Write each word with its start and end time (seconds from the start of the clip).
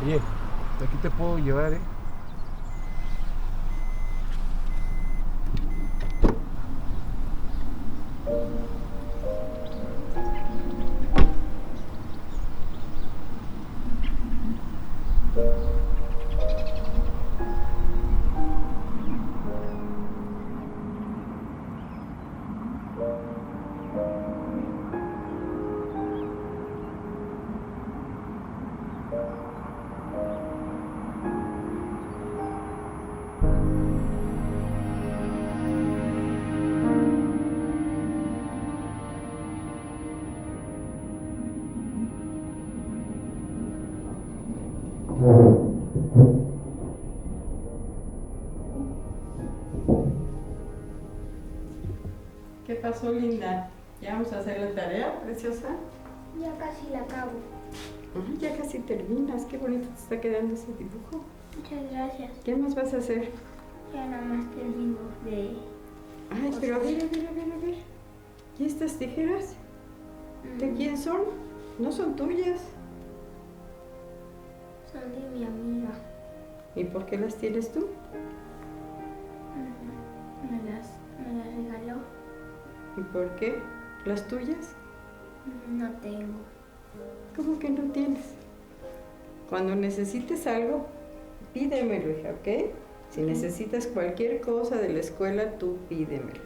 Oye, 0.00 0.20
aquí 0.82 0.98
te 0.98 1.10
puedo 1.10 1.38
llevar, 1.38 1.74
¿eh? 1.74 1.80
Pasó, 53.00 53.12
linda? 53.12 53.70
¿Ya 54.00 54.14
vamos 54.14 54.32
a 54.32 54.38
hacer 54.40 54.60
la 54.60 54.74
tarea, 54.74 55.20
preciosa? 55.22 55.68
Ya 56.40 56.56
casi 56.58 56.90
la 56.92 57.00
acabo. 57.00 57.32
Ay, 58.14 58.38
ya 58.38 58.56
casi 58.56 58.78
terminas. 58.80 59.44
Qué 59.44 59.58
bonito 59.58 59.88
te 59.88 59.94
está 60.00 60.20
quedando 60.20 60.54
ese 60.54 60.66
dibujo. 60.78 61.24
Muchas 61.56 61.90
gracias. 61.92 62.30
¿Qué 62.44 62.56
más 62.56 62.74
vas 62.74 62.94
a 62.94 62.98
hacer? 62.98 63.30
Ya 63.92 64.06
nada 64.06 64.22
más 64.22 64.50
termino 64.54 64.98
de... 65.24 65.50
Ay, 66.30 66.56
pero 66.60 66.76
a 66.76 66.78
ver, 66.78 67.02
a 67.02 67.06
ver, 67.06 67.26
a 67.28 67.32
ver, 67.32 67.52
a 67.52 67.56
ver. 67.66 67.74
¿Y 68.58 68.64
estas 68.66 68.96
tijeras? 68.96 69.54
¿De 70.58 70.66
Mm, 70.66 70.76
quién 70.76 70.96
son? 70.98 71.20
No 71.78 71.92
son 71.92 72.16
tuyas. 72.16 72.60
Son 74.92 75.02
de 75.12 75.38
mi 75.38 75.44
amiga. 75.44 75.90
¿Y 76.76 76.84
por 76.84 77.04
qué 77.06 77.18
las 77.18 77.34
tienes 77.36 77.72
tú? 77.72 77.88
Por 83.12 83.28
qué? 83.36 83.58
¿Las 84.04 84.26
tuyas? 84.28 84.74
No 85.68 85.90
tengo. 86.02 86.38
¿Cómo 87.36 87.58
que 87.58 87.70
no 87.70 87.92
tienes? 87.92 88.24
Cuando 89.48 89.74
necesites 89.74 90.46
algo, 90.46 90.86
pídemelo, 91.52 92.10
hija, 92.10 92.30
¿ok? 92.30 92.70
Si 93.10 93.22
necesitas 93.22 93.86
cualquier 93.88 94.40
cosa 94.40 94.76
de 94.76 94.90
la 94.90 95.00
escuela, 95.00 95.58
tú 95.58 95.78
pídemelo. 95.88 96.40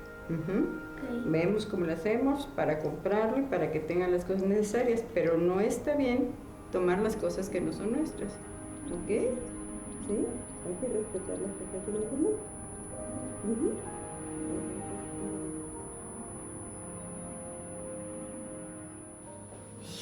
Vemos 1.27 1.67
cómo 1.67 1.85
lo 1.85 1.93
hacemos 1.93 2.47
para 2.57 2.79
comprarlo 2.79 3.41
y 3.41 3.43
para 3.43 3.71
que 3.71 3.81
tengan 3.81 4.11
las 4.13 4.25
cosas 4.25 4.45
necesarias, 4.45 5.05
pero 5.13 5.37
no 5.37 5.61
está 5.61 5.95
bien 5.95 6.31
tomar 6.73 7.01
las 7.01 7.17
cosas 7.17 7.51
que 7.51 7.61
no 7.61 7.73
son 7.73 7.93
nuestras. 7.93 8.33
¿Ok? 8.87 9.09
¿Sí? 9.09 10.27
Hay 10.67 10.75
que 10.81 10.89
respetar 10.95 11.39
las 11.39 11.53
cosas 11.53 11.87
de 11.87 11.93
los 11.93 12.11
demás. 12.11 12.33
Ujú. 13.45 13.73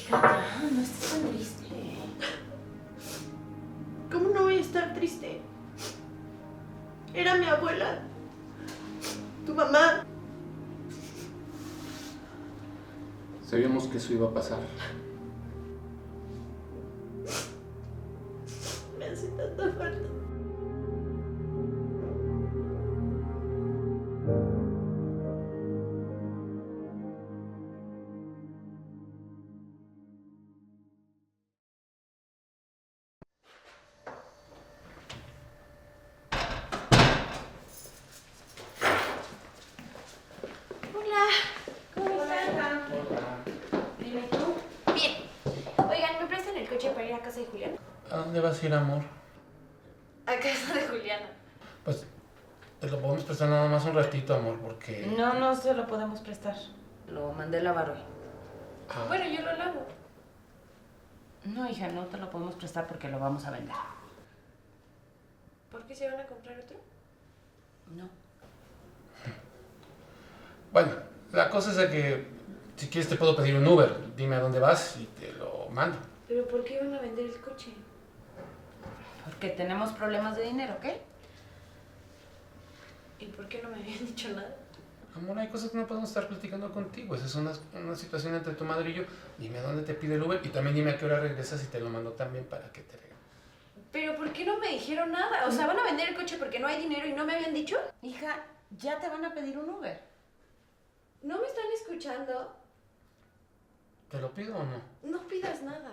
Ya, 0.09 0.43
no 0.71 0.81
estés 0.81 1.11
tan 1.11 1.29
triste. 1.31 1.97
¿Cómo 4.11 4.29
no 4.29 4.43
voy 4.43 4.57
a 4.57 4.61
estar 4.61 4.93
triste? 4.93 5.41
Era 7.13 7.35
mi 7.35 7.45
abuela. 7.45 7.99
Tu 9.45 9.53
mamá. 9.53 10.05
Sabíamos 13.45 13.87
que 13.87 13.97
eso 13.97 14.13
iba 14.13 14.27
a 14.27 14.33
pasar. 14.33 14.59
Prestar. 56.23 56.55
Lo 57.09 57.31
mandé 57.33 57.59
a 57.59 57.63
lavar 57.63 57.89
hoy. 57.91 57.97
Ah, 58.89 59.05
Bueno, 59.07 59.25
yo 59.25 59.41
lo 59.41 59.53
lavo. 59.57 59.85
No, 61.45 61.69
hija, 61.69 61.89
no 61.89 62.05
te 62.05 62.17
lo 62.17 62.29
podemos 62.29 62.55
prestar 62.55 62.87
porque 62.87 63.09
lo 63.09 63.19
vamos 63.19 63.45
a 63.45 63.51
vender. 63.51 63.75
¿Por 65.69 65.83
qué 65.85 65.95
se 65.95 66.09
van 66.09 66.19
a 66.19 66.25
comprar 66.25 66.57
otro? 66.59 66.77
No. 67.95 68.07
Bueno, 70.71 70.91
la 71.31 71.49
cosa 71.49 71.71
es 71.71 71.77
de 71.77 71.89
que 71.89 72.27
si 72.77 72.87
quieres 72.87 73.09
te 73.09 73.15
puedo 73.17 73.35
pedir 73.35 73.55
un 73.55 73.67
Uber. 73.67 74.15
Dime 74.15 74.35
a 74.35 74.39
dónde 74.39 74.59
vas 74.59 74.97
y 74.97 75.05
te 75.19 75.33
lo 75.33 75.67
mando. 75.69 75.97
¿Pero 76.27 76.47
por 76.47 76.63
qué 76.63 76.79
van 76.79 76.93
a 76.93 76.99
vender 76.99 77.25
el 77.25 77.41
coche? 77.41 77.71
Porque 79.25 79.49
tenemos 79.49 79.91
problemas 79.91 80.35
de 80.37 80.43
dinero, 80.43 80.73
¿ok? 80.77 80.85
¿Y 83.19 83.25
por 83.27 83.47
qué 83.47 83.61
no 83.61 83.69
me 83.69 83.75
habían 83.77 84.05
dicho 84.05 84.29
nada? 84.29 84.55
Amor, 85.15 85.37
hay 85.37 85.49
cosas 85.49 85.69
que 85.69 85.77
no 85.77 85.85
podemos 85.85 86.09
estar 86.09 86.27
platicando 86.27 86.71
contigo. 86.71 87.15
Esa 87.15 87.25
es 87.25 87.35
una, 87.35 87.51
una 87.73 87.95
situación 87.95 88.33
entre 88.35 88.53
tu 88.53 88.65
madre 88.65 88.89
y 88.89 88.93
yo. 88.93 89.03
Dime 89.37 89.59
a 89.59 89.63
dónde 89.63 89.83
te 89.83 89.93
pide 89.93 90.15
el 90.15 90.23
Uber 90.23 90.39
y 90.43 90.49
también 90.49 90.75
dime 90.75 90.91
a 90.91 90.97
qué 90.97 91.05
hora 91.05 91.19
regresas 91.19 91.63
y 91.63 91.67
te 91.67 91.79
lo 91.79 91.89
mando 91.89 92.11
también 92.13 92.45
para 92.45 92.71
que 92.71 92.81
te 92.81 92.97
regale. 92.97 93.13
¿Pero 93.91 94.17
por 94.17 94.33
qué 94.33 94.43
no 94.43 94.57
me 94.57 94.69
dijeron 94.69 95.11
nada? 95.11 95.45
O 95.47 95.51
sea, 95.51 95.67
¿van 95.67 95.77
a 95.77 95.83
vender 95.83 96.09
el 96.09 96.15
coche 96.15 96.37
porque 96.39 96.59
no 96.59 96.67
hay 96.67 96.81
dinero 96.81 97.05
y 97.05 97.13
no 97.13 97.25
me 97.25 97.35
habían 97.35 97.53
dicho? 97.53 97.77
Hija, 98.01 98.43
ya 98.71 98.99
te 98.99 99.07
van 99.07 99.23
a 99.23 99.33
pedir 99.33 99.55
un 99.57 99.69
Uber. 99.69 100.01
¿No 101.21 101.39
me 101.39 101.45
están 101.45 101.65
escuchando? 101.79 102.55
¿Te 104.09 104.19
lo 104.19 104.31
pido 104.31 104.55
o 104.57 104.63
no? 104.63 104.81
No 105.11 105.27
pidas 105.27 105.61
nada. 105.61 105.91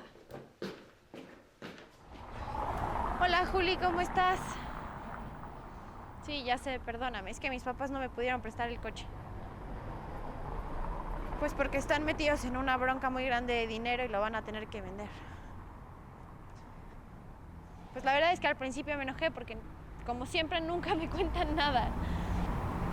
Hola 3.20 3.46
Juli, 3.52 3.76
¿cómo 3.76 4.00
estás? 4.00 4.40
Sí, 6.30 6.44
ya 6.44 6.58
sé, 6.58 6.78
perdóname, 6.78 7.32
es 7.32 7.40
que 7.40 7.50
mis 7.50 7.64
papás 7.64 7.90
no 7.90 7.98
me 7.98 8.08
pudieron 8.08 8.40
prestar 8.40 8.68
el 8.68 8.78
coche. 8.78 9.04
Pues 11.40 11.54
porque 11.54 11.76
están 11.76 12.04
metidos 12.04 12.44
en 12.44 12.56
una 12.56 12.76
bronca 12.76 13.10
muy 13.10 13.26
grande 13.26 13.52
de 13.52 13.66
dinero 13.66 14.04
y 14.04 14.08
lo 14.08 14.20
van 14.20 14.36
a 14.36 14.42
tener 14.42 14.68
que 14.68 14.80
vender. 14.80 15.08
Pues 17.92 18.04
la 18.04 18.12
verdad 18.12 18.32
es 18.32 18.38
que 18.38 18.46
al 18.46 18.54
principio 18.54 18.96
me 18.96 19.02
enojé 19.02 19.32
porque, 19.32 19.58
como 20.06 20.24
siempre, 20.24 20.60
nunca 20.60 20.94
me 20.94 21.08
cuentan 21.10 21.56
nada. 21.56 21.88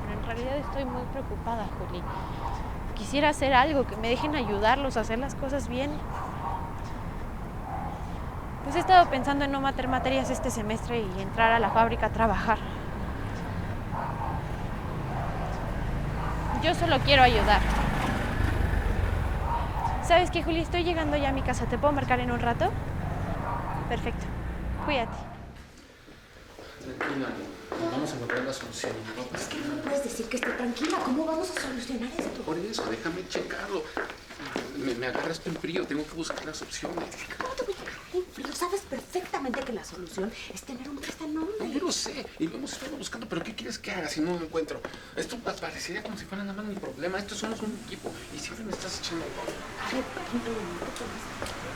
Pero 0.01 0.19
en 0.19 0.25
realidad 0.25 0.57
estoy 0.57 0.85
muy 0.85 1.03
preocupada, 1.11 1.67
Juli. 1.77 2.01
Quisiera 2.95 3.29
hacer 3.29 3.53
algo, 3.53 3.85
que 3.85 3.97
me 3.97 4.09
dejen 4.09 4.35
ayudarlos 4.35 4.97
a 4.97 5.01
hacer 5.01 5.19
las 5.19 5.35
cosas 5.35 5.67
bien. 5.67 5.91
Pues 8.63 8.75
he 8.75 8.79
estado 8.79 9.07
pensando 9.11 9.45
en 9.45 9.51
no 9.51 9.61
matar 9.61 9.87
materias 9.87 10.31
este 10.31 10.49
semestre 10.49 11.01
y 11.01 11.21
entrar 11.21 11.51
a 11.51 11.59
la 11.59 11.69
fábrica 11.69 12.07
a 12.07 12.11
trabajar. 12.11 12.57
Yo 16.67 16.75
solo 16.75 16.99
quiero 16.99 17.23
ayudar. 17.23 17.61
¿Sabes 20.05 20.29
qué, 20.29 20.43
Juli? 20.43 20.59
Estoy 20.59 20.83
llegando 20.83 21.15
ya 21.15 21.29
a 21.29 21.31
mi 21.31 21.41
casa. 21.41 21.65
¿Te 21.65 21.77
puedo 21.77 21.93
marcar 21.93 22.19
en 22.19 22.29
un 22.29 22.41
rato? 22.41 22.69
Perfecto. 23.87 24.25
Cuídate. 24.83 25.15
Tranquila, 26.83 27.27
vamos 27.89 28.11
a 28.11 28.15
encontrar 28.15 28.43
la 28.43 28.51
solución. 28.51 28.91
No 29.15 29.37
Es 29.39 29.47
que 29.47 29.59
no 29.59 29.75
me 29.75 29.81
puedes 29.81 30.03
decir 30.03 30.27
que 30.27 30.35
esté 30.35 30.49
tranquila. 30.49 30.97
¿Cómo 31.05 31.23
vamos 31.23 31.49
a 31.51 31.61
solucionar 31.61 32.09
esto? 32.17 32.41
Por 32.41 32.57
eso, 32.57 32.83
déjame 32.91 33.25
checarlo. 33.29 33.83
me, 34.75 34.93
me 34.93 35.07
agarraste 35.07 35.49
en 35.49 35.55
frío, 35.55 35.87
tengo 35.87 36.05
que 36.05 36.15
buscar 36.15 36.45
las 36.45 36.61
opciones. 36.61 37.15
¿Cómo 37.37 37.53
te 37.53 37.63
voy 37.63 37.75
a 37.75 37.86
frío? 38.25 38.53
Sabes 38.53 38.81
perfectamente 38.81 39.59
que 39.61 39.73
la 39.73 39.83
solución 39.83 40.31
es 40.53 40.61
tener 40.63 40.89
un 40.89 40.97
prestanombres. 40.97 41.59
No, 41.59 41.65
yo 41.67 41.79
lo 41.79 41.91
sé, 41.91 42.25
y 42.39 42.47
lo 42.47 42.55
hemos 42.57 42.73
estado 42.73 42.97
buscando, 42.97 43.27
pero 43.27 43.43
¿qué 43.43 43.55
quieres 43.55 43.77
que 43.79 43.91
haga 43.91 44.07
si 44.09 44.21
no 44.21 44.37
lo 44.37 44.45
encuentro? 44.45 44.81
Esto 45.15 45.37
pa- 45.39 45.53
parecería 45.55 46.03
como 46.03 46.17
si 46.17 46.25
fuera 46.25 46.43
nada 46.43 46.57
más 46.61 46.65
mi 46.65 46.75
problema. 46.75 47.17
Esto 47.19 47.35
somos 47.35 47.59
un 47.61 47.77
equipo 47.85 48.11
y 48.35 48.39
siempre 48.39 48.65
me 48.65 48.71
estás 48.71 48.99
echando 48.99 49.25
gol. 49.25 49.53
A 49.81 49.91
ver. 49.93 50.03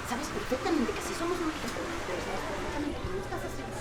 Sabes 0.10 0.28
perfectamente 0.28 0.92
que 0.92 1.02
sí 1.02 1.14
somos 1.18 1.38
un 1.40 1.50
equipo, 1.50 1.80
pero 2.08 2.20
sabes 2.26 2.42
perfectamente 2.50 2.98
que 3.00 3.10
no 3.16 3.24
estás 3.24 3.42
haciendo. 3.46 3.76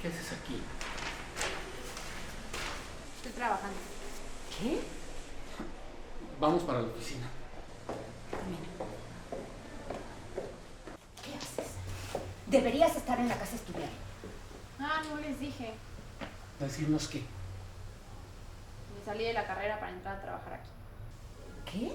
¿Qué 0.00 0.08
haces 0.08 0.32
aquí? 0.32 0.60
Estoy 3.18 3.32
trabajando. 3.32 3.76
¿Qué? 4.58 4.80
Vamos 6.40 6.62
para 6.64 6.80
la 6.82 6.88
oficina. 6.88 7.26
¿Qué 11.24 11.34
haces? 11.36 11.74
Deberías 12.52 12.94
estar 12.94 13.18
en 13.18 13.28
la 13.28 13.34
casa 13.38 13.56
estudiando. 13.56 13.96
Ah, 14.78 15.00
no 15.08 15.16
les 15.22 15.40
dije. 15.40 15.72
Decirnos 16.60 17.08
qué. 17.08 17.20
Me 18.94 19.04
salí 19.06 19.24
de 19.24 19.32
la 19.32 19.46
carrera 19.46 19.80
para 19.80 19.92
entrar 19.92 20.16
a 20.16 20.22
trabajar 20.22 20.52
aquí. 20.52 20.68
¿Qué? 21.64 21.92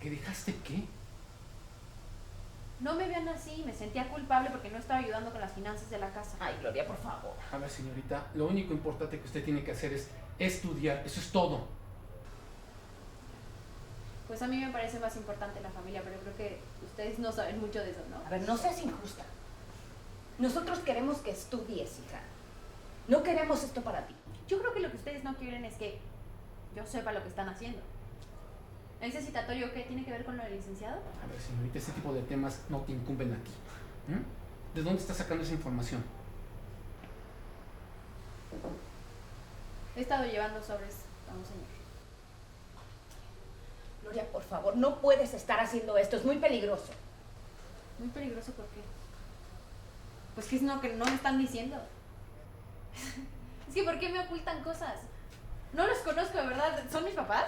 ¿Que 0.00 0.10
dejaste 0.10 0.54
qué? 0.64 0.84
No 2.80 2.94
me 2.94 3.06
vean 3.08 3.28
así, 3.28 3.62
me 3.66 3.74
sentía 3.74 4.08
culpable 4.08 4.48
porque 4.50 4.70
no 4.70 4.78
estaba 4.78 5.00
ayudando 5.00 5.30
con 5.32 5.40
las 5.42 5.52
finanzas 5.52 5.90
de 5.90 5.98
la 5.98 6.10
casa. 6.10 6.36
Ay, 6.40 6.56
Gloria, 6.60 6.86
por 6.86 6.96
favor. 6.96 7.34
A 7.52 7.58
ver, 7.58 7.68
señorita, 7.68 8.26
lo 8.34 8.46
único 8.46 8.72
importante 8.72 9.18
que 9.18 9.26
usted 9.26 9.44
tiene 9.44 9.64
que 9.64 9.72
hacer 9.72 9.92
es 9.92 10.08
estudiar. 10.38 11.02
Eso 11.04 11.20
es 11.20 11.30
todo. 11.30 11.66
Pues 14.26 14.42
a 14.42 14.48
mí 14.48 14.56
me 14.56 14.72
parece 14.72 14.98
más 14.98 15.16
importante 15.16 15.60
la 15.60 15.70
familia, 15.70 16.02
pero 16.02 16.18
creo 16.20 16.36
que 16.36 16.58
ustedes 16.84 17.18
no 17.18 17.30
saben 17.30 17.60
mucho 17.60 17.80
de 17.80 17.90
eso, 17.90 18.00
¿no? 18.10 18.26
A 18.26 18.28
ver, 18.28 18.42
no 18.42 18.56
seas 18.56 18.82
injusta. 18.82 19.24
Nosotros 20.38 20.80
queremos 20.80 21.18
que 21.18 21.30
estudies, 21.30 22.00
hija. 22.00 22.20
No 23.08 23.22
queremos 23.22 23.62
esto 23.62 23.82
para 23.82 24.06
ti. 24.06 24.14
Yo 24.48 24.58
creo 24.58 24.74
que 24.74 24.80
lo 24.80 24.90
que 24.90 24.96
ustedes 24.96 25.22
no 25.22 25.36
quieren 25.36 25.64
es 25.64 25.74
que 25.74 25.98
yo 26.74 26.84
sepa 26.86 27.12
lo 27.12 27.22
que 27.22 27.28
están 27.28 27.48
haciendo. 27.48 27.80
¿Ese 29.00 29.22
citatorio 29.22 29.72
qué 29.72 29.82
tiene 29.82 30.04
que 30.04 30.10
ver 30.10 30.24
con 30.24 30.36
lo 30.36 30.42
del 30.42 30.56
licenciado? 30.56 30.96
A 30.96 31.26
ver, 31.30 31.40
señorita, 31.40 31.78
ese 31.78 31.92
tipo 31.92 32.12
de 32.12 32.22
temas 32.22 32.60
no 32.68 32.80
te 32.80 32.92
incumben 32.92 33.32
a 33.32 33.36
ti. 33.36 33.50
¿Mm? 34.08 34.74
¿De 34.74 34.82
dónde 34.82 35.00
está 35.00 35.14
sacando 35.14 35.44
esa 35.44 35.52
información? 35.52 36.02
He 39.94 40.00
estado 40.00 40.24
llevando 40.24 40.62
sobres 40.62 40.96
a 41.30 41.34
un 41.34 41.44
señor. 41.44 41.75
Gloria, 44.06 44.30
por 44.30 44.42
favor, 44.42 44.76
no 44.76 45.00
puedes 45.00 45.34
estar 45.34 45.58
haciendo 45.58 45.98
esto. 45.98 46.16
Es 46.16 46.24
muy 46.24 46.36
peligroso. 46.36 46.92
Muy 47.98 48.08
peligroso, 48.08 48.52
¿por 48.52 48.66
qué? 48.66 48.80
Pues 50.36 50.46
que 50.46 50.56
es 50.56 50.62
no 50.62 50.80
que 50.80 50.94
no 50.94 51.04
me 51.04 51.14
están 51.14 51.38
diciendo. 51.38 51.76
es 53.68 53.74
que 53.74 53.82
¿por 53.82 53.98
qué 53.98 54.08
me 54.10 54.20
ocultan 54.20 54.62
cosas? 54.62 55.00
No 55.72 55.88
los 55.88 55.98
conozco, 55.98 56.38
de 56.38 56.46
verdad. 56.46 56.84
¿Son 56.88 57.04
mis 57.04 57.14
papás? 57.14 57.46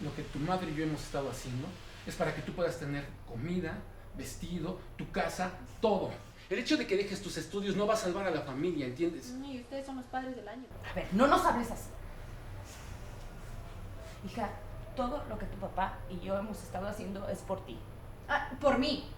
Lo 0.00 0.14
que 0.14 0.22
tu 0.22 0.38
madre 0.38 0.70
y 0.70 0.74
yo 0.74 0.84
hemos 0.84 1.02
estado 1.02 1.30
haciendo 1.30 1.68
es 2.06 2.14
para 2.14 2.34
que 2.34 2.40
tú 2.40 2.54
puedas 2.54 2.78
tener 2.78 3.06
comida, 3.28 3.76
vestido, 4.16 4.80
tu 4.96 5.10
casa, 5.10 5.50
todo. 5.82 6.10
El 6.48 6.60
hecho 6.60 6.78
de 6.78 6.86
que 6.86 6.96
dejes 6.96 7.20
tus 7.20 7.36
estudios 7.36 7.76
no 7.76 7.86
va 7.86 7.92
a 7.92 7.98
salvar 7.98 8.26
a 8.26 8.30
la 8.30 8.40
familia, 8.40 8.86
¿entiendes? 8.86 9.34
Y 9.44 9.60
ustedes 9.60 9.84
son 9.84 9.96
los 9.96 10.06
padres 10.06 10.34
del 10.34 10.48
año. 10.48 10.64
A 10.90 10.94
ver, 10.94 11.08
no 11.12 11.26
nos 11.26 11.44
hables 11.44 11.70
así. 11.70 11.90
Hija, 14.24 14.48
todo 14.98 15.22
lo 15.28 15.38
que 15.38 15.46
tu 15.46 15.56
papá 15.58 15.96
y 16.10 16.18
yo 16.18 16.36
hemos 16.36 16.60
estado 16.60 16.88
haciendo 16.88 17.28
es 17.28 17.38
por 17.38 17.64
ti. 17.64 17.78
Ah, 18.28 18.50
por 18.60 18.78
mí. 18.78 19.08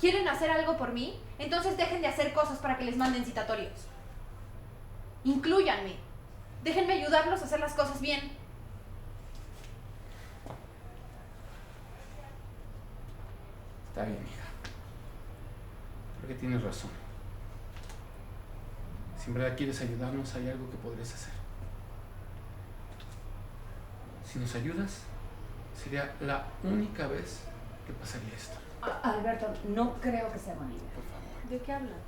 ¿Quieren 0.00 0.26
hacer 0.26 0.50
algo 0.50 0.76
por 0.76 0.92
mí? 0.92 1.20
Entonces 1.38 1.76
dejen 1.76 2.00
de 2.00 2.08
hacer 2.08 2.34
cosas 2.34 2.58
para 2.58 2.76
que 2.76 2.84
les 2.84 2.96
manden 2.96 3.24
citatorios. 3.24 3.86
Inclúyanme. 5.22 5.94
Déjenme 6.64 6.94
ayudarlos 6.94 7.40
a 7.40 7.44
hacer 7.44 7.60
las 7.60 7.74
cosas 7.74 8.00
bien. 8.00 8.32
Está 13.90 14.02
bien, 14.02 14.26
hija. 14.26 14.48
Creo 16.18 16.28
que 16.28 16.34
tienes 16.34 16.60
razón. 16.60 16.90
Si 19.16 19.28
en 19.28 19.34
verdad 19.34 19.56
quieres 19.56 19.80
ayudarnos, 19.80 20.34
hay 20.34 20.48
algo 20.48 20.68
que 20.68 20.76
podrías 20.78 21.14
hacer. 21.14 21.41
Si 24.32 24.38
nos 24.38 24.54
ayudas, 24.54 25.00
sería 25.76 26.14
la 26.20 26.46
única 26.64 27.06
vez 27.06 27.40
que 27.86 27.92
pasaría 27.92 28.34
esto. 28.34 28.56
Alberto, 29.02 29.46
no 29.68 29.92
creo 30.00 30.32
que 30.32 30.38
sea 30.38 30.54
buena 30.54 30.72
idea. 30.72 30.88
Por 30.94 31.04
favor. 31.04 31.50
¿De 31.50 31.58
qué 31.58 31.72
hablan? 31.72 31.98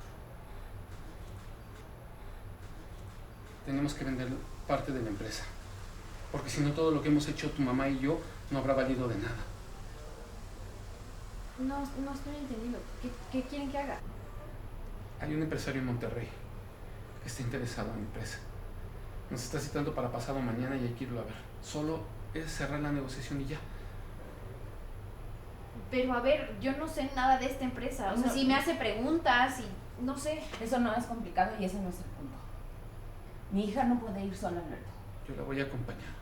Tenemos 3.67 3.93
que 3.93 4.05
vender 4.05 4.29
parte 4.67 4.91
de 4.91 5.03
la 5.03 5.09
empresa. 5.09 5.43
Porque 6.31 6.49
si 6.49 6.61
no, 6.61 6.71
todo 6.71 6.89
lo 6.89 7.03
que 7.03 7.09
hemos 7.09 7.27
hecho 7.27 7.51
tu 7.51 7.61
mamá 7.61 7.87
y 7.89 7.99
yo 7.99 8.19
no 8.49 8.57
habrá 8.57 8.73
valido 8.73 9.07
de 9.07 9.17
nada. 9.17 9.43
No, 11.59 11.79
no 11.79 12.11
estoy 12.11 12.35
entendiendo. 12.37 12.79
¿Qué, 13.03 13.11
qué 13.31 13.47
quieren 13.47 13.71
que 13.71 13.77
haga? 13.77 13.99
Hay 15.21 15.35
un 15.35 15.43
empresario 15.43 15.79
en 15.79 15.87
Monterrey 15.87 16.27
que 17.21 17.29
está 17.29 17.43
interesado 17.43 17.89
en 17.91 17.97
la 17.97 18.01
empresa. 18.01 18.39
Nos 19.29 19.43
está 19.43 19.59
citando 19.59 19.93
para 19.93 20.11
pasado 20.11 20.39
mañana 20.39 20.75
y 20.75 20.85
hay 20.85 20.93
que 20.93 21.05
irlo 21.05 21.21
a 21.21 21.23
ver. 21.23 21.33
Solo 21.61 22.01
es 22.33 22.51
cerrar 22.51 22.79
la 22.79 22.91
negociación 22.91 23.41
y 23.41 23.45
ya. 23.45 23.57
Pero 25.89 26.13
a 26.13 26.21
ver, 26.21 26.55
yo 26.61 26.75
no 26.77 26.87
sé 26.87 27.09
nada 27.15 27.37
de 27.37 27.45
esta 27.45 27.63
empresa. 27.63 28.13
O 28.13 28.17
sea, 28.17 28.29
si 28.29 28.45
me 28.45 28.55
hace 28.55 28.75
preguntas 28.75 29.59
y 29.59 30.03
no 30.03 30.17
sé. 30.17 30.41
Eso 30.61 30.79
no 30.79 30.93
es 30.93 31.05
complicado 31.05 31.51
y 31.59 31.65
ese 31.65 31.79
no 31.79 31.89
es 31.89 31.97
el 31.97 32.05
punto. 32.05 32.35
Mi 33.51 33.65
hija 33.65 33.83
no 33.83 33.99
puede 33.99 34.25
ir 34.25 34.35
sola, 34.35 34.59
Alberto. 34.59 34.89
Yo 35.27 35.35
la 35.35 35.43
voy 35.43 35.59
a 35.61 35.63
acompañar. 35.63 36.13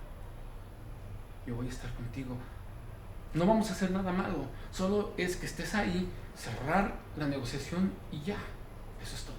Yo 1.46 1.56
voy 1.56 1.68
a 1.68 1.70
estar 1.70 1.92
contigo. 1.94 2.36
No 3.34 3.46
vamos 3.46 3.70
a 3.70 3.74
hacer 3.74 3.92
nada 3.92 4.12
malo. 4.12 4.46
Solo 4.72 5.14
es 5.18 5.36
que 5.36 5.46
estés 5.46 5.74
ahí, 5.74 6.10
cerrar 6.36 6.94
la 7.18 7.28
negociación 7.28 7.92
y 8.12 8.22
ya. 8.22 8.38
Eso 9.02 9.16
es 9.16 9.24
todo. 9.24 9.33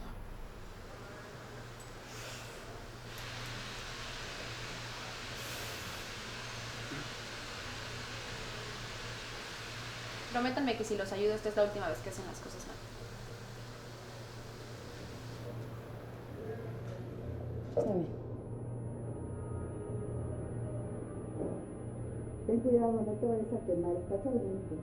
Prométanme 10.35 10.77
que 10.77 10.83
si 10.83 10.97
los 10.97 11.13
ayudo, 11.13 11.35
esta 11.35 11.49
es 11.49 11.57
la 11.57 11.63
última 11.63 11.89
vez 11.89 11.99
que 11.99 12.11
hacen 12.11 12.27
las 12.27 12.41
cosas 12.41 12.67
mal. 12.67 12.77
Ten 22.49 22.61
cuidado, 22.61 23.05
no 23.07 23.13
te 23.13 23.27
vayas 23.27 23.47
a 23.47 23.65
quemar, 23.65 23.93
está 23.97 24.17
caliente. 24.25 24.75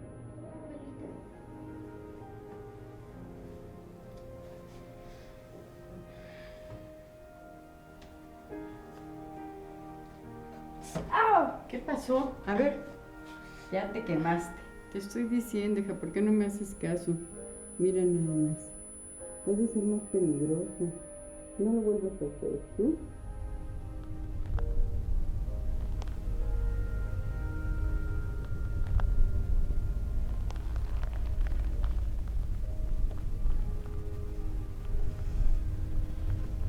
¿Qué 11.67 11.79
pasó? 11.79 12.31
A 12.46 12.53
ver, 12.53 12.77
ya 13.72 13.91
te 13.93 14.03
quemaste. 14.03 14.61
Te 14.92 14.98
estoy 14.98 15.24
diciendo, 15.24 15.80
hija, 15.80 15.94
¿por 15.94 16.12
qué 16.12 16.22
no 16.22 16.34
me 16.34 16.46
haces 16.46 16.76
caso? 16.76 17.14
Mira 17.78 18.04
nada 18.04 18.36
más. 18.36 18.70
Puede 19.46 19.68
ser 19.70 19.84
más 19.84 20.02
peligroso. 20.12 20.92
No 21.58 21.74
lo 21.74 21.82
vuelvas 21.82 22.12
a 22.12 22.26
hacer, 22.26 22.62
¿sí? 22.76 22.98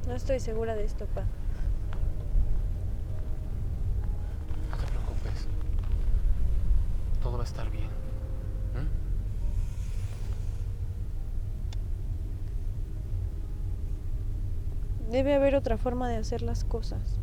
No 0.07 0.15
estoy 0.15 0.41
segura 0.41 0.77
de 0.77 0.85
esto, 0.85 1.07
pa. 1.07 1.23
No 4.71 4.77
te 4.77 4.87
preocupes. 4.87 5.49
Todo 7.23 7.39
va 7.39 7.45
a 7.45 7.47
estar 7.47 7.71
bien. 7.71 7.89
¿Mm? 8.75 8.87
Debe 15.23 15.35
haber 15.37 15.55
otra 15.55 15.79
forma 15.79 16.09
de 16.09 16.17
hacer 16.17 16.43
las 16.43 16.65
cosas. 16.65 17.21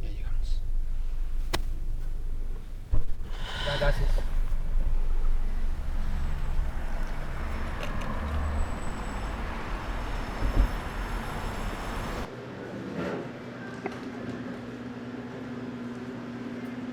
Ya 0.00 0.08
llegamos. 0.08 0.60
Gracias. 3.78 4.08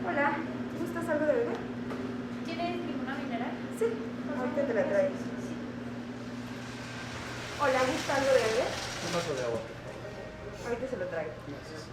Hola, 0.09 0.37
¿gustas 0.79 1.07
algo 1.07 1.25
de 1.27 1.33
beber? 1.33 1.57
¿Tienes 2.43 2.77
ninguna 2.77 3.15
mineral? 3.15 3.51
Sí, 3.77 3.85
ahorita 4.35 4.65
te 4.65 4.73
la 4.73 4.83
traigo. 4.85 5.13
Hola, 7.61 7.79
¿gusta 7.79 8.15
algo 8.15 8.27
de 8.27 8.39
beber? 8.39 8.67
Un 9.05 9.13
vaso 9.13 9.33
de 9.35 9.43
agua, 9.43 9.59
por 9.59 9.69
favor. 9.69 10.65
Ahorita 10.65 10.87
se 10.89 10.97
lo 10.97 11.05
traigo. 11.05 11.31
Gracias. 11.47 11.85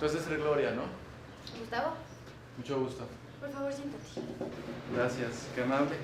De 0.00 0.08
ser 0.08 0.38
Gloria, 0.38 0.70
¿no? 0.70 0.82
Gustavo, 1.58 1.92
Mucho 2.56 2.78
gusto. 2.80 3.04
por 3.40 3.50
favor, 3.50 3.72
siéntate. 3.72 4.04
Gracias, 4.94 5.48
qué 5.54 5.62
amable. 5.62 5.96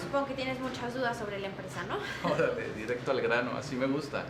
Supongo 0.00 0.26
que 0.26 0.34
tienes 0.34 0.58
muchas 0.60 0.94
dudas 0.94 1.16
sobre 1.16 1.38
la 1.40 1.48
empresa, 1.48 1.82
¿no? 1.84 1.96
Órale, 2.30 2.72
directo 2.76 3.10
al 3.10 3.20
grano, 3.20 3.52
así 3.56 3.76
me 3.76 3.86
gusta. 3.86 4.24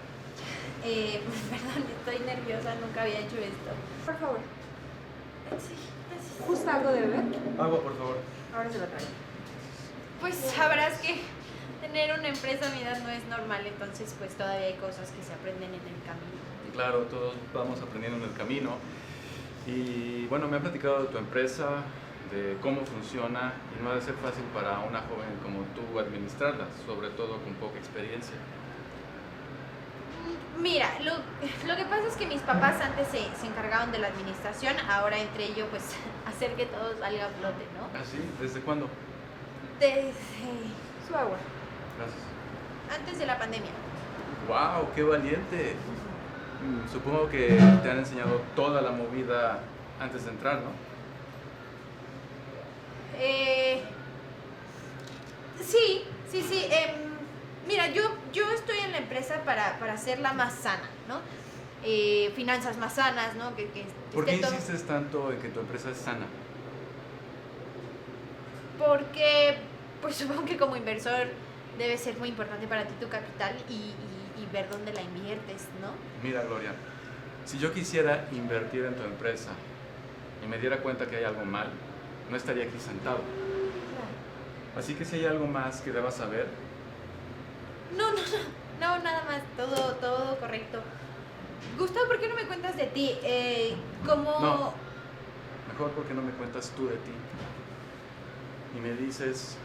Eh, 0.84 1.20
perdón, 1.50 1.84
estoy 1.98 2.26
nerviosa, 2.26 2.74
nunca 2.80 3.02
había 3.02 3.20
hecho 3.20 3.36
esto. 3.36 3.70
Por 4.04 4.16
favor. 4.18 4.38
Sí, 5.58 5.74
gracias. 6.10 6.46
¿Gusta 6.48 6.76
algo 6.76 6.90
de 6.90 7.00
beber? 7.00 7.24
Agua, 7.58 7.80
por 7.80 7.96
favor. 7.96 8.16
Ahora 8.54 8.70
se 8.70 8.78
lo 8.78 8.86
traigo. 8.86 9.10
Pues 10.20 10.34
sabrás 10.34 10.98
que 11.00 11.20
tener 11.96 12.18
una 12.18 12.28
empresa 12.28 12.66
a 12.68 12.74
mi 12.74 12.82
edad 12.82 13.00
no 13.02 13.08
es 13.08 13.24
normal, 13.24 13.66
entonces 13.66 14.14
pues 14.18 14.34
todavía 14.34 14.66
hay 14.66 14.74
cosas 14.74 15.10
que 15.12 15.22
se 15.24 15.32
aprenden 15.32 15.70
en 15.70 15.80
el 15.80 16.00
camino. 16.04 16.36
Claro, 16.74 17.04
todos 17.04 17.32
vamos 17.54 17.80
aprendiendo 17.80 18.18
en 18.18 18.30
el 18.30 18.36
camino. 18.36 18.76
Y 19.66 20.26
bueno, 20.26 20.46
me 20.46 20.56
han 20.56 20.62
platicado 20.62 21.04
de 21.04 21.08
tu 21.08 21.16
empresa, 21.16 21.80
de 22.30 22.58
cómo 22.60 22.84
funciona, 22.84 23.54
y 23.72 23.82
no 23.82 23.90
ha 23.90 23.94
de 23.94 24.02
ser 24.02 24.12
fácil 24.16 24.44
para 24.52 24.80
una 24.80 25.00
joven 25.08 25.40
como 25.42 25.64
tú 25.72 25.98
administrarla, 25.98 26.66
sobre 26.84 27.08
todo 27.16 27.40
con 27.40 27.54
poca 27.54 27.78
experiencia. 27.78 28.36
Mira, 30.60 30.90
lo, 31.00 31.14
lo 31.66 31.76
que 31.76 31.84
pasa 31.84 32.08
es 32.08 32.16
que 32.16 32.26
mis 32.26 32.42
papás 32.42 32.78
antes 32.82 33.08
se, 33.08 33.24
se 33.40 33.46
encargaban 33.46 33.90
de 33.90 34.00
la 34.00 34.08
administración, 34.08 34.76
ahora 34.86 35.16
entre 35.18 35.46
ellos 35.46 35.66
pues 35.70 35.96
hacer 36.26 36.56
que 36.56 36.66
todo 36.66 36.92
salga 36.98 37.24
a 37.24 37.30
flote, 37.30 37.64
¿no? 37.72 37.88
¿Ah, 37.98 38.04
sí? 38.04 38.18
¿Desde 38.38 38.60
cuándo? 38.60 38.86
Desde 39.80 40.12
Su 41.08 41.16
agua. 41.16 41.38
Gracias. 41.98 42.98
antes 42.98 43.18
de 43.18 43.26
la 43.26 43.38
pandemia. 43.38 43.70
¡Wow! 44.48 44.88
¡Qué 44.94 45.02
valiente! 45.02 45.74
Mm, 46.62 46.90
Supongo 46.92 47.28
que 47.28 47.48
te 47.82 47.90
han 47.90 47.98
enseñado 47.98 48.40
toda 48.54 48.80
la 48.82 48.90
movida 48.92 49.60
antes 50.00 50.24
de 50.24 50.30
entrar, 50.30 50.56
¿no? 50.60 50.70
Eh, 53.18 53.82
sí, 55.62 56.04
sí, 56.30 56.42
sí. 56.42 56.66
em, 56.70 56.94
mira, 57.66 57.88
yo, 57.88 58.02
yo 58.32 58.50
estoy 58.52 58.78
en 58.78 58.92
la 58.92 58.98
empresa 58.98 59.40
para, 59.44 59.78
para 59.78 59.94
hacerla 59.94 60.32
más 60.32 60.54
sana, 60.54 60.88
¿no? 61.08 61.18
Eh, 61.82 62.32
finanzas 62.36 62.76
más 62.78 62.94
sanas, 62.94 63.34
¿no? 63.36 63.54
Que, 63.56 63.68
que 63.70 63.84
¿Por 64.12 64.24
qué 64.24 64.38
todo- 64.38 64.52
insistes 64.52 64.84
tanto 64.86 65.32
en 65.32 65.40
que 65.40 65.48
tu 65.48 65.60
empresa 65.60 65.90
es 65.90 65.98
sana? 65.98 66.26
Porque, 68.78 69.56
pues 70.02 70.16
supongo 70.16 70.44
que 70.44 70.56
como 70.56 70.76
inversor 70.76 71.28
debe 71.78 71.96
ser 71.98 72.16
muy 72.18 72.28
importante 72.28 72.66
para 72.66 72.84
ti 72.84 72.94
tu 73.00 73.08
capital 73.08 73.54
y, 73.68 73.72
y- 73.74 74.42
y 74.42 74.46
ver 74.52 74.68
dónde 74.70 74.92
la 74.92 75.02
inviertes, 75.02 75.66
¿no? 75.80 75.88
Mira, 76.22 76.42
Gloria, 76.42 76.72
si 77.44 77.58
yo 77.58 77.72
quisiera 77.72 78.28
invertir 78.32 78.84
en 78.84 78.94
tu 78.96 79.02
empresa 79.02 79.50
y 80.44 80.46
me 80.46 80.58
diera 80.58 80.78
cuenta 80.78 81.06
que 81.06 81.16
hay 81.16 81.24
algo 81.24 81.44
mal, 81.44 81.68
no 82.30 82.36
estaría 82.36 82.64
aquí 82.64 82.78
sentado. 82.78 83.20
Así 84.76 84.94
que 84.94 85.04
si 85.04 85.16
hay 85.16 85.26
algo 85.26 85.46
más 85.46 85.80
que 85.80 85.90
debas 85.92 86.16
saber, 86.16 86.46
No, 87.96 88.12
no, 88.12 88.18
no, 88.80 88.98
no, 88.98 89.02
nada 89.04 89.24
más, 89.24 89.42
todo, 89.56 89.94
todo 89.96 90.38
correcto. 90.38 90.80
Gustavo, 91.78 92.06
¿por 92.08 92.20
qué 92.20 92.28
no 92.28 92.34
me 92.34 92.42
cuentas 92.46 92.76
de 92.76 92.86
ti? 92.86 93.16
Eh, 93.22 93.74
¿Cómo...? 94.06 94.30
No. 94.40 94.72
mejor 95.72 95.90
porque 95.92 96.12
no 96.14 96.22
me 96.22 96.32
cuentas 96.32 96.70
tú 96.76 96.86
de 96.88 96.96
ti. 96.96 97.12
Y 98.76 98.80
me 98.80 98.92
dices, 98.94 99.56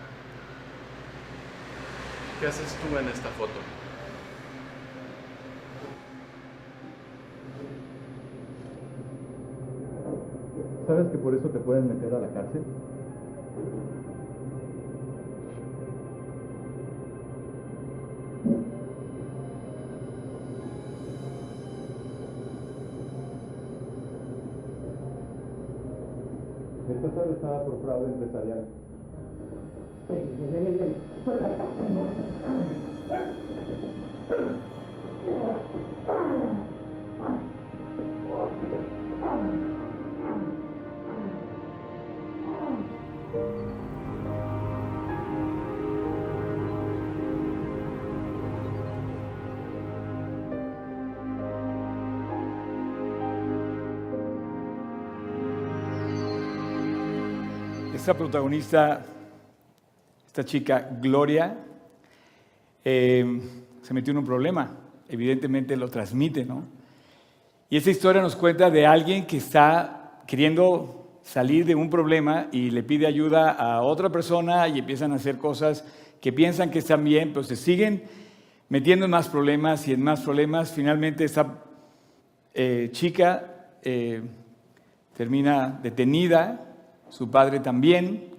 ¿qué 2.41 2.47
haces 2.47 2.75
tú 2.81 2.97
en 2.97 3.07
esta 3.07 3.29
foto? 3.29 3.51
¿Sabes 10.87 11.11
que 11.11 11.17
por 11.19 11.35
eso 11.35 11.49
te 11.49 11.59
pueden 11.59 11.87
meter 11.87 12.11
a 12.15 12.19
la 12.19 12.29
cárcel? 12.29 12.63
Estás 26.89 27.17
arrestada 27.17 27.65
por 27.65 27.81
fraude 27.83 28.05
empresarial. 28.05 28.65
Esta 58.01 58.15
protagonista, 58.15 59.05
esta 60.25 60.43
chica 60.43 60.89
Gloria, 60.99 61.55
eh, 62.83 63.41
se 63.83 63.93
metió 63.93 64.09
en 64.09 64.17
un 64.17 64.25
problema. 64.25 64.75
Evidentemente 65.07 65.77
lo 65.77 65.87
transmite, 65.87 66.43
¿no? 66.43 66.63
Y 67.69 67.77
esta 67.77 67.91
historia 67.91 68.23
nos 68.23 68.35
cuenta 68.35 68.71
de 68.71 68.87
alguien 68.87 69.27
que 69.27 69.37
está 69.37 70.23
queriendo 70.25 71.19
salir 71.21 71.63
de 71.63 71.75
un 71.75 71.91
problema 71.91 72.47
y 72.51 72.71
le 72.71 72.81
pide 72.81 73.05
ayuda 73.05 73.51
a 73.51 73.83
otra 73.83 74.09
persona 74.09 74.67
y 74.67 74.79
empiezan 74.79 75.11
a 75.11 75.17
hacer 75.17 75.37
cosas 75.37 75.85
que 76.19 76.33
piensan 76.33 76.71
que 76.71 76.79
están 76.79 77.03
bien, 77.03 77.29
pero 77.31 77.43
se 77.43 77.55
siguen 77.55 78.05
metiendo 78.67 79.05
en 79.05 79.11
más 79.11 79.29
problemas 79.29 79.87
y 79.87 79.93
en 79.93 80.01
más 80.01 80.21
problemas. 80.21 80.71
Finalmente 80.71 81.23
esta 81.23 81.63
eh, 82.55 82.89
chica 82.93 83.67
eh, 83.83 84.23
termina 85.15 85.79
detenida, 85.83 86.70
su 87.11 87.29
padre 87.29 87.59
también, 87.59 88.31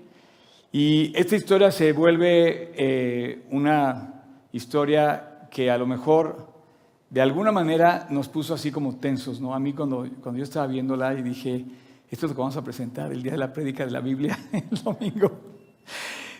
y 0.73 1.13
esta 1.15 1.37
historia 1.37 1.71
se 1.71 1.93
vuelve 1.93 2.73
eh, 2.75 3.43
una 3.51 4.25
historia 4.53 5.47
que 5.51 5.71
a 5.71 5.77
lo 5.77 5.87
mejor 5.87 6.51
de 7.11 7.21
alguna 7.21 7.53
manera 7.53 8.07
nos 8.09 8.29
puso 8.29 8.55
así 8.55 8.73
como 8.73 8.97
tensos, 8.97 9.39
¿no? 9.39 9.55
A 9.55 9.59
mí 9.59 9.75
cuando, 9.75 10.09
cuando 10.23 10.39
yo 10.39 10.45
estaba 10.45 10.67
viéndola 10.67 11.13
y 11.13 11.21
dije, 11.21 11.67
esto 12.11 12.25
es 12.25 12.31
lo 12.31 12.35
que 12.35 12.41
vamos 12.41 12.57
a 12.57 12.65
presentar 12.65 13.13
el 13.13 13.23
día 13.23 13.33
de 13.33 13.39
la 13.39 13.53
prédica 13.53 13.85
de 13.85 13.91
la 13.91 14.01
Biblia, 14.01 14.39
el 14.53 14.83
domingo, 14.83 15.31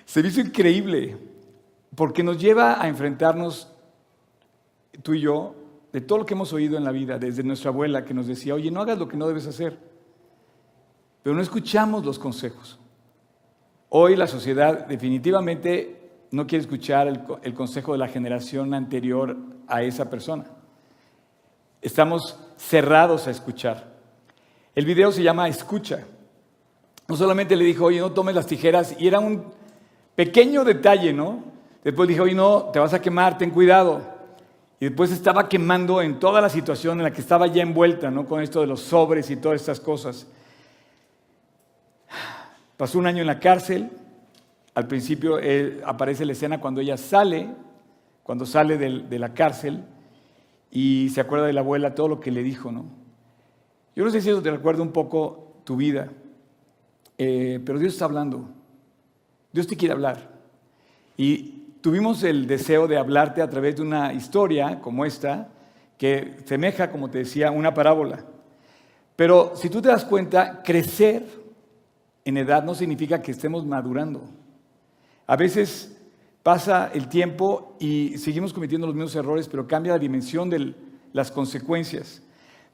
se 0.07 0.23
me 0.23 0.29
hizo 0.29 0.41
increíble, 0.41 1.17
porque 1.95 2.23
nos 2.23 2.41
lleva 2.41 2.83
a 2.83 2.89
enfrentarnos, 2.89 3.71
tú 5.03 5.13
y 5.13 5.21
yo, 5.21 5.55
de 5.93 6.01
todo 6.01 6.21
lo 6.21 6.27
que 6.27 6.33
hemos 6.33 6.55
oído 6.55 6.79
en 6.79 6.85
la 6.85 6.93
vida, 6.93 7.19
desde 7.19 7.43
nuestra 7.43 7.69
abuela 7.69 8.07
que 8.07 8.15
nos 8.15 8.27
decía, 8.27 8.55
oye, 8.55 8.71
no 8.71 8.81
hagas 8.81 8.99
lo 8.99 9.09
que 9.09 9.19
no 9.19 9.29
debes 9.29 9.47
hacer, 9.47 9.79
pero 11.23 11.37
no 11.37 11.43
escuchamos 11.43 12.05
los 12.05 12.19
consejos. 12.19 12.79
Hoy 13.89 14.17
la 14.17 14.27
sociedad 14.27 14.87
definitivamente 14.87 16.03
no 16.31 16.47
quiere 16.47 16.63
escuchar 16.63 17.07
el, 17.07 17.55
consejo 17.55 17.93
de 17.93 17.99
la 17.99 18.09
generación 18.09 18.73
anterior 18.75 19.37
a 19.69 19.83
esa 19.83 20.09
persona. 20.09 20.47
Estamos 21.81 22.39
cerrados 22.57 23.27
a 23.27 23.31
escuchar. 23.31 23.93
El 24.75 24.87
video 24.87 25.13
se 25.13 25.23
llama 25.23 25.49
Escucha. 25.49 26.07
no 27.07 27.17
solamente 27.17 27.55
le 27.55 27.65
dijo, 27.65 27.85
oye, 27.85 28.01
no 28.01 28.13
tomes 28.13 28.35
las 28.35 28.47
tijeras, 28.47 28.97
y 28.99 29.07
era 29.07 29.21
un 29.21 29.45
pequeño 30.15 30.65
detalle, 30.65 31.13
¿no? 31.13 31.45
Después 31.85 32.09
dijo, 32.09 32.23
oye, 32.23 32.35
no, 32.35 32.71
te 32.73 32.79
vas 32.79 32.95
a 32.95 33.03
quemar, 33.03 33.37
ten 33.37 33.51
cuidado. 33.51 34.01
Y 34.81 34.87
después 34.87 35.13
estaba 35.13 35.49
quemando 35.49 36.01
en 36.01 36.19
toda 36.19 36.41
la 36.41 36.49
situación 36.49 36.99
en 36.99 37.05
la 37.05 37.13
que 37.13 37.21
estaba 37.21 37.47
ya 37.47 37.63
envuelta, 37.63 38.11
¿no? 38.11 38.27
Con 38.27 38.41
esto 38.41 38.61
de 38.63 38.67
los 38.67 38.81
sobres 38.81 39.31
y 39.31 39.37
todas 39.37 39.61
estas 39.61 39.81
cosas. 39.81 40.27
Pasó 42.77 42.99
un 42.99 43.07
año 43.07 43.21
en 43.21 43.27
la 43.27 43.39
cárcel. 43.39 43.91
Al 44.75 44.87
principio 44.87 45.39
eh, 45.39 45.81
aparece 45.85 46.25
la 46.25 46.33
escena 46.33 46.61
cuando 46.61 46.81
ella 46.81 46.97
sale, 46.97 47.49
cuando 48.23 48.47
sale 48.47 48.79
de 48.79 49.19
la 49.19 49.35
cárcel 49.35 49.85
y 50.71 51.11
se 51.11 51.21
acuerda 51.21 51.47
de 51.47 51.53
la 51.53 51.61
abuela, 51.61 51.95
todo 51.95 52.09
lo 52.09 52.19
que 52.19 52.31
le 52.31 52.43
dijo, 52.43 52.73
¿no? 52.73 52.87
Yo 53.95 54.05
no 54.05 54.11
sé 54.11 54.23
si 54.23 54.31
eso 54.31 54.41
te 54.41 54.51
recuerda 54.51 54.83
un 54.83 54.93
poco 54.93 55.53
tu 55.65 55.77
vida, 55.77 56.09
eh, 57.19 57.61
pero 57.65 57.79
Dios 57.79 57.93
está 57.93 58.07
hablando. 58.07 58.49
Dios 59.53 59.67
te 59.67 59.77
quiere 59.77 59.93
hablar. 59.93 60.31
Y 61.19 61.75
tuvimos 61.83 62.23
el 62.23 62.47
deseo 62.47 62.89
de 62.89 62.97
hablarte 62.97 63.43
a 63.43 63.51
través 63.51 63.77
de 63.77 63.83
una 63.83 64.15
historia 64.15 64.81
como 64.81 65.05
esta, 65.05 65.51
que 65.99 66.39
semeja, 66.47 66.91
como 66.91 67.11
te 67.11 67.19
decía, 67.19 67.51
una 67.51 67.75
parábola. 67.75 68.25
Pero 69.15 69.53
si 69.55 69.69
tú 69.69 69.83
te 69.83 69.89
das 69.89 70.07
cuenta, 70.07 70.63
crecer 70.63 71.42
en 72.25 72.37
edad 72.37 72.65
no 72.65 72.75
significa 72.75 73.23
que 73.23 73.33
estemos 73.33 73.67
madurando. 73.67 74.23
A 75.27 75.37
veces 75.37 75.97
pasa 76.43 76.91
el 76.93 77.09
tiempo 77.09 77.77
y 77.79 78.19
seguimos 78.19 78.53
cometiendo 78.53 78.87
los 78.87 78.97
mismos 78.97 79.15
errores, 79.15 79.49
pero 79.49 79.67
cambia 79.67 79.93
la 79.93 79.99
dimensión 79.99 80.51
de 80.51 80.75
las 81.13 81.31
consecuencias. 81.31 82.23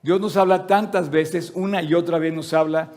Dios 0.03 0.21
nos 0.21 0.37
habla 0.37 0.67
tantas 0.67 1.11
veces, 1.11 1.53
una 1.55 1.83
y 1.83 1.95
otra 1.95 2.19
vez 2.19 2.33
nos 2.33 2.53
habla, 2.53 2.93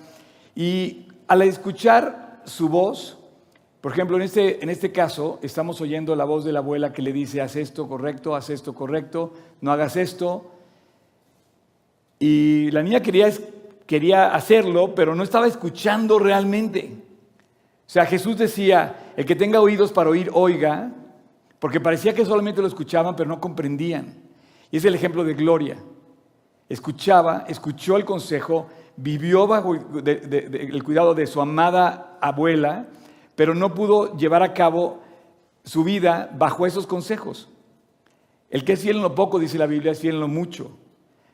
y 0.56 1.08
al 1.28 1.42
escuchar 1.42 2.42
su 2.46 2.70
voz, 2.70 3.18
por 3.82 3.94
ejemplo, 3.94 4.16
en 4.18 4.24
este, 4.24 4.64
en 4.64 4.70
este 4.70 4.92
caso, 4.92 5.40
estamos 5.42 5.82
oyendo 5.82 6.16
la 6.16 6.26
voz 6.26 6.46
de 6.46 6.52
la 6.52 6.60
abuela 6.60 6.94
que 6.94 7.02
le 7.02 7.12
dice, 7.12 7.42
haz 7.42 7.56
esto 7.56 7.88
correcto, 7.88 8.36
haz 8.36 8.52
esto 8.52 8.76
correcto, 8.76 9.34
no 9.60 9.72
hagas 9.72 9.96
esto. 9.96 10.52
Y 12.20 12.70
la 12.70 12.84
niña 12.84 13.02
quería, 13.02 13.32
quería 13.92 14.34
hacerlo, 14.34 14.96
pero 14.96 15.16
no 15.16 15.22
estaba 15.22 15.48
escuchando 15.48 16.18
realmente. 16.18 16.94
O 17.86 17.90
sea, 17.92 18.06
Jesús 18.06 18.38
decía, 18.38 19.12
el 19.18 19.26
que 19.26 19.36
tenga 19.36 19.60
oídos 19.60 19.92
para 19.92 20.10
oír, 20.10 20.32
oiga, 20.34 20.94
porque 21.60 21.82
parecía 21.82 22.16
que 22.16 22.24
solamente 22.24 22.62
lo 22.62 22.70
escuchaban, 22.70 23.18
pero 23.18 23.28
no 23.28 23.42
comprendían. 23.42 24.16
Y 24.72 24.78
es 24.78 24.86
el 24.86 24.96
ejemplo 24.96 25.26
de 25.26 25.34
Gloria. 25.34 25.76
Escuchaba, 26.70 27.44
escuchó 27.50 27.98
el 27.98 28.06
consejo, 28.06 28.70
vivió 28.96 29.46
bajo 29.46 29.76
el 29.76 30.84
cuidado 30.86 31.14
de 31.14 31.28
su 31.28 31.42
amada 31.42 32.18
abuela, 32.22 32.88
pero 33.36 33.54
no 33.54 33.76
pudo 33.76 34.16
llevar 34.16 34.42
a 34.42 34.54
cabo 34.54 35.02
su 35.66 35.84
vida 35.84 36.32
bajo 36.34 36.66
esos 36.66 36.88
consejos. 36.88 37.50
El 38.50 38.64
que 38.64 38.72
es 38.72 38.80
fiel 38.80 38.96
en 38.96 39.02
lo 39.02 39.16
poco, 39.16 39.38
dice 39.38 39.58
la 39.58 39.68
Biblia, 39.68 39.92
es 39.92 40.00
fiel 40.00 40.16
en 40.16 40.22
lo 40.22 40.30
mucho. 40.30 40.78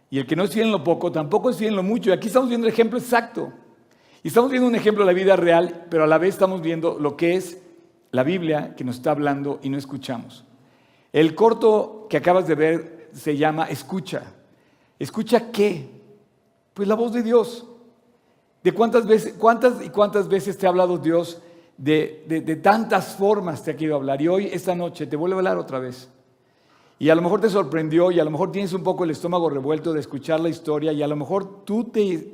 Y 0.10 0.20
el 0.20 0.26
que 0.26 0.36
no 0.36 0.44
es 0.44 0.52
fiel 0.52 0.68
en 0.68 0.72
lo 0.72 0.84
poco, 0.84 1.12
tampoco 1.12 1.50
es 1.50 1.58
fiel 1.58 1.72
en 1.72 1.76
lo 1.76 1.84
mucho. 1.84 2.10
Y 2.10 2.14
aquí 2.14 2.28
estamos 2.28 2.50
viendo 2.50 2.68
el 2.68 2.74
ejemplo 2.74 2.98
exacto. 2.98 3.52
Y 4.24 4.30
estamos 4.30 4.50
viendo 4.50 4.68
un 4.68 4.76
ejemplo 4.76 5.06
de 5.06 5.14
la 5.14 5.18
vida 5.18 5.36
real, 5.36 5.86
pero 5.90 6.04
a 6.04 6.08
la 6.08 6.18
vez 6.18 6.36
estamos 6.36 6.62
viendo 6.62 6.98
lo 7.00 7.18
que 7.18 7.36
es 7.36 7.62
la 8.12 8.24
Biblia 8.24 8.76
que 8.76 8.84
nos 8.84 8.98
está 8.98 9.12
hablando 9.12 9.60
y 9.62 9.70
no 9.70 9.78
escuchamos. 9.78 10.46
El 11.12 11.36
corto 11.36 12.08
que 12.10 12.18
acabas 12.18 12.48
de 12.48 12.56
ver 12.56 13.10
se 13.14 13.38
llama 13.38 13.66
Escucha. 13.66 14.24
¿Escucha 15.00 15.52
qué? 15.52 15.90
Pues 16.74 16.88
la 16.88 16.96
voz 16.96 17.14
de 17.14 17.24
Dios. 17.24 17.66
¿De 18.64 18.72
cuántas 18.74 19.06
veces, 19.06 19.36
y 19.84 19.90
cuántas 19.90 20.28
veces 20.28 20.58
te 20.58 20.66
ha 20.66 20.70
hablado 20.70 20.98
Dios? 20.98 21.42
De, 21.78 22.60
tantas 22.62 23.16
formas 23.16 23.64
te 23.64 23.72
ha 23.72 23.78
querido 23.78 23.96
hablar. 23.96 24.22
Y 24.22 24.28
hoy, 24.28 24.48
esta 24.52 24.76
noche, 24.76 25.08
te 25.08 25.16
vuelve 25.16 25.36
a 25.36 25.38
hablar 25.40 25.58
otra 25.58 25.80
vez. 25.80 26.10
Y 27.00 27.10
a 27.10 27.16
lo 27.16 27.22
mejor 27.22 27.42
te 27.42 27.50
sorprendió 27.50 28.12
y 28.12 28.20
a 28.20 28.24
lo 28.24 28.32
mejor 28.32 28.52
tienes 28.52 28.74
un 28.74 28.84
poco 28.84 29.04
el 29.04 29.12
estómago 29.12 29.50
revuelto 29.50 29.94
de 29.94 30.00
escuchar 30.00 30.40
la 30.40 30.50
historia 30.50 30.92
y 30.92 31.04
a 31.04 31.08
lo 31.08 31.16
mejor 31.16 31.64
tú 31.64 31.86
te, 31.86 32.34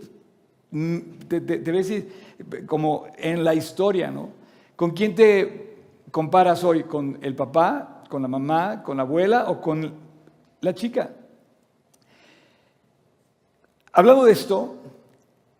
mm, 0.71 0.97
te, 1.27 1.39
ves 1.39 2.05
como 2.65 3.05
en 3.17 3.43
la 3.43 3.53
historia, 3.53 4.09
¿no? 4.09 4.29
¿Con 4.75 4.91
quién 4.91 5.15
te 5.15 5.75
comparas 6.11 6.63
hoy? 6.63 6.83
¿Con 6.83 7.19
el 7.21 7.35
papá? 7.35 8.03
¿Con 8.09 8.21
la 8.21 8.27
mamá? 8.27 8.83
¿Con 8.83 8.97
la 8.97 9.03
abuela? 9.03 9.49
¿O 9.49 9.59
con 9.59 9.93
la 10.61 10.73
chica? 10.73 11.11
Hablando 13.91 14.23
de 14.23 14.31
esto, 14.31 14.75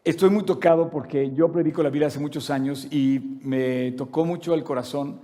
estoy 0.04 0.30
muy 0.30 0.44
tocado 0.44 0.90
porque 0.90 1.32
yo 1.34 1.52
predico 1.52 1.84
la 1.84 1.90
Biblia 1.90 2.08
hace 2.08 2.20
muchos 2.20 2.50
años 2.50 2.88
y 2.90 3.40
me 3.44 3.92
tocó 3.92 4.26
mucho 4.26 4.54
el 4.54 4.64
corazón 4.64 5.20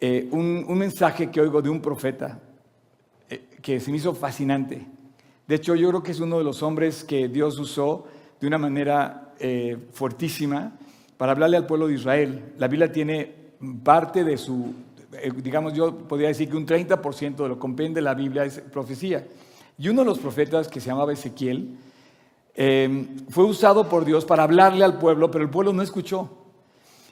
eh, 0.00 0.28
un, 0.30 0.66
mensaje 0.78 1.30
que 1.30 1.40
oigo 1.40 1.62
de 1.62 1.70
un 1.70 1.80
profeta 1.80 2.40
que 3.62 3.80
se 3.80 3.90
me 3.90 3.96
hizo 3.96 4.12
fascinante. 4.12 4.86
De 5.46 5.54
hecho, 5.54 5.74
yo 5.74 5.88
creo 5.88 6.02
que 6.02 6.12
es 6.12 6.20
uno 6.20 6.38
de 6.38 6.44
los 6.44 6.62
hombres 6.62 7.04
que 7.04 7.28
Dios 7.28 7.58
usó 7.58 8.04
de 8.40 8.46
una 8.46 8.58
manera 8.58 9.32
eh, 9.38 9.78
fuertísima 9.92 10.72
para 11.16 11.32
hablarle 11.32 11.56
al 11.56 11.66
pueblo 11.66 11.86
de 11.86 11.94
Israel. 11.94 12.52
La 12.58 12.68
Biblia 12.68 12.90
tiene 12.90 13.32
parte 13.84 14.24
de 14.24 14.36
su, 14.36 14.74
eh, 15.12 15.30
digamos, 15.36 15.72
yo 15.74 15.96
podría 15.96 16.28
decir 16.28 16.48
que 16.48 16.56
un 16.56 16.66
30% 16.66 17.36
de 17.36 17.48
lo 17.48 17.54
que 17.54 17.60
comprende 17.60 18.00
la 18.00 18.14
Biblia 18.14 18.44
es 18.44 18.60
profecía. 18.60 19.26
Y 19.78 19.88
uno 19.88 20.02
de 20.02 20.06
los 20.06 20.18
profetas 20.18 20.68
que 20.68 20.80
se 20.80 20.88
llamaba 20.88 21.12
Ezequiel 21.12 21.76
eh, 22.54 23.06
fue 23.30 23.44
usado 23.44 23.88
por 23.88 24.04
Dios 24.04 24.24
para 24.24 24.42
hablarle 24.42 24.84
al 24.84 24.98
pueblo, 24.98 25.30
pero 25.30 25.44
el 25.44 25.50
pueblo 25.50 25.72
no 25.72 25.82
escuchó. 25.82 26.30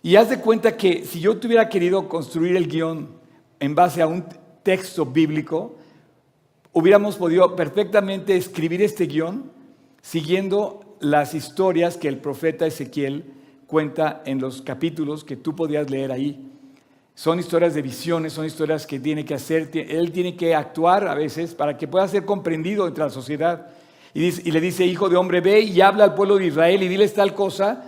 Y 0.02 0.16
haz 0.16 0.30
de 0.30 0.40
cuenta 0.40 0.76
que 0.76 1.04
si 1.04 1.20
yo 1.20 1.36
tuviera 1.38 1.68
querido 1.68 2.08
construir 2.08 2.56
el 2.56 2.68
guion 2.68 3.08
en 3.60 3.74
base 3.74 4.02
a 4.02 4.06
un 4.06 4.24
texto 4.62 5.06
bíblico, 5.06 5.76
hubiéramos 6.72 7.16
podido 7.16 7.56
perfectamente 7.56 8.36
escribir 8.36 8.82
este 8.82 9.06
guion 9.06 9.50
siguiendo 10.02 10.96
las 11.00 11.34
historias 11.34 11.96
que 11.96 12.08
el 12.08 12.18
profeta 12.18 12.66
Ezequiel 12.66 13.24
cuenta 13.66 14.22
en 14.24 14.40
los 14.40 14.62
capítulos 14.62 15.24
que 15.24 15.36
tú 15.36 15.54
podías 15.54 15.90
leer 15.90 16.12
ahí. 16.12 16.46
Son 17.14 17.38
historias 17.38 17.74
de 17.74 17.82
visiones, 17.82 18.32
son 18.32 18.46
historias 18.46 18.86
que 18.86 18.98
tiene 18.98 19.24
que 19.24 19.34
hacer, 19.34 19.70
él 19.74 20.12
tiene 20.12 20.36
que 20.36 20.54
actuar 20.54 21.06
a 21.06 21.14
veces 21.14 21.54
para 21.54 21.76
que 21.76 21.88
pueda 21.88 22.08
ser 22.08 22.24
comprendido 22.24 22.86
entre 22.86 23.04
la 23.04 23.10
sociedad. 23.10 23.68
Y 24.14 24.50
le 24.50 24.60
dice, 24.60 24.84
hijo 24.86 25.08
de 25.08 25.16
hombre, 25.16 25.40
ve 25.40 25.60
y 25.60 25.80
habla 25.80 26.04
al 26.04 26.14
pueblo 26.14 26.38
de 26.38 26.46
Israel 26.46 26.82
y 26.82 26.88
diles 26.88 27.14
tal 27.14 27.34
cosa, 27.34 27.84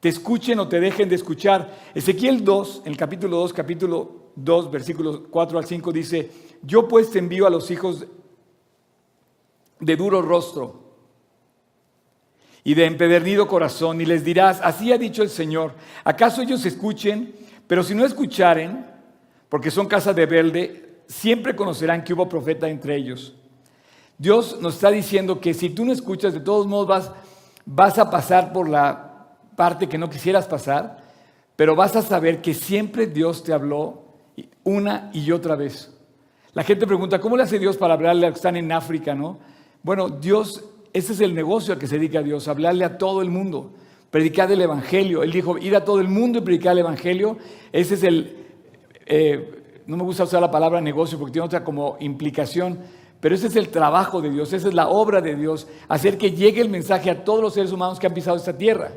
te 0.00 0.08
escuchen 0.08 0.58
o 0.60 0.68
te 0.68 0.78
dejen 0.78 1.08
de 1.08 1.16
escuchar. 1.16 1.74
Ezequiel 1.94 2.44
2, 2.44 2.82
en 2.84 2.92
el 2.92 2.98
capítulo 2.98 3.38
2, 3.38 3.52
capítulo 3.52 4.26
2, 4.36 4.70
versículos 4.70 5.22
4 5.30 5.58
al 5.58 5.66
5, 5.66 5.92
dice, 5.92 6.30
yo 6.62 6.86
pues 6.86 7.10
te 7.10 7.18
envío 7.18 7.46
a 7.46 7.50
los 7.50 7.70
hijos 7.70 8.06
de 9.80 9.96
duro 9.96 10.22
rostro 10.22 10.86
y 12.64 12.74
de 12.74 12.84
empedernido 12.84 13.46
corazón, 13.46 14.00
y 14.00 14.06
les 14.06 14.24
dirás, 14.24 14.60
así 14.62 14.92
ha 14.92 14.98
dicho 14.98 15.22
el 15.22 15.30
Señor, 15.30 15.74
¿acaso 16.02 16.42
ellos 16.42 16.64
escuchen? 16.66 17.32
Pero 17.66 17.84
si 17.84 17.94
no 17.94 18.04
escucharen, 18.04 18.84
porque 19.48 19.70
son 19.70 19.86
casa 19.86 20.12
de 20.12 20.26
verde, 20.26 21.00
siempre 21.06 21.54
conocerán 21.54 22.02
que 22.02 22.12
hubo 22.12 22.28
profeta 22.28 22.68
entre 22.68 22.96
ellos. 22.96 23.34
Dios 24.18 24.58
nos 24.60 24.74
está 24.74 24.90
diciendo 24.90 25.40
que 25.40 25.54
si 25.54 25.70
tú 25.70 25.84
no 25.84 25.92
escuchas, 25.92 26.32
de 26.32 26.40
todos 26.40 26.66
modos 26.66 26.88
vas, 26.88 27.12
vas 27.64 27.98
a 27.98 28.10
pasar 28.10 28.52
por 28.52 28.68
la 28.68 29.28
parte 29.54 29.88
que 29.88 29.98
no 29.98 30.10
quisieras 30.10 30.46
pasar, 30.46 31.04
pero 31.54 31.76
vas 31.76 31.94
a 31.96 32.02
saber 32.02 32.42
que 32.42 32.54
siempre 32.54 33.06
Dios 33.06 33.44
te 33.44 33.52
habló 33.52 34.04
una 34.64 35.10
y 35.12 35.30
otra 35.30 35.54
vez. 35.56 35.92
La 36.52 36.64
gente 36.64 36.86
pregunta, 36.86 37.20
¿cómo 37.20 37.36
le 37.36 37.42
hace 37.42 37.58
Dios 37.58 37.76
para 37.76 37.94
hablarle 37.94 38.26
a 38.26 38.30
los 38.30 38.34
que 38.34 38.38
están 38.38 38.56
en 38.56 38.72
África, 38.72 39.14
no? 39.14 39.38
Bueno, 39.86 40.08
Dios, 40.08 40.64
ese 40.92 41.12
es 41.12 41.20
el 41.20 41.32
negocio 41.32 41.72
al 41.72 41.78
que 41.78 41.86
se 41.86 41.94
dedica 41.94 42.20
Dios, 42.20 42.48
hablarle 42.48 42.84
a 42.84 42.98
todo 42.98 43.22
el 43.22 43.30
mundo, 43.30 43.70
predicar 44.10 44.50
el 44.50 44.60
Evangelio. 44.60 45.22
Él 45.22 45.30
dijo, 45.30 45.58
ir 45.58 45.76
a 45.76 45.84
todo 45.84 46.00
el 46.00 46.08
mundo 46.08 46.40
y 46.40 46.42
predicar 46.42 46.72
el 46.72 46.80
Evangelio. 46.80 47.38
Ese 47.70 47.94
es 47.94 48.02
el, 48.02 48.36
eh, 49.06 49.84
no 49.86 49.96
me 49.96 50.02
gusta 50.02 50.24
usar 50.24 50.40
la 50.40 50.50
palabra 50.50 50.80
negocio 50.80 51.16
porque 51.20 51.34
tiene 51.34 51.46
otra 51.46 51.62
como 51.62 51.96
implicación, 52.00 52.80
pero 53.20 53.36
ese 53.36 53.46
es 53.46 53.54
el 53.54 53.68
trabajo 53.68 54.20
de 54.20 54.30
Dios, 54.30 54.52
esa 54.52 54.66
es 54.66 54.74
la 54.74 54.88
obra 54.88 55.20
de 55.20 55.36
Dios, 55.36 55.68
hacer 55.86 56.18
que 56.18 56.32
llegue 56.32 56.60
el 56.60 56.68
mensaje 56.68 57.08
a 57.08 57.22
todos 57.22 57.40
los 57.40 57.54
seres 57.54 57.70
humanos 57.70 58.00
que 58.00 58.08
han 58.08 58.14
pisado 58.14 58.36
esta 58.36 58.58
tierra. 58.58 58.90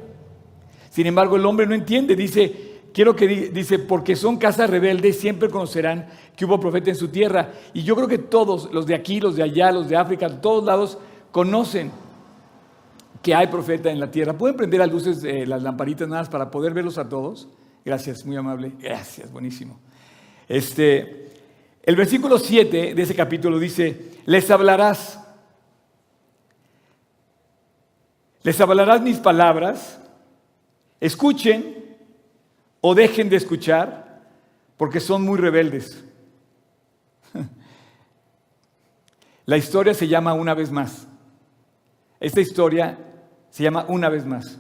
Sin 0.90 1.06
embargo, 1.06 1.36
el 1.36 1.46
hombre 1.46 1.68
no 1.68 1.76
entiende, 1.76 2.16
dice, 2.16 2.69
quiero 2.94 3.16
que 3.16 3.28
di- 3.28 3.48
dice, 3.50 3.80
porque 3.80 4.16
son 4.16 4.38
casa 4.38 4.68
rebelde, 4.68 5.14
siempre 5.14 5.50
conocerán 5.50 6.08
que 6.36 6.46
hubo 6.46 6.60
profeta 6.60 6.90
en 6.90 6.96
su 6.96 7.08
tierra. 7.10 7.52
Y 7.74 7.84
yo 7.84 7.96
creo 7.96 8.08
que 8.08 8.18
todos, 8.18 8.72
los 8.74 8.86
de 8.86 8.96
aquí, 8.96 9.20
los 9.20 9.36
de 9.36 9.44
allá, 9.44 9.72
los 9.72 9.90
de 9.90 9.96
África, 9.98 10.28
de 10.30 10.38
todos 10.38 10.64
lados, 10.64 10.98
conocen 11.32 11.92
que 13.22 13.36
hay 13.36 13.48
profeta 13.48 13.92
en 13.92 14.00
la 14.00 14.10
tierra. 14.10 14.34
¿Pueden 14.38 14.56
prender 14.56 14.80
las 14.80 14.92
luces, 14.92 15.24
eh, 15.24 15.46
las 15.46 15.62
lamparitas 15.62 16.08
nada 16.08 16.22
más 16.22 16.30
para 16.30 16.50
poder 16.50 16.74
verlos 16.74 16.98
a 16.98 17.08
todos? 17.10 17.48
Gracias, 17.84 18.26
muy 18.26 18.36
amable. 18.38 18.72
Gracias, 18.80 19.32
buenísimo. 19.32 19.80
Este, 20.48 21.32
el 21.84 21.96
versículo 21.96 22.38
7 22.40 22.94
de 22.96 23.02
ese 23.02 23.16
capítulo 23.16 23.60
dice, 23.60 24.14
les 24.26 24.50
hablarás, 24.50 25.20
les 28.44 28.60
hablarás 28.62 29.02
mis 29.02 29.18
palabras 29.18 29.98
Escuchen 31.02 31.79
o 32.82 32.96
dejen 32.96 33.30
de 33.30 33.36
escuchar 33.36 34.22
porque 34.78 35.00
son 35.00 35.24
muy 35.24 35.38
rebeldes. 35.38 36.04
La 39.46 39.58
historia 39.58 39.94
se 39.94 40.08
llama 40.08 40.34
Una 40.34 40.54
vez 40.54 40.72
más. 40.72 41.08
Esta 42.20 42.42
historia 42.42 42.98
se 43.50 43.64
llama 43.64 43.86
Una 43.88 44.10
vez 44.10 44.26
más. 44.26 44.60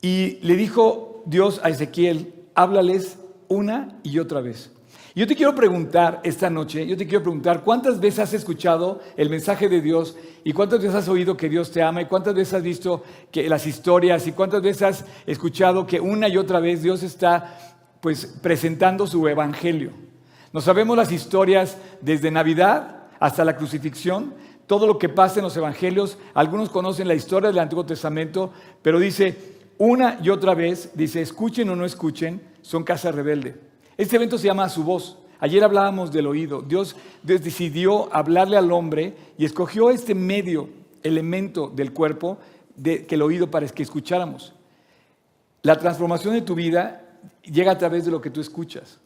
Y 0.00 0.38
le 0.42 0.56
dijo 0.56 1.22
Dios 1.26 1.60
a 1.62 1.70
Ezequiel, 1.70 2.34
háblales 2.54 3.18
una 3.48 3.98
y 4.02 4.18
otra 4.18 4.40
vez. 4.40 4.73
Yo 5.16 5.28
te 5.28 5.36
quiero 5.36 5.54
preguntar 5.54 6.20
esta 6.24 6.50
noche, 6.50 6.84
yo 6.88 6.96
te 6.96 7.06
quiero 7.06 7.22
preguntar, 7.22 7.62
¿cuántas 7.62 8.00
veces 8.00 8.18
has 8.18 8.34
escuchado 8.34 9.00
el 9.16 9.30
mensaje 9.30 9.68
de 9.68 9.80
Dios 9.80 10.16
y 10.42 10.52
cuántas 10.52 10.80
veces 10.80 10.96
has 10.96 11.08
oído 11.08 11.36
que 11.36 11.48
Dios 11.48 11.70
te 11.70 11.84
ama 11.84 12.02
y 12.02 12.06
cuántas 12.06 12.34
veces 12.34 12.54
has 12.54 12.64
visto 12.64 13.04
que 13.30 13.48
las 13.48 13.64
historias 13.64 14.26
y 14.26 14.32
cuántas 14.32 14.60
veces 14.60 14.82
has 14.82 15.04
escuchado 15.24 15.86
que 15.86 16.00
una 16.00 16.26
y 16.26 16.36
otra 16.36 16.58
vez 16.58 16.82
Dios 16.82 17.04
está 17.04 17.56
pues 18.00 18.26
presentando 18.42 19.06
su 19.06 19.28
evangelio? 19.28 19.92
No 20.52 20.60
sabemos 20.60 20.96
las 20.96 21.12
historias 21.12 21.78
desde 22.00 22.32
Navidad 22.32 23.04
hasta 23.20 23.44
la 23.44 23.56
crucifixión, 23.56 24.34
todo 24.66 24.88
lo 24.88 24.98
que 24.98 25.08
pasa 25.08 25.38
en 25.38 25.44
los 25.44 25.56
evangelios, 25.56 26.18
algunos 26.34 26.70
conocen 26.70 27.06
la 27.06 27.14
historia 27.14 27.50
del 27.50 27.60
Antiguo 27.60 27.86
Testamento, 27.86 28.52
pero 28.82 28.98
dice 28.98 29.36
una 29.78 30.18
y 30.20 30.30
otra 30.30 30.54
vez, 30.54 30.90
dice, 30.94 31.22
escuchen 31.22 31.68
o 31.68 31.76
no 31.76 31.84
escuchen, 31.84 32.42
son 32.62 32.82
casa 32.82 33.12
rebelde. 33.12 33.73
Este 33.96 34.16
evento 34.16 34.38
se 34.38 34.46
llama 34.46 34.68
Su 34.68 34.84
voz. 34.84 35.18
Ayer 35.40 35.62
hablábamos 35.62 36.10
del 36.10 36.26
oído. 36.26 36.62
Dios, 36.62 36.96
decidió 37.22 38.12
hablarle 38.14 38.56
al 38.56 38.72
hombre 38.72 39.14
y 39.36 39.44
escogió 39.44 39.90
este 39.90 40.14
medio, 40.14 40.68
elemento 41.02 41.68
del 41.68 41.92
cuerpo, 41.92 42.38
de, 42.76 43.06
que 43.06 43.14
el 43.14 43.22
oído 43.22 43.50
para 43.50 43.68
que 43.68 43.82
escucháramos. 43.82 44.54
La 45.62 45.78
transformación 45.78 46.34
de 46.34 46.42
tu 46.42 46.54
vida 46.54 47.18
llega 47.42 47.72
a 47.72 47.78
través 47.78 48.04
de 48.04 48.10
lo 48.10 48.20
que 48.20 48.30
tú 48.30 48.40
escuchas 48.40 48.98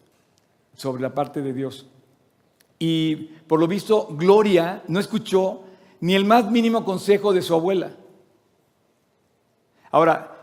sobre 0.77 1.03
la 1.03 1.13
parte 1.13 1.43
de 1.43 1.53
Dios. 1.53 1.87
Y 2.79 3.17
por 3.47 3.59
lo 3.59 3.67
visto, 3.67 4.09
Gloria 4.13 4.83
no 4.87 5.01
escuchó 5.01 5.63
ni 6.01 6.15
el 6.15 6.25
más 6.25 6.51
mínimo 6.51 6.85
consejo 6.85 7.33
de 7.33 7.43
su 7.43 7.55
abuela. 7.55 7.97
Ahora, 9.91 10.37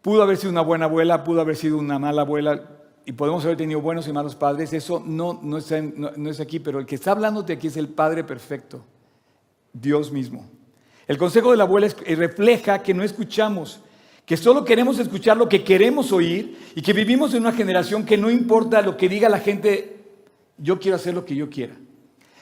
pudo 0.00 0.22
haber 0.22 0.36
sido 0.36 0.50
una 0.50 0.62
buena 0.62 0.86
abuela, 0.86 1.24
pudo 1.24 1.40
haber 1.40 1.56
sido 1.56 1.76
una 1.76 1.98
mala 1.98 2.22
abuela, 2.22 2.81
y 3.04 3.12
podemos 3.12 3.44
haber 3.44 3.56
tenido 3.56 3.80
buenos 3.80 4.06
y 4.06 4.12
malos 4.12 4.34
padres, 4.34 4.72
eso 4.72 5.02
no, 5.04 5.40
no, 5.42 5.58
es 5.58 6.40
aquí, 6.40 6.60
pero 6.60 6.78
el 6.78 6.86
que 6.86 6.94
está 6.94 7.12
hablándote 7.12 7.52
aquí 7.54 7.66
es 7.66 7.76
el 7.76 7.88
Padre 7.88 8.24
perfecto, 8.24 8.84
Dios 9.72 10.12
mismo. 10.12 10.46
El 11.08 11.18
consejo 11.18 11.50
de 11.50 11.56
la 11.56 11.64
abuela 11.64 11.88
refleja 12.06 12.82
que 12.82 12.94
no 12.94 13.02
escuchamos, 13.02 13.80
que 14.24 14.36
solo 14.36 14.64
queremos 14.64 14.98
escuchar 14.98 15.36
lo 15.36 15.48
que 15.48 15.64
queremos 15.64 16.12
oír 16.12 16.56
y 16.76 16.82
que 16.82 16.92
vivimos 16.92 17.34
en 17.34 17.42
una 17.42 17.52
generación 17.52 18.06
que 18.06 18.16
no 18.16 18.30
importa 18.30 18.82
lo 18.82 18.96
que 18.96 19.08
diga 19.08 19.28
la 19.28 19.40
gente, 19.40 19.96
yo 20.58 20.78
quiero 20.78 20.96
hacer 20.96 21.14
lo 21.14 21.24
que 21.24 21.34
yo 21.34 21.50
quiera. 21.50 21.74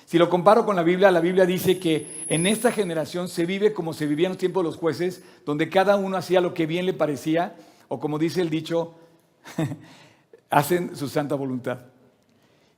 Si 0.05 0.19
lo 0.19 0.29
comparo 0.29 0.67
con 0.67 0.77
la 0.77 0.83
Biblia, 0.83 1.11
la 1.11 1.21
Biblia 1.21 1.47
dice 1.47 1.79
que 1.79 2.25
en 2.29 2.47
esta 2.47 2.73
generación 2.73 3.29
se 3.29 3.47
vive 3.47 3.73
como 3.73 3.95
se 3.95 4.07
vivía 4.07 4.27
en 4.27 4.33
los 4.33 4.39
tiempos 4.39 4.65
de 4.65 4.71
los 4.71 4.77
jueces, 4.77 5.23
donde 5.47 5.71
cada 5.71 5.97
uno 5.97 6.17
hacía 6.17 6.41
lo 6.41 6.53
que 6.53 6.67
bien 6.67 6.85
le 6.85 6.93
parecía, 6.93 7.57
o 7.87 8.01
como 8.01 8.19
dice 8.19 8.41
el 8.41 8.51
dicho, 8.51 8.95
hacen 10.51 10.97
su 10.97 11.09
santa 11.09 11.37
voluntad. 11.37 11.79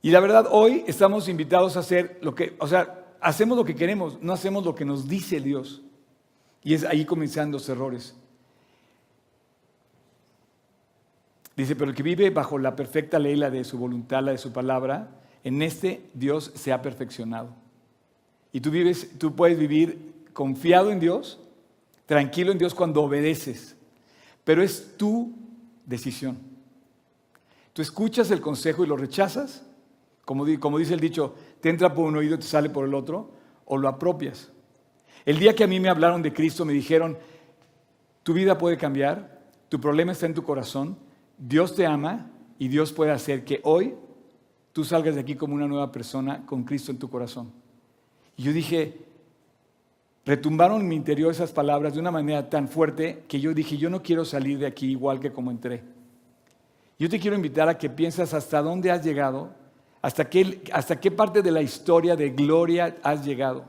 Y 0.01 0.11
la 0.11 0.19
verdad, 0.19 0.47
hoy 0.51 0.83
estamos 0.87 1.27
invitados 1.27 1.75
a 1.75 1.79
hacer 1.79 2.19
lo 2.21 2.35
que, 2.35 2.55
o 2.59 2.67
sea, 2.67 3.05
hacemos 3.19 3.57
lo 3.57 3.65
que 3.65 3.75
queremos, 3.75 4.21
no 4.21 4.33
hacemos 4.33 4.63
lo 4.63 4.75
que 4.75 4.85
nos 4.85 5.07
dice 5.07 5.39
Dios. 5.41 5.81
Y 6.63 6.73
es 6.73 6.83
ahí 6.83 7.05
comienzan 7.05 7.51
los 7.51 7.67
errores. 7.67 8.15
Dice, 11.55 11.75
pero 11.75 11.91
el 11.91 11.95
que 11.95 12.03
vive 12.03 12.29
bajo 12.29 12.57
la 12.57 12.75
perfecta 12.75 13.19
ley, 13.19 13.35
la 13.35 13.49
de 13.49 13.63
su 13.63 13.77
voluntad, 13.77 14.23
la 14.23 14.31
de 14.31 14.37
su 14.37 14.51
palabra, 14.51 15.09
en 15.43 15.61
este 15.61 16.09
Dios 16.13 16.51
se 16.55 16.71
ha 16.71 16.81
perfeccionado. 16.81 17.49
Y 18.51 18.59
tú 18.59 18.71
vives, 18.71 19.11
tú 19.17 19.35
puedes 19.35 19.57
vivir 19.57 20.13
confiado 20.33 20.91
en 20.91 20.99
Dios, 20.99 21.39
tranquilo 22.05 22.51
en 22.51 22.57
Dios 22.57 22.73
cuando 22.73 23.01
obedeces. 23.03 23.75
Pero 24.43 24.61
es 24.61 24.97
tu 24.97 25.33
decisión. 25.85 26.52
Tú 27.73 27.81
escuchas 27.81 28.29
el 28.31 28.39
consejo 28.39 28.83
y 28.83 28.87
lo 28.87 28.95
rechazas, 28.95 29.65
como, 30.25 30.45
dice 30.45 30.93
el 30.93 30.99
dicho, 30.99 31.35
te 31.59 31.69
entra 31.69 31.93
por 31.93 32.05
un 32.05 32.15
oído 32.15 32.35
y 32.35 32.39
te 32.39 32.45
sale 32.45 32.69
por 32.69 32.85
el 32.85 32.93
otro, 32.93 33.31
o 33.65 33.77
lo 33.77 33.87
apropias. 33.87 34.51
El 35.25 35.39
día 35.39 35.55
que 35.55 35.63
a 35.63 35.67
mí 35.67 35.79
me 35.79 35.89
hablaron 35.89 36.21
de 36.21 36.33
Cristo, 36.33 36.65
me 36.65 36.73
dijeron, 36.73 37.17
tu 38.21 38.33
vida 38.33 38.57
puede 38.57 38.77
cambiar, 38.77 39.41
tu 39.69 39.81
problema 39.81 40.11
está 40.11 40.27
en 40.27 40.33
tu 40.33 40.43
corazón, 40.43 40.97
Dios 41.37 41.75
te 41.75 41.85
ama 41.85 42.31
y 42.59 42.67
Dios 42.67 42.93
puede 42.93 43.11
hacer 43.11 43.43
que 43.43 43.59
hoy 43.63 43.95
tú 44.71 44.83
salgas 44.83 45.15
de 45.15 45.21
aquí 45.21 45.35
como 45.35 45.55
una 45.55 45.67
nueva 45.67 45.91
persona 45.91 46.45
con 46.45 46.63
Cristo 46.63 46.91
en 46.91 46.99
tu 46.99 47.09
corazón. 47.09 47.51
Y 48.37 48.43
yo 48.43 48.53
dije, 48.53 49.05
retumbaron 50.25 50.81
en 50.81 50.87
mi 50.87 50.95
interior 50.95 51.31
esas 51.31 51.51
palabras 51.51 51.93
de 51.93 51.99
una 51.99 52.11
manera 52.11 52.49
tan 52.49 52.67
fuerte 52.67 53.23
que 53.27 53.39
yo 53.39 53.53
dije, 53.53 53.77
yo 53.77 53.89
no 53.89 54.03
quiero 54.03 54.25
salir 54.25 54.59
de 54.59 54.67
aquí 54.67 54.87
igual 54.87 55.19
que 55.19 55.31
como 55.31 55.51
entré. 55.51 55.83
Yo 56.99 57.09
te 57.09 57.19
quiero 57.19 57.35
invitar 57.35 57.67
a 57.67 57.77
que 57.77 57.89
pienses 57.89 58.33
hasta 58.33 58.61
dónde 58.61 58.91
has 58.91 59.03
llegado, 59.03 59.53
hasta 60.01 60.29
qué, 60.29 60.61
hasta 60.71 60.99
qué 60.99 61.11
parte 61.11 61.41
de 61.41 61.51
la 61.51 61.61
historia 61.61 62.15
de 62.15 62.29
gloria 62.29 62.97
has 63.03 63.25
llegado. 63.25 63.65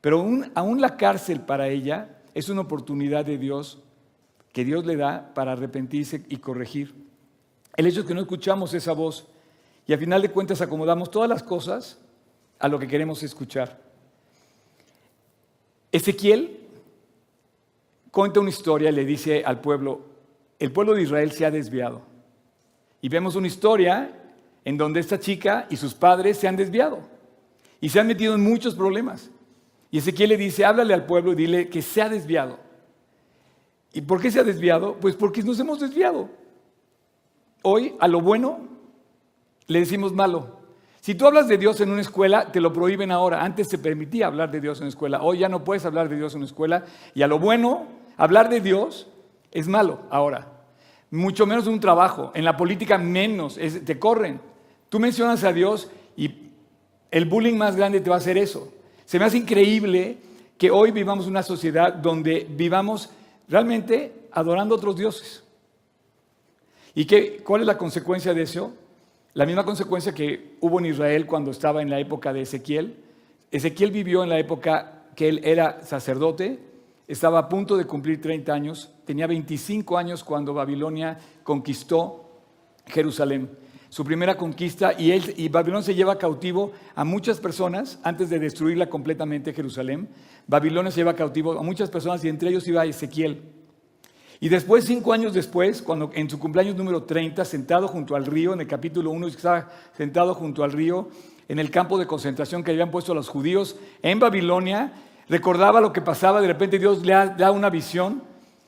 Pero 0.00 0.24
aún, 0.54 0.80
la 0.80 0.96
cárcel 0.96 1.40
para 1.40 1.68
ella 1.68 2.18
es 2.34 2.48
una 2.48 2.62
oportunidad 2.62 3.24
de 3.24 3.38
Dios 3.38 3.78
que 4.52 4.64
Dios 4.64 4.84
le 4.84 4.96
da 4.96 5.32
para 5.32 5.52
arrepentirse 5.52 6.24
y 6.28 6.36
corregir. 6.38 6.94
El 7.76 7.86
hecho 7.86 8.00
es 8.00 8.06
que 8.06 8.14
no 8.14 8.20
escuchamos 8.20 8.74
esa 8.74 8.92
voz 8.92 9.26
y 9.86 9.92
al 9.92 9.98
final 9.98 10.20
de 10.20 10.30
cuentas 10.30 10.60
acomodamos 10.60 11.10
todas 11.10 11.28
las 11.28 11.42
cosas 11.42 11.98
a 12.58 12.68
lo 12.68 12.78
que 12.78 12.88
queremos 12.88 13.22
escuchar. 13.22 13.80
Ezequiel 15.90 16.60
cuenta 18.10 18.40
una 18.40 18.50
historia 18.50 18.90
y 18.90 18.92
le 18.92 19.04
dice 19.04 19.44
al 19.44 19.60
pueblo, 19.60 20.00
el 20.58 20.72
pueblo 20.72 20.94
de 20.94 21.02
Israel 21.02 21.32
se 21.32 21.46
ha 21.46 21.50
desviado. 21.50 22.11
Y 23.02 23.08
vemos 23.08 23.34
una 23.34 23.48
historia 23.48 24.10
en 24.64 24.78
donde 24.78 25.00
esta 25.00 25.18
chica 25.18 25.66
y 25.68 25.76
sus 25.76 25.92
padres 25.92 26.38
se 26.38 26.46
han 26.46 26.56
desviado 26.56 27.00
y 27.80 27.88
se 27.88 27.98
han 27.98 28.06
metido 28.06 28.36
en 28.36 28.42
muchos 28.42 28.76
problemas. 28.76 29.28
Y 29.90 29.98
Ezequiel 29.98 30.30
le 30.30 30.36
dice, 30.36 30.64
háblale 30.64 30.94
al 30.94 31.04
pueblo 31.04 31.32
y 31.32 31.34
dile 31.34 31.68
que 31.68 31.82
se 31.82 32.00
ha 32.00 32.08
desviado. 32.08 32.60
¿Y 33.92 34.02
por 34.02 34.22
qué 34.22 34.30
se 34.30 34.38
ha 34.38 34.44
desviado? 34.44 34.96
Pues 35.00 35.16
porque 35.16 35.42
nos 35.42 35.58
hemos 35.58 35.80
desviado. 35.80 36.30
Hoy 37.62 37.94
a 37.98 38.06
lo 38.06 38.20
bueno 38.20 38.60
le 39.66 39.80
decimos 39.80 40.12
malo. 40.12 40.60
Si 41.00 41.16
tú 41.16 41.26
hablas 41.26 41.48
de 41.48 41.58
Dios 41.58 41.80
en 41.80 41.90
una 41.90 42.00
escuela, 42.00 42.52
te 42.52 42.60
lo 42.60 42.72
prohíben 42.72 43.10
ahora. 43.10 43.42
Antes 43.42 43.68
se 43.68 43.78
permitía 43.78 44.28
hablar 44.28 44.52
de 44.52 44.60
Dios 44.60 44.78
en 44.78 44.84
una 44.84 44.90
escuela. 44.90 45.22
Hoy 45.22 45.40
ya 45.40 45.48
no 45.48 45.64
puedes 45.64 45.84
hablar 45.84 46.08
de 46.08 46.14
Dios 46.14 46.34
en 46.34 46.38
una 46.38 46.46
escuela. 46.46 46.84
Y 47.14 47.22
a 47.22 47.26
lo 47.26 47.40
bueno, 47.40 47.88
hablar 48.16 48.48
de 48.48 48.60
Dios 48.60 49.08
es 49.50 49.66
malo 49.66 50.02
ahora 50.08 50.51
mucho 51.12 51.46
menos 51.46 51.66
un 51.66 51.78
trabajo. 51.78 52.32
En 52.34 52.44
la 52.44 52.56
política 52.56 52.98
menos, 52.98 53.56
te 53.84 53.98
corren. 53.98 54.40
Tú 54.88 54.98
mencionas 54.98 55.44
a 55.44 55.52
Dios 55.52 55.88
y 56.16 56.34
el 57.10 57.26
bullying 57.26 57.54
más 57.54 57.76
grande 57.76 58.00
te 58.00 58.10
va 58.10 58.16
a 58.16 58.18
hacer 58.18 58.38
eso. 58.38 58.72
Se 59.04 59.18
me 59.18 59.26
hace 59.26 59.36
increíble 59.36 60.16
que 60.56 60.70
hoy 60.70 60.90
vivamos 60.90 61.26
una 61.26 61.42
sociedad 61.42 61.92
donde 61.92 62.46
vivamos 62.48 63.10
realmente 63.46 64.12
adorando 64.32 64.74
a 64.74 64.78
otros 64.78 64.96
dioses. 64.96 65.44
¿Y 66.94 67.04
qué, 67.04 67.42
cuál 67.44 67.60
es 67.60 67.66
la 67.66 67.76
consecuencia 67.76 68.32
de 68.32 68.42
eso? 68.42 68.72
La 69.34 69.44
misma 69.44 69.64
consecuencia 69.64 70.14
que 70.14 70.56
hubo 70.60 70.78
en 70.78 70.86
Israel 70.86 71.26
cuando 71.26 71.50
estaba 71.50 71.82
en 71.82 71.90
la 71.90 72.00
época 72.00 72.32
de 72.32 72.42
Ezequiel. 72.42 72.96
Ezequiel 73.50 73.90
vivió 73.90 74.22
en 74.22 74.30
la 74.30 74.38
época 74.38 75.04
que 75.14 75.28
él 75.28 75.40
era 75.44 75.84
sacerdote, 75.84 76.58
estaba 77.08 77.38
a 77.38 77.48
punto 77.48 77.76
de 77.76 77.84
cumplir 77.84 78.20
30 78.20 78.52
años, 78.52 78.92
tenía 79.04 79.26
25 79.26 79.98
años 79.98 80.24
cuando 80.24 80.54
Babilonia 80.54 81.18
conquistó 81.42 82.30
Jerusalén. 82.86 83.50
Su 83.88 84.04
primera 84.04 84.38
conquista 84.38 84.94
y, 84.98 85.10
él, 85.10 85.34
Babilonia 85.50 85.82
se 85.82 85.94
lleva 85.94 86.16
cautivo 86.16 86.72
a 86.94 87.04
muchas 87.04 87.40
personas 87.40 87.98
antes 88.02 88.30
de 88.30 88.38
destruirla 88.38 88.88
completamente 88.88 89.52
Jerusalén. 89.52 90.08
Babilonia 90.46 90.90
se 90.90 91.00
lleva 91.00 91.14
cautivo 91.14 91.58
a 91.58 91.62
muchas 91.62 91.90
personas 91.90 92.24
y 92.24 92.28
entre 92.28 92.48
ellos 92.48 92.66
iba 92.66 92.86
Ezequiel. 92.86 93.42
Y 94.40 94.48
después, 94.48 94.84
cinco 94.86 95.12
años 95.12 95.34
después, 95.34 95.82
cuando 95.82 96.10
en 96.14 96.28
su 96.28 96.38
cumpleaños 96.38 96.74
número 96.74 97.04
30, 97.04 97.44
sentado 97.44 97.86
junto 97.86 98.16
al 98.16 98.26
río, 98.26 98.54
en 98.54 98.60
el 98.62 98.66
capítulo 98.66 99.10
1, 99.10 99.26
estaba 99.28 99.70
sentado 99.96 100.34
junto 100.34 100.64
al 100.64 100.72
río, 100.72 101.10
en 101.48 101.58
el 101.58 101.70
campo 101.70 101.98
de 101.98 102.06
concentración 102.06 102.64
que 102.64 102.70
habían 102.70 102.90
puesto 102.90 103.14
los 103.14 103.28
judíos 103.28 103.76
en 104.00 104.18
Babilonia, 104.18 104.94
recordaba 105.32 105.80
lo 105.80 105.94
que 105.94 106.02
pasaba, 106.02 106.42
de 106.42 106.46
repente 106.46 106.78
Dios 106.78 107.06
le 107.06 107.14
da 107.14 107.50
una 107.52 107.70
visión 107.70 108.22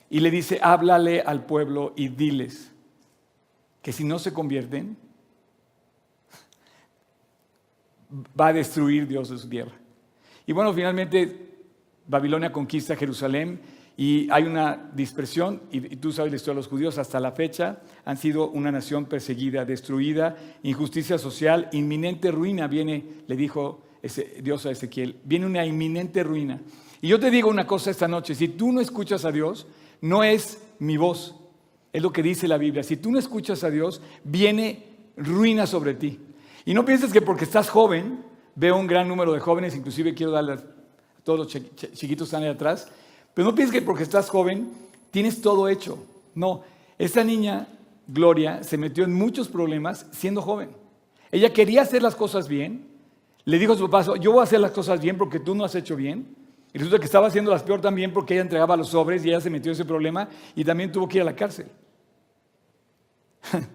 y 0.09 0.19
le 0.19 0.31
dice, 0.31 0.59
háblale 0.63 1.21
al 1.21 1.45
pueblo 1.45 1.93
y 1.95 2.07
diles 2.07 2.71
que 3.83 3.91
si 3.91 4.03
no 4.03 4.17
se 4.17 4.33
convierten, 4.33 4.97
va 8.39 8.47
a 8.47 8.53
destruir 8.53 9.07
Dios 9.07 9.29
de 9.29 9.37
su 9.37 9.47
tierra. 9.47 9.73
Y 10.47 10.53
bueno, 10.53 10.73
finalmente 10.73 11.53
Babilonia 12.07 12.51
conquista 12.51 12.95
Jerusalén 12.95 13.61
Y 13.97 14.27
hay 14.29 14.43
una 14.43 14.91
dispersión, 14.93 15.61
y, 15.71 15.79
tú 15.97 16.11
sabes 16.11 16.31
la 16.31 16.35
historia 16.35 16.55
de 16.55 16.61
los 16.61 16.67
judíos, 16.67 16.97
hasta 16.97 17.19
la 17.19 17.31
fecha 17.31 17.79
han 18.03 18.17
sido 18.17 18.49
una 18.49 18.71
nación 18.71 19.05
perseguida, 19.05 19.65
destruida, 19.65 20.35
injusticia 20.63 21.17
social, 21.17 21.69
inminente 21.71 22.31
ruina 22.31 22.67
viene, 22.67 23.05
le 23.27 23.35
dijo 23.37 23.84
Dios 24.41 24.65
a 24.65 24.71
Ezequiel, 24.71 25.17
viene 25.23 25.45
una 25.45 25.65
inminente 25.65 26.23
ruina. 26.23 26.61
Y 27.01 27.07
yo 27.07 27.19
te 27.19 27.31
digo 27.31 27.49
una 27.49 27.67
cosa 27.67 27.91
esta 27.91 28.07
noche, 28.07 28.35
si 28.35 28.49
tú 28.49 28.71
no 28.71 28.81
escuchas 28.81 29.25
a 29.25 29.31
Dios, 29.31 29.67
no 30.01 30.23
es 30.23 30.59
mi 30.79 30.97
voz, 30.97 31.35
es 31.93 32.01
lo 32.01 32.11
que 32.11 32.23
dice 32.23 32.47
la 32.47 32.57
Biblia. 32.57 32.83
Si 32.83 32.97
tú 32.97 33.11
no 33.11 33.19
escuchas 33.19 33.63
a 33.63 33.69
Dios, 33.69 34.01
viene 34.23 34.83
ruina 35.17 35.67
sobre 35.67 35.93
ti. 35.93 36.19
Y 36.65 36.73
no 36.73 36.83
pienses 36.83 37.13
que 37.13 37.21
porque 37.21 37.45
estás 37.45 37.69
joven, 37.69 38.23
veo 38.55 38.77
un 38.77 38.87
gran 38.87 39.07
número 39.07 39.33
de 39.33 39.39
jóvenes, 39.39 39.75
inclusive 39.75 40.13
quiero 40.13 40.31
darle 40.31 40.53
a 40.53 40.63
todos 41.23 41.39
los 41.39 41.47
chiquitos 41.93 42.27
están 42.27 42.43
ahí 42.43 42.49
atrás, 42.49 42.87
pero 43.33 43.49
no 43.49 43.55
pienses 43.55 43.73
que 43.73 43.81
porque 43.81 44.03
estás 44.03 44.29
joven 44.29 44.71
tienes 45.11 45.41
todo 45.41 45.67
hecho. 45.67 45.97
No, 46.35 46.63
esta 46.97 47.23
niña, 47.23 47.67
Gloria, 48.07 48.63
se 48.63 48.77
metió 48.77 49.03
en 49.03 49.13
muchos 49.13 49.47
problemas 49.47 50.05
siendo 50.11 50.41
joven. 50.41 50.69
Ella 51.31 51.51
quería 51.51 51.81
hacer 51.81 52.01
las 52.03 52.15
cosas 52.15 52.47
bien. 52.47 52.94
Le 53.45 53.59
dijo 53.59 53.73
a 53.73 53.77
su 53.77 53.89
papá, 53.89 54.17
yo 54.19 54.31
voy 54.31 54.41
a 54.41 54.43
hacer 54.43 54.59
las 54.59 54.71
cosas 54.71 54.99
bien 54.99 55.17
porque 55.17 55.39
tú 55.39 55.55
no 55.55 55.63
has 55.63 55.75
hecho 55.75 55.95
bien. 55.95 56.35
Y 56.73 56.77
resulta 56.77 56.99
que 56.99 57.05
estaba 57.05 57.27
haciendo 57.27 57.51
las 57.51 57.63
peor 57.63 57.79
también 57.79 58.11
porque 58.11 58.33
ella 58.33 58.41
entregaba 58.41 58.75
los 58.75 58.89
sobres 58.89 59.23
y 59.23 59.29
ella 59.29 59.39
se 59.39 59.49
metió 59.49 59.71
en 59.71 59.75
ese 59.75 59.85
problema 59.85 60.27
y 60.55 60.65
también 60.65 60.91
tuvo 60.91 61.07
que 61.07 61.19
ir 61.19 61.21
a 61.21 61.25
la 61.25 61.35
cárcel. 61.35 61.67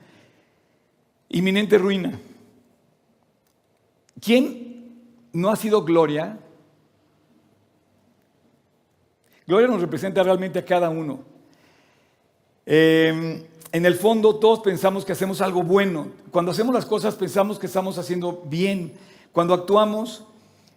Inminente 1.31 1.79
ruina. 1.79 2.21
¿Quién 4.21 5.07
no 5.33 5.49
ha 5.49 5.57
sido 5.57 5.83
Gloria 5.83 6.39
Gloria 9.51 9.67
nos 9.67 9.81
representa 9.81 10.23
realmente 10.23 10.61
a 10.61 10.65
cada 10.65 10.91
uno. 10.91 11.25
Eh, 12.65 13.45
en 13.73 13.85
el 13.85 13.97
fondo 13.97 14.37
todos 14.37 14.61
pensamos 14.61 15.05
que 15.05 15.11
hacemos 15.11 15.41
algo 15.41 15.65
bueno. 15.65 16.13
Cuando 16.31 16.53
hacemos 16.53 16.73
las 16.73 16.87
cosas 16.87 17.17
pensamos 17.17 17.59
que 17.59 17.67
estamos 17.67 17.99
haciendo 17.99 18.45
bien. 18.47 18.93
Cuando 19.33 19.55
actuamos 19.55 20.25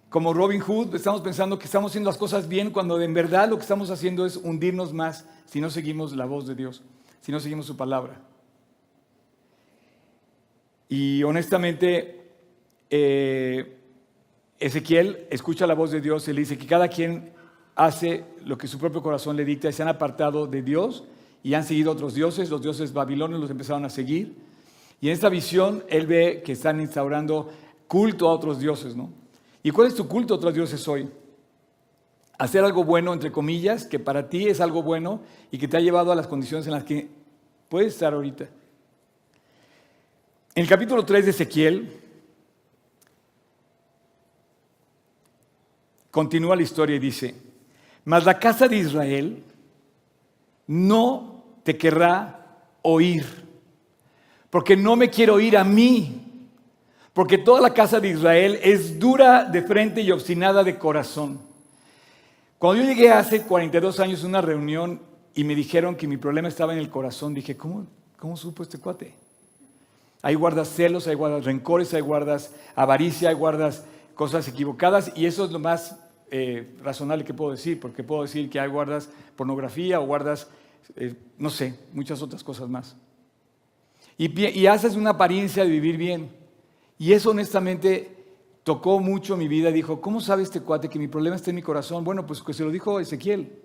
como 0.09 0.31
Robin 0.31 0.61
Hood, 0.61 0.95
estamos 0.95 1.21
pensando 1.21 1.57
que 1.57 1.65
estamos 1.65 1.91
haciendo 1.91 2.09
las 2.09 2.17
cosas 2.17 2.47
bien 2.47 2.69
cuando 2.69 3.01
en 3.01 3.13
verdad 3.13 3.49
lo 3.49 3.55
que 3.55 3.63
estamos 3.63 3.89
haciendo 3.89 4.27
es 4.27 4.37
hundirnos 4.37 4.93
más 4.93 5.25
si 5.45 5.59
no 5.59 5.71
seguimos 5.71 6.15
la 6.15 6.25
voz 6.25 6.45
de 6.45 6.53
Dios, 6.53 6.83
si 7.21 7.31
no 7.31 7.39
seguimos 7.39 7.65
su 7.65 7.75
palabra. 7.75 8.21
Y 10.87 11.23
honestamente, 11.23 12.29
eh, 12.91 13.79
Ezequiel 14.59 15.25
escucha 15.31 15.65
la 15.65 15.73
voz 15.73 15.89
de 15.89 15.99
Dios 15.99 16.27
y 16.27 16.33
le 16.33 16.41
dice 16.41 16.59
que 16.59 16.67
cada 16.67 16.87
quien 16.87 17.33
hace 17.75 18.23
lo 18.45 18.55
que 18.55 18.67
su 18.67 18.77
propio 18.77 19.01
corazón 19.01 19.35
le 19.35 19.45
dicta 19.45 19.67
y 19.69 19.73
se 19.73 19.81
han 19.81 19.89
apartado 19.89 20.45
de 20.45 20.61
Dios 20.61 21.05
y 21.41 21.55
han 21.55 21.63
seguido 21.63 21.91
otros 21.91 22.13
dioses, 22.13 22.51
los 22.51 22.61
dioses 22.61 22.93
babilonios 22.93 23.41
los 23.41 23.49
empezaron 23.49 23.83
a 23.85 23.89
seguir. 23.89 24.35
Y 25.01 25.07
en 25.07 25.13
esta 25.13 25.29
visión 25.29 25.83
él 25.89 26.05
ve 26.05 26.43
que 26.45 26.51
están 26.51 26.79
instaurando 26.79 27.49
culto 27.93 28.27
a 28.27 28.33
otros 28.33 28.57
dioses, 28.57 28.95
¿no? 28.95 29.11
¿Y 29.61 29.69
cuál 29.69 29.87
es 29.87 29.93
tu 29.93 30.07
culto 30.07 30.33
a 30.33 30.37
otros 30.37 30.55
dioses 30.55 30.87
hoy? 30.87 31.07
Hacer 32.39 32.63
algo 32.63 32.83
bueno, 32.83 33.13
entre 33.13 33.31
comillas, 33.31 33.85
que 33.85 33.99
para 33.99 34.29
ti 34.29 34.47
es 34.47 34.61
algo 34.61 34.81
bueno 34.81 35.21
y 35.51 35.59
que 35.59 35.67
te 35.67 35.77
ha 35.77 35.79
llevado 35.79 36.11
a 36.11 36.15
las 36.15 36.25
condiciones 36.25 36.65
en 36.65 36.73
las 36.73 36.85
que 36.85 37.07
puedes 37.69 37.93
estar 37.93 38.11
ahorita. 38.11 38.45
En 40.55 40.63
el 40.63 40.67
capítulo 40.67 41.05
3 41.05 41.25
de 41.25 41.29
Ezequiel, 41.29 42.01
continúa 46.09 46.55
la 46.55 46.63
historia 46.63 46.95
y 46.95 46.99
dice, 46.99 47.35
mas 48.05 48.25
la 48.25 48.39
casa 48.39 48.67
de 48.67 48.77
Israel 48.77 49.43
no 50.65 51.43
te 51.61 51.77
querrá 51.77 52.57
oír, 52.81 53.23
porque 54.49 54.75
no 54.75 54.95
me 54.95 55.11
quiero 55.11 55.35
oír 55.35 55.55
a 55.55 55.63
mí, 55.63 56.22
porque 57.13 57.37
toda 57.37 57.61
la 57.61 57.73
casa 57.73 57.99
de 57.99 58.09
Israel 58.09 58.59
es 58.63 58.99
dura 58.99 59.45
de 59.45 59.61
frente 59.61 60.01
y 60.01 60.11
obstinada 60.11 60.63
de 60.63 60.77
corazón. 60.77 61.39
Cuando 62.57 62.81
yo 62.81 62.89
llegué 62.89 63.11
hace 63.11 63.43
42 63.43 63.99
años 63.99 64.23
a 64.23 64.27
una 64.27 64.41
reunión 64.41 64.99
y 65.35 65.43
me 65.43 65.53
dijeron 65.53 65.95
que 65.95 66.07
mi 66.07 66.17
problema 66.17 66.47
estaba 66.47 66.73
en 66.73 66.79
el 66.79 66.89
corazón, 66.89 67.33
dije, 67.33 67.55
¿cómo, 67.55 67.85
cómo 68.17 68.35
supo 68.35 68.63
este 68.63 68.79
cuate? 68.79 69.13
Hay 70.23 70.35
guardas 70.35 70.69
celos, 70.69 71.07
hay 71.07 71.15
guardas 71.15 71.45
rencores, 71.45 71.93
hay 71.93 72.01
guardas 72.01 72.53
avaricia, 72.75 73.29
hay 73.29 73.35
guardas 73.35 73.83
cosas 74.15 74.47
equivocadas 74.47 75.11
y 75.15 75.25
eso 75.25 75.45
es 75.45 75.51
lo 75.51 75.59
más 75.59 75.99
eh, 76.31 76.75
razonable 76.81 77.25
que 77.25 77.33
puedo 77.33 77.51
decir, 77.51 77.79
porque 77.79 78.03
puedo 78.03 78.23
decir 78.23 78.49
que 78.49 78.59
hay 78.59 78.69
guardas 78.69 79.09
pornografía 79.35 79.99
o 79.99 80.05
guardas, 80.05 80.47
eh, 80.95 81.13
no 81.37 81.51
sé, 81.51 81.77
muchas 81.91 82.21
otras 82.23 82.43
cosas 82.43 82.69
más. 82.69 82.95
Y, 84.17 84.59
y 84.59 84.65
haces 84.67 84.95
una 84.95 85.11
apariencia 85.11 85.63
de 85.63 85.69
vivir 85.69 85.97
bien. 85.97 86.42
Y 86.97 87.13
eso 87.13 87.31
honestamente 87.31 88.25
tocó 88.63 88.99
mucho 88.99 89.37
mi 89.37 89.47
vida. 89.47 89.71
Dijo, 89.71 90.01
¿cómo 90.01 90.21
sabe 90.21 90.43
este 90.43 90.61
cuate 90.61 90.89
que 90.89 90.99
mi 90.99 91.07
problema 91.07 91.35
está 91.35 91.51
en 91.51 91.55
mi 91.55 91.61
corazón? 91.61 92.03
Bueno, 92.03 92.25
pues 92.25 92.41
que 92.41 92.53
se 92.53 92.63
lo 92.63 92.71
dijo 92.71 92.99
Ezequiel. 92.99 93.59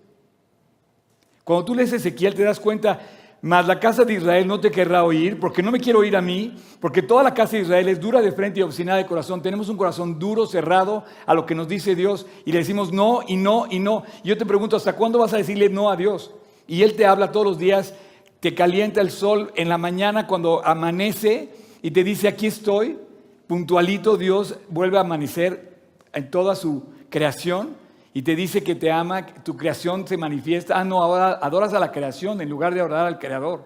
Cuando 1.45 1.65
tú 1.65 1.75
lees 1.75 1.93
Ezequiel 1.93 2.35
te 2.35 2.43
das 2.43 2.61
cuenta, 2.61 3.01
mas 3.41 3.67
la 3.67 3.79
casa 3.79 4.05
de 4.05 4.15
Israel 4.15 4.47
no 4.47 4.59
te 4.59 4.71
querrá 4.71 5.05
oír, 5.05 5.39
porque 5.39 5.63
no 5.63 5.71
me 5.71 5.79
quiero 5.79 6.01
oír 6.01 6.17
a 6.17 6.21
mí, 6.21 6.57
porque 6.81 7.03
toda 7.03 7.23
la 7.23 7.33
casa 7.33 7.57
de 7.57 7.63
Israel 7.63 7.89
es 7.89 8.01
dura 8.01 8.21
de 8.21 8.33
frente 8.33 8.59
y 8.59 8.63
obstinada 8.65 8.99
de 8.99 9.07
corazón. 9.07 9.41
Tenemos 9.41 9.69
un 9.69 9.77
corazón 9.77 10.19
duro, 10.19 10.47
cerrado 10.47 11.05
a 11.25 11.35
lo 11.35 11.47
que 11.47 11.55
nos 11.55 11.69
dice 11.69 11.95
Dios 11.95 12.27
y 12.45 12.53
le 12.53 12.59
decimos 12.59 12.93
no 12.93 13.21
y 13.27 13.37
no 13.37 13.67
y 13.71 13.79
no. 13.79 14.03
Y 14.25 14.29
yo 14.29 14.37
te 14.37 14.45
pregunto, 14.45 14.77
¿hasta 14.77 14.97
cuándo 14.97 15.21
vas 15.21 15.33
a 15.33 15.37
decirle 15.37 15.69
no 15.69 15.91
a 15.91 15.97
Dios? 15.97 16.35
Y 16.67 16.83
Él 16.83 16.95
te 16.95 17.07
habla 17.07 17.31
todos 17.31 17.47
los 17.47 17.59
días, 17.59 17.95
te 18.41 18.55
calienta 18.55 19.01
el 19.01 19.11
sol 19.11 19.53
en 19.55 19.69
la 19.69 19.79
mañana 19.79 20.27
cuando 20.27 20.65
amanece 20.67 21.51
y 21.81 21.93
te 21.93 22.03
dice, 22.03 22.27
aquí 22.27 22.49
estoy, 22.49 22.99
puntualito 23.49 24.17
Dios 24.17 24.57
vuelve 24.69 24.99
a 24.99 25.01
amanecer 25.01 25.77
en 26.13 26.31
toda 26.31 26.55
su 26.55 26.85
creación 27.11 27.75
y 28.15 28.23
te 28.23 28.37
dice 28.37 28.63
que 28.63 28.75
te 28.75 28.93
ama, 28.93 29.27
tu 29.27 29.57
creación 29.57 30.07
se 30.07 30.17
manifiesta. 30.17 30.79
Ah, 30.79 30.85
no, 30.85 31.03
ahora 31.03 31.39
adoras 31.43 31.73
a 31.73 31.81
la 31.81 31.91
creación 31.91 32.41
en 32.41 32.49
lugar 32.49 32.75
de 32.75 32.81
adorar 32.81 33.07
al 33.07 33.19
creador. 33.19 33.65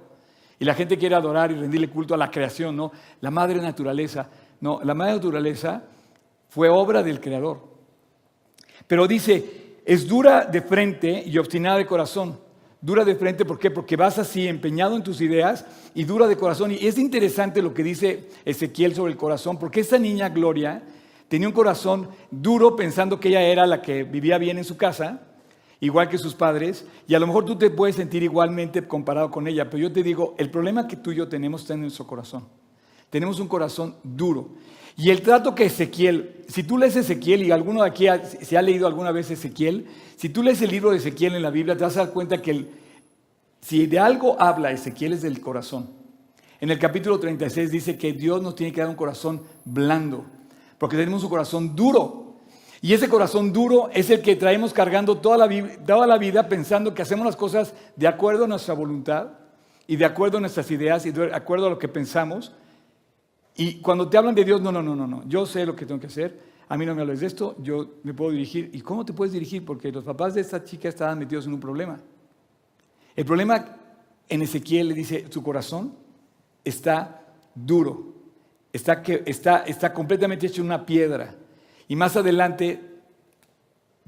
Y 0.59 0.65
la 0.65 0.75
gente 0.75 0.97
quiere 0.97 1.17
adorar 1.17 1.51
y 1.51 1.55
rendirle 1.55 1.91
culto 1.91 2.15
a 2.15 2.17
la 2.17 2.31
creación, 2.31 2.77
¿no? 2.77 2.93
La 3.21 3.31
madre 3.31 3.61
naturaleza. 3.61 4.29
No, 4.61 4.81
la 4.85 4.95
madre 4.95 5.15
naturaleza 5.15 5.83
fue 6.49 6.69
obra 6.69 7.03
del 7.03 7.21
creador. 7.21 7.61
Pero 8.87 9.09
dice, 9.09 9.79
es 9.85 10.07
dura 10.07 10.45
de 10.45 10.63
frente 10.63 11.25
y 11.27 11.37
obstinada 11.39 11.79
de 11.79 11.87
corazón. 11.87 12.39
Dura 12.83 13.05
de 13.05 13.15
frente, 13.15 13.47
¿por 13.47 13.59
qué? 13.59 13.71
Porque 13.71 13.97
vas 13.97 14.19
así 14.19 14.47
empeñado 14.47 14.97
en 14.97 15.03
tus 15.03 15.23
ideas 15.23 15.65
y 15.95 16.05
dura 16.05 16.27
de 16.27 16.37
corazón. 16.37 16.73
Y 16.73 16.87
es 16.87 16.99
interesante 16.99 17.63
lo 17.63 17.73
que 17.73 17.83
dice 17.83 18.29
Ezequiel 18.45 18.95
sobre 18.95 19.13
el 19.13 19.19
corazón, 19.19 19.59
porque 19.59 19.81
esa 19.81 19.99
niña 19.99 20.29
Gloria 20.29 20.83
Tenía 21.33 21.49
un 21.49 21.55
corazón 21.55 22.11
duro 22.31 22.77
pensando 22.77 23.19
que 23.19 23.31
ella 23.31 23.41
era 23.41 23.67
la 23.67 23.81
que 23.81 24.05
vivía 24.05 24.37
bien 24.37 24.59
en 24.59 24.65
su 24.65 24.77
casa, 24.77 25.23
igual 25.81 26.11
que 26.11 26.19
sus 26.19 26.35
padres, 26.35 26.85
y 27.09 27.15
a 27.15 27.19
lo 27.19 27.27
mejor 27.27 27.47
tú 27.47 27.57
te 27.57 27.71
puedes 27.71 27.97
sentir 27.97 28.23
igualmente 28.23 28.87
comparado 28.87 29.31
con 29.31 29.49
ella, 29.49 29.71
pero 29.71 29.85
yo 29.85 29.91
te 29.91 30.03
digo, 30.03 30.35
el 30.37 30.51
problema 30.51 30.87
que 30.87 30.97
tú 30.97 31.11
y 31.11 31.15
yo 31.15 31.29
tenemos 31.31 31.63
está 31.63 31.73
en 31.73 31.81
nuestro 31.81 32.07
corazón. 32.07 32.45
Tenemos 33.09 33.41
un 33.41 33.49
corazón 33.49 33.97
duro. 34.05 34.51
Y 34.97 35.11
el 35.11 35.23
trato 35.23 35.55
que 35.55 35.67
Ezequiel, 35.67 36.45
si 36.49 36.63
tú 36.63 36.79
lees 36.79 36.97
Ezequiel, 36.97 37.43
y 37.43 37.51
alguno 37.51 37.83
de 37.83 37.89
aquí 37.89 38.07
se 38.43 38.59
ha 38.59 38.63
leído 38.63 38.87
alguna 38.87 39.11
vez 39.11 39.31
Ezequiel, 39.31 39.87
si 40.17 40.29
tú 40.29 40.43
lees 40.43 40.61
el 40.63 40.71
libro 40.71 40.91
de 40.91 40.99
Ezequiel 40.99 41.35
en 41.35 41.43
la 41.43 41.51
Biblia, 41.51 41.77
te 41.77 41.85
vas 41.85 41.97
a 41.97 42.05
dar 42.05 42.13
cuenta 42.13 42.43
que 42.43 42.67
si 43.61 43.87
de 43.87 43.99
algo 43.99 44.41
habla 44.41 44.71
Ezequiel 44.71 45.15
es 45.15 45.23
del 45.23 45.41
corazón. 45.41 45.91
En 46.61 46.71
el 46.71 46.79
capítulo 46.79 47.19
36 47.19 47.71
dice 47.71 47.99
que 47.99 48.13
Dios 48.13 48.43
nos 48.43 48.55
tiene 48.55 48.73
que 48.73 48.81
dar 48.81 48.91
un 48.91 48.97
corazón 48.97 49.43
blando 49.65 50.25
porque 50.83 50.97
tenemos 50.97 51.23
un 51.23 51.31
corazón 51.31 51.77
duro. 51.77 52.39
Y 52.81 52.93
ese 52.93 53.09
corazón 53.09 53.53
duro 53.53 53.89
es 53.95 54.11
el 54.11 54.21
que 54.21 54.35
traemos 54.35 54.73
cargando 54.73 55.19
toda 55.19 55.47
la, 55.47 55.77
toda 55.87 56.09
la 56.09 56.19
vida 56.19 56.49
pensando 56.49 56.93
que 56.93 57.03
hacemos 57.03 57.25
las 57.25 57.37
cosas 57.37 57.73
de 57.95 58.09
acuerdo 58.09 58.47
a 58.47 58.49
nuestra 58.49 58.75
voluntad 58.75 59.29
y 59.87 59.95
de 59.95 60.05
acuerdo 60.05 60.39
a 60.39 60.41
nuestras 60.41 60.69
ideas 60.73 61.07
y 61.07 61.13
de 61.13 61.33
acuerdo 61.33 61.69
a 61.69 61.71
lo 61.71 61.79
que 61.79 61.87
pensamos. 61.87 62.53
Y 63.57 63.77
cuando 63.77 64.09
te 64.09 64.17
hablan 64.17 64.35
de 64.35 64.45
Dios, 64.45 64.61
no, 64.61 64.73
no, 64.73 64.83
no, 64.83 64.97
no, 64.97 65.07
no, 65.07 65.29
yo 65.29 65.47
sé 65.47 65.67
lo 65.67 65.77
que 65.77 65.87
tengo 65.87 66.01
que 66.01 66.07
hacer, 66.07 66.53
a 66.69 66.77
mí 66.77 66.87
no 66.87 66.95
me 66.95 67.03
hables 67.03 67.21
de 67.21 67.27
esto, 67.27 67.57
yo 67.61 67.97
me 68.03 68.15
puedo 68.15 68.31
dirigir. 68.31 68.71
¿Y 68.73 68.81
cómo 68.81 69.05
te 69.05 69.13
puedes 69.13 69.33
dirigir? 69.33 69.65
Porque 69.65 69.93
los 69.93 70.05
papás 70.05 70.35
de 70.35 70.41
esta 70.41 70.65
chica 70.65 70.89
estaban 70.89 71.19
metidos 71.19 71.47
en 71.47 71.53
un 71.53 71.61
problema. 71.61 72.01
El 73.15 73.25
problema 73.27 73.77
en 74.29 74.43
Ezequiel 74.43 74.89
le 74.89 74.95
dice, 74.95 75.27
su 75.29 75.43
corazón 75.43 75.93
está 76.65 77.27
duro 77.55 78.13
está, 78.73 79.03
que, 79.03 79.23
está, 79.27 79.59
está 79.59 79.93
completamente 79.93 80.47
hecho 80.47 80.63
una 80.63 80.85
piedra. 80.87 81.35
Y 81.89 81.97
más 81.97 82.17
adelante 82.17 82.81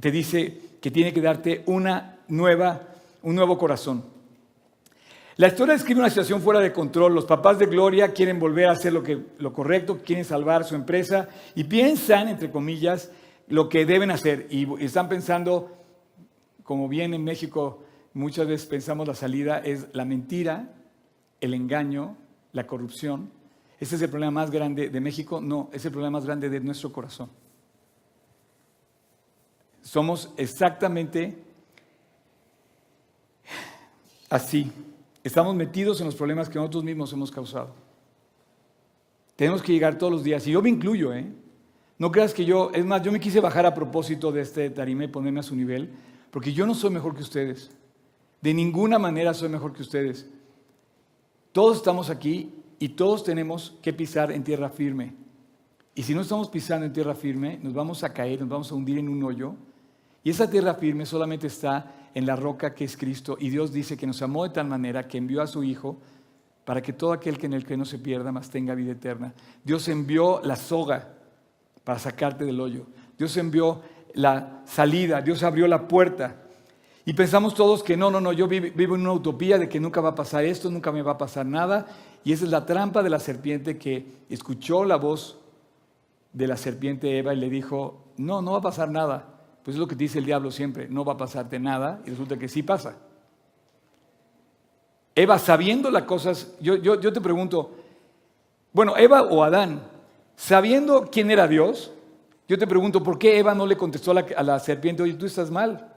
te 0.01 0.11
dice 0.11 0.59
que 0.81 0.91
tiene 0.91 1.13
que 1.13 1.21
darte 1.21 1.63
una 1.67 2.19
nueva, 2.29 2.81
un 3.23 3.35
nuevo 3.35 3.59
corazón. 3.59 4.05
La 5.37 5.49
historia 5.49 5.75
describe 5.75 6.01
una 6.01 6.11
situación 6.11 6.41
fuera 6.41 6.61
de 6.61 6.73
control. 6.73 7.15
Los 7.15 7.25
papás 7.25 7.59
de 7.59 7.67
Gloria 7.67 8.13
quieren 8.13 8.39
volver 8.39 8.69
a 8.69 8.73
hacer 8.73 8.93
lo, 8.93 9.03
que, 9.03 9.19
lo 9.39 9.53
correcto, 9.53 10.01
quieren 10.05 10.25
salvar 10.25 10.65
su 10.65 10.75
empresa 10.75 11.29
y 11.55 11.65
piensan, 11.65 12.29
entre 12.29 12.51
comillas, 12.51 13.11
lo 13.49 13.69
que 13.69 13.85
deben 13.85 14.11
hacer. 14.11 14.47
Y 14.51 14.67
están 14.85 15.09
pensando, 15.09 15.77
como 16.63 16.89
bien 16.89 17.15
en 17.15 17.25
México 17.25 17.85
Muchas 18.15 18.47
veces 18.47 18.69
pensamos 18.69 19.09
la 19.09 19.15
salida 19.15 19.59
es 19.59 19.89
la 19.93 20.05
mentira, 20.05 20.73
el 21.41 21.53
engaño, 21.53 22.17
la 22.53 22.65
corrupción. 22.65 23.33
Ese 23.81 23.97
es 23.97 24.03
el 24.03 24.09
problema 24.09 24.31
más 24.31 24.53
grande 24.53 24.89
de 24.89 25.01
México. 25.01 25.41
No, 25.41 25.69
es 25.73 25.85
el 25.85 25.91
problema 25.91 26.19
más 26.19 26.25
grande 26.25 26.49
de 26.49 26.61
nuestro 26.61 26.93
corazón. 26.93 27.29
Somos 29.83 30.33
exactamente 30.37 31.37
así. 34.31 34.71
Estamos 35.25 35.55
metidos 35.55 36.01
en 36.01 36.07
los 36.07 36.15
problemas 36.15 36.51
que 36.51 36.59
nosotros 36.59 36.85
mismos 36.85 37.11
hemos 37.15 37.31
causado. 37.31 37.75
Tenemos 39.37 39.63
que 39.63 39.73
llegar 39.73 39.97
todos 39.97 40.13
los 40.13 40.23
días, 40.23 40.47
y 40.47 40.53
yo 40.53 40.61
me 40.61 40.69
incluyo, 40.69 41.15
¿eh? 41.15 41.27
No 41.99 42.13
creas 42.13 42.35
que 42.35 42.45
yo, 42.45 42.71
es 42.75 42.85
más, 42.85 43.03
yo 43.03 43.11
me 43.11 43.19
quise 43.19 43.41
bajar 43.41 43.65
a 43.65 43.75
propósito 43.75 44.31
de 44.31 44.43
este 44.43 44.69
tarime 44.69 45.07
y 45.07 45.09
ponerme 45.09 45.41
a 45.41 45.43
su 45.43 45.57
nivel, 45.57 45.91
porque 46.31 46.53
yo 46.53 46.67
no 46.67 46.75
soy 46.75 46.91
mejor 46.91 47.15
que 47.15 47.23
ustedes. 47.23 47.71
De 48.43 48.53
ninguna 48.53 48.99
manera 48.99 49.33
soy 49.33 49.49
mejor 49.49 49.73
que 49.73 49.81
ustedes. 49.81 50.29
Todos 51.53 51.79
estamos 51.79 52.11
aquí 52.11 52.53
y 52.79 52.91
todos 52.91 53.25
tenemos 53.25 53.79
que 53.81 53.95
pisar 53.95 54.31
en 54.31 54.45
tierra 54.45 54.69
firme. 54.69 55.15
Y 55.95 56.03
si 56.03 56.15
no 56.15 56.21
estamos 56.21 56.51
pisando 56.51 56.85
en 56.85 56.93
tierra 56.93 57.15
firme, 57.15 57.59
nos 57.63 57.73
vamos 57.73 58.05
a 58.05 58.13
caer, 58.13 58.41
nos 58.41 58.49
vamos 58.51 58.71
a 58.71 58.75
hundir 58.75 58.99
en 58.99 59.09
un 59.09 59.23
hoyo. 59.23 59.55
Y 60.23 60.31
esa 60.31 60.51
tierra 60.51 60.75
firme 60.75 61.07
solamente 61.07 61.47
está 61.47 62.04
en 62.15 62.27
la 62.27 62.37
roca 62.37 62.75
que 62.75 62.85
es 62.85 62.97
Cristo. 62.97 63.37
Y 63.39 63.51
Dios 63.51 63.73
dice 63.73 63.97
que 63.97 64.07
nos 64.07 64.23
amó 64.23 64.45
de 64.45 64.51
tal 64.51 64.69
manera 64.69 65.07
que 65.07 65.19
envió 65.19 65.43
a 65.43 65.47
su 65.47 65.65
Hijo 65.65 65.99
para 66.65 66.81
que 66.81 66.93
todo 66.93 67.13
aquel 67.13 67.37
que 67.37 67.47
en 67.47 67.53
el 67.53 67.67
que 67.67 67.77
no 67.77 67.85
se 67.85 67.99
pierda, 67.99 68.33
más 68.33 68.49
tenga 68.49 68.75
vida 68.75 68.93
eterna. 68.93 69.35
Dios 69.63 69.89
envió 69.89 70.41
la 70.43 70.57
soga 70.57 71.09
para 71.83 71.99
sacarte 71.99 72.45
del 72.45 72.61
hoyo. 72.61 72.87
Dios 73.19 73.37
envió 73.37 73.83
la 74.15 74.63
salida, 74.65 75.21
Dios 75.21 75.43
abrió 75.43 75.69
la 75.69 75.87
puerta. 75.87 76.37
Y 77.05 77.13
pensamos 77.13 77.55
todos 77.55 77.83
que 77.83 77.99
no, 77.99 78.11
no, 78.11 78.21
no, 78.21 78.33
yo 78.33 78.49
vivo 78.49 78.95
en 78.95 79.03
una 79.03 79.13
utopía 79.13 79.59
de 79.59 79.69
que 79.69 79.79
nunca 79.79 80.01
va 80.01 80.11
a 80.11 80.15
pasar 80.15 80.45
esto, 80.45 80.71
nunca 80.71 80.91
me 80.91 81.03
va 81.03 81.13
a 81.13 81.19
pasar 81.19 81.45
nada. 81.45 81.87
Y 82.25 82.33
esa 82.33 82.47
es 82.47 82.51
la 82.51 82.65
trampa 82.65 83.03
de 83.03 83.11
la 83.11 83.19
serpiente 83.19 83.77
que 83.77 84.07
escuchó 84.31 84.87
la 84.87 84.97
voz 84.97 85.39
de 86.33 86.47
la 86.47 86.57
serpiente 86.57 87.19
Eva 87.19 87.35
y 87.35 87.37
le 87.37 87.51
dijo, 87.51 88.05
no, 88.17 88.41
no 88.41 88.53
va 88.53 88.59
a 88.59 88.63
pasar 88.63 88.91
nada. 88.91 89.34
Pues 89.65 89.77
es 89.77 89.81
lo 89.81 89.89
que 89.89 89.95
dice 89.95 90.19
el 90.19 90.27
diablo 90.27 90.51
siempre, 90.51 90.87
no 90.89 91.05
va 91.05 91.15
a 91.15 91.17
pasarte 91.17 91.59
nada 91.59 92.01
y 92.07 92.11
resulta 92.11 92.37
que 92.37 92.49
sí 92.49 92.63
pasa. 92.63 92.97
Eva, 95.15 95.39
sabiendo 95.39 95.91
las 95.91 96.03
cosas, 96.03 96.55
yo, 96.61 96.77
yo, 96.77 97.01
yo 97.01 97.13
te 97.13 97.21
pregunto, 97.21 97.71
bueno, 98.73 98.97
Eva 98.97 99.23
o 99.23 99.43
Adán, 99.43 99.83
sabiendo 100.37 101.09
quién 101.11 101.31
era 101.31 101.49
Dios, 101.49 101.93
yo 102.47 102.59
te 102.59 102.67
pregunto, 102.67 103.03
¿por 103.03 103.19
qué 103.19 103.39
Eva 103.39 103.55
no 103.55 103.67
le 103.67 103.77
contestó 103.77 104.11
a 104.11 104.15
la, 104.15 104.27
a 104.37 104.43
la 104.43 104.59
serpiente, 104.59 105.03
oye, 105.03 105.15
tú 105.15 105.25
estás 105.25 105.51
mal? 105.51 105.93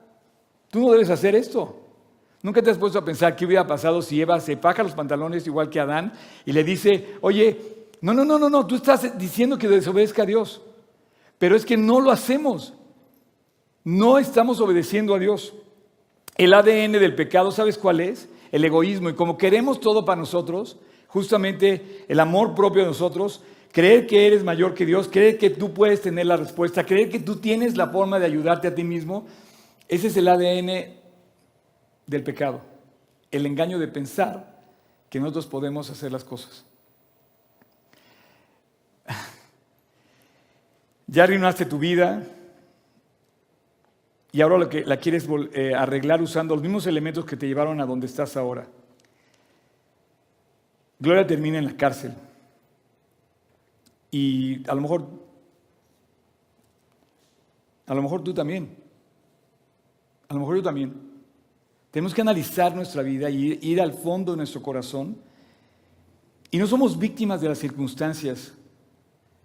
Tú 0.69 0.79
no 0.79 0.91
debes 0.91 1.09
hacer 1.09 1.35
esto. 1.35 1.81
¿Nunca 2.41 2.61
te 2.61 2.69
has 2.69 2.77
puesto 2.77 2.99
a 2.99 3.03
pensar 3.03 3.35
qué 3.35 3.45
hubiera 3.45 3.67
pasado 3.67 4.01
si 4.01 4.21
Eva 4.21 4.39
se 4.39 4.55
paja 4.55 4.83
los 4.83 4.93
pantalones 4.93 5.45
igual 5.47 5.69
que 5.69 5.79
Adán 5.79 6.13
y 6.45 6.53
le 6.53 6.63
dice, 6.63 7.17
oye, 7.19 7.87
no, 7.99 8.13
no, 8.13 8.23
no, 8.23 8.37
no, 8.37 8.49
no, 8.49 8.65
tú 8.65 8.75
estás 8.75 9.17
diciendo 9.17 9.57
que 9.57 9.67
desobedezca 9.67 10.21
a 10.21 10.25
Dios, 10.25 10.61
pero 11.37 11.55
es 11.55 11.65
que 11.65 11.75
no 11.75 11.99
lo 11.99 12.11
hacemos. 12.11 12.73
No 13.87 14.17
estamos 14.17 14.59
obedeciendo 14.59 15.15
a 15.15 15.19
Dios. 15.19 15.53
El 16.35 16.53
ADN 16.53 16.91
del 16.91 17.15
pecado, 17.15 17.53
¿sabes 17.53 17.77
cuál 17.77 18.01
es? 18.01 18.27
El 18.51 18.65
egoísmo. 18.65 19.07
Y 19.07 19.13
como 19.13 19.37
queremos 19.37 19.79
todo 19.79 20.03
para 20.03 20.19
nosotros, 20.19 20.75
justamente 21.07 22.03
el 22.09 22.19
amor 22.19 22.53
propio 22.53 22.81
de 22.81 22.89
nosotros, 22.89 23.41
creer 23.71 24.05
que 24.05 24.27
eres 24.27 24.43
mayor 24.43 24.73
que 24.73 24.85
Dios, 24.85 25.07
creer 25.07 25.37
que 25.37 25.51
tú 25.51 25.73
puedes 25.73 26.01
tener 26.01 26.25
la 26.25 26.35
respuesta, 26.35 26.85
creer 26.85 27.09
que 27.09 27.19
tú 27.19 27.37
tienes 27.37 27.77
la 27.77 27.87
forma 27.87 28.19
de 28.19 28.25
ayudarte 28.25 28.67
a 28.67 28.75
ti 28.75 28.83
mismo, 28.83 29.25
ese 29.87 30.07
es 30.07 30.17
el 30.17 30.27
ADN 30.27 30.93
del 32.07 32.23
pecado. 32.23 32.63
El 33.31 33.45
engaño 33.45 33.79
de 33.79 33.87
pensar 33.87 34.63
que 35.09 35.21
nosotros 35.21 35.47
podemos 35.47 35.89
hacer 35.89 36.11
las 36.11 36.25
cosas. 36.25 36.65
Ya 41.09 41.23
arruinaste 41.23 41.65
tu 41.65 41.79
vida 41.79 42.21
y 44.37 44.41
ahora 44.41 44.59
lo 44.59 44.69
que 44.69 44.85
la 44.85 44.97
quieres 44.97 45.27
eh, 45.51 45.73
arreglar 45.73 46.21
usando 46.21 46.53
los 46.53 46.61
mismos 46.61 46.85
elementos 46.85 47.25
que 47.25 47.35
te 47.35 47.47
llevaron 47.47 47.81
a 47.81 47.87
donde 47.87 48.05
estás 48.05 48.37
ahora. 48.37 48.67
Gloria 50.99 51.25
termina 51.25 51.57
en 51.57 51.65
la 51.65 51.75
cárcel. 51.75 52.13
Y 54.11 54.63
a 54.69 54.75
lo 54.75 54.81
mejor, 54.81 55.09
a 57.87 57.95
lo 57.95 58.01
mejor 58.03 58.23
tú 58.23 58.31
también. 58.31 58.77
A 60.27 60.35
lo 60.35 60.41
mejor 60.41 60.57
yo 60.57 60.61
también. 60.61 60.93
Tenemos 61.89 62.13
que 62.13 62.21
analizar 62.21 62.75
nuestra 62.75 63.01
vida 63.01 63.31
y 63.31 63.57
ir 63.63 63.81
al 63.81 63.93
fondo 63.93 64.33
de 64.33 64.37
nuestro 64.37 64.61
corazón. 64.61 65.17
Y 66.51 66.59
no 66.59 66.67
somos 66.67 66.99
víctimas 66.99 67.41
de 67.41 67.49
las 67.49 67.57
circunstancias. 67.57 68.53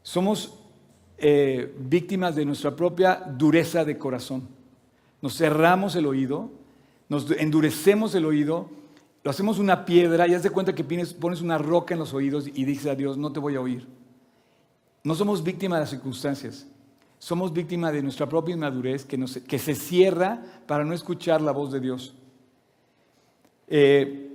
Somos 0.03 0.53
eh, 1.17 1.75
víctimas 1.79 2.37
de 2.37 2.45
nuestra 2.45 2.77
propia 2.77 3.15
dureza 3.27 3.87
de 3.87 3.97
corazón. 3.97 4.61
Nos 5.23 5.37
cerramos 5.37 5.95
el 5.97 6.05
oído, 6.05 6.51
nos 7.09 7.31
endurecemos 7.31 8.15
el 8.15 8.27
oído, 8.27 8.69
lo 9.23 9.31
hacemos 9.31 9.59
una 9.59 9.85
piedra 9.85 10.27
y 10.27 10.35
haz 10.35 10.43
de 10.43 10.51
cuenta 10.51 10.75
que 10.75 10.83
pones 10.85 11.41
una 11.41 11.57
roca 11.59 11.95
en 11.95 12.01
los 12.01 12.13
oídos 12.13 12.49
y 12.53 12.65
dices 12.65 12.87
a 12.87 12.97
Dios, 12.97 13.17
no 13.17 13.33
te 13.33 13.39
voy 13.39 13.55
a 13.55 13.61
oír. 13.61 13.87
No 15.05 15.15
somos 15.15 15.43
víctimas 15.43 15.79
de 15.79 15.81
las 15.83 15.91
circunstancias, 15.91 16.67
somos 17.19 17.53
víctimas 17.53 17.93
de 17.93 18.03
nuestra 18.03 18.29
propia 18.29 18.55
inmadurez 18.55 19.05
que, 19.05 19.59
se 19.59 19.75
cierra 19.77 20.43
para 20.67 20.85
no 20.85 20.93
escuchar 20.93 21.41
la 21.41 21.53
voz 21.53 21.73
de 21.73 21.81
Dios. 21.81 22.15
Eh, 23.69 24.29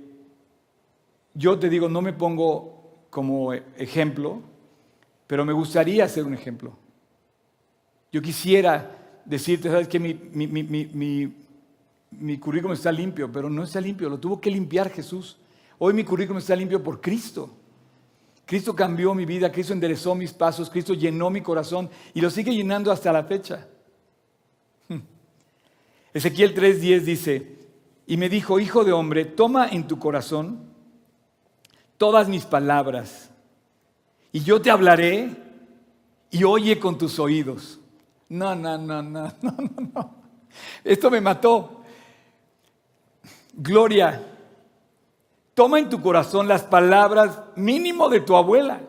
yo 1.34 1.58
te 1.58 1.68
digo, 1.68 1.88
no 1.88 2.00
me 2.00 2.14
pongo 2.14 3.04
como 3.10 3.52
ejemplo, 3.52 4.40
pero 5.26 5.44
me 5.44 5.52
gustaría 5.52 6.08
ser 6.08 6.24
un 6.24 6.32
ejemplo. 6.32 6.72
Yo 8.10 8.22
quisiera 8.22 8.97
decirte, 9.28 9.70
sabes 9.70 9.86
que 9.86 10.00
mi, 10.00 10.14
mi, 12.10 12.38
currículum 12.38 12.74
está 12.74 12.90
limpio, 12.90 13.30
pero 13.30 13.50
no 13.50 13.62
está 13.62 13.80
limpio, 13.80 14.08
lo 14.08 14.18
tuvo 14.18 14.40
que 14.40 14.50
limpiar 14.50 14.90
Jesús. 14.90 15.36
Hoy 15.78 15.92
mi 15.92 16.02
currículum 16.02 16.38
está 16.38 16.56
limpio 16.56 16.82
por 16.82 17.00
Cristo. 17.00 17.50
Cristo 18.46 18.74
cambió 18.74 19.14
mi 19.14 19.26
vida, 19.26 19.52
Cristo 19.52 19.74
enderezó 19.74 20.14
mis 20.14 20.32
pasos, 20.32 20.70
Cristo 20.70 20.94
llenó 20.94 21.28
mi 21.28 21.42
corazón 21.42 21.90
y 22.14 22.20
lo 22.20 22.30
sigue 22.30 22.54
llenando 22.54 22.90
hasta 22.90 23.12
la 23.12 23.24
fecha. 23.24 23.68
Ezequiel 26.14 26.54
3:10 26.54 27.00
dice, 27.00 27.58
y 28.06 28.16
me 28.16 28.30
dijo, 28.30 28.58
hijo 28.58 28.84
de 28.84 28.92
hombre, 28.92 29.26
toma 29.26 29.68
en 29.68 29.86
tu 29.86 29.98
corazón 29.98 30.60
todas 31.98 32.28
mis 32.28 32.46
palabras 32.46 33.30
y 34.32 34.40
yo 34.40 34.62
te 34.62 34.70
hablaré 34.70 35.30
y 36.30 36.44
oye 36.44 36.78
con 36.78 36.96
tus 36.96 37.18
oídos. 37.18 37.78
No, 38.28 38.54
no, 38.54 38.76
no, 38.78 39.02
no, 39.02 39.32
no, 39.42 39.52
no, 39.94 40.14
Esto 40.84 41.10
me 41.10 41.20
mató. 41.20 41.82
Gloria, 43.54 44.22
toma 45.54 45.78
en 45.78 45.88
tu 45.88 46.00
corazón 46.00 46.46
las 46.46 46.62
palabras 46.62 47.40
mínimo 47.56 48.08
de 48.08 48.20
tu 48.20 48.36
abuela. 48.36 48.80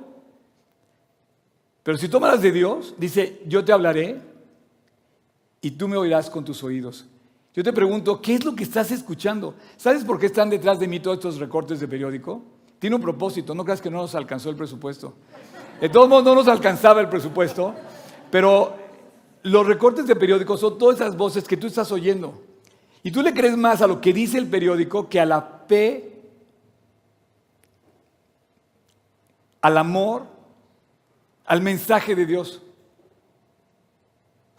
Pero 1.83 1.97
si 1.97 2.07
tomas 2.07 2.33
las 2.33 2.41
de 2.41 2.51
Dios, 2.51 2.93
dice, 2.97 3.41
yo 3.47 3.65
te 3.65 3.71
hablaré 3.71 4.21
y 5.61 5.71
tú 5.71 5.87
me 5.87 5.97
oirás 5.97 6.29
con 6.29 6.45
tus 6.45 6.63
oídos. 6.63 7.07
Yo 7.53 7.63
te 7.63 7.73
pregunto, 7.73 8.21
¿qué 8.21 8.35
es 8.35 8.45
lo 8.45 8.55
que 8.55 8.63
estás 8.63 8.91
escuchando? 8.91 9.55
¿Sabes 9.75 10.03
por 10.03 10.19
qué 10.19 10.27
están 10.27 10.49
detrás 10.49 10.79
de 10.79 10.87
mí 10.87 10.99
todos 10.99 11.17
estos 11.17 11.39
recortes 11.39 11.79
de 11.79 11.87
periódico? 11.87 12.43
Tiene 12.77 12.95
un 12.95 13.01
propósito, 13.01 13.55
no 13.55 13.63
creas 13.65 13.81
que 13.81 13.89
no 13.89 13.97
nos 13.97 14.15
alcanzó 14.15 14.49
el 14.49 14.55
presupuesto. 14.55 15.15
De 15.81 15.89
todos 15.89 16.07
modos, 16.07 16.23
no 16.23 16.35
nos 16.35 16.47
alcanzaba 16.47 17.01
el 17.01 17.09
presupuesto, 17.09 17.73
pero 18.31 18.77
los 19.43 19.65
recortes 19.65 20.05
de 20.07 20.15
periódico 20.15 20.57
son 20.57 20.77
todas 20.77 20.97
esas 20.97 21.15
voces 21.15 21.47
que 21.47 21.57
tú 21.57 21.67
estás 21.67 21.91
oyendo. 21.91 22.43
Y 23.03 23.11
tú 23.11 23.21
le 23.21 23.33
crees 23.33 23.55
más 23.55 23.81
a 23.81 23.87
lo 23.87 24.01
que 24.01 24.11
dice 24.11 24.37
el 24.37 24.47
periódico 24.47 25.07
que 25.07 25.19
a 25.19 25.25
la 25.25 25.63
fe, 25.67 26.19
al 29.61 29.77
amor, 29.77 30.25
al 31.45 31.61
mensaje 31.61 32.15
de 32.15 32.25
Dios. 32.25 32.61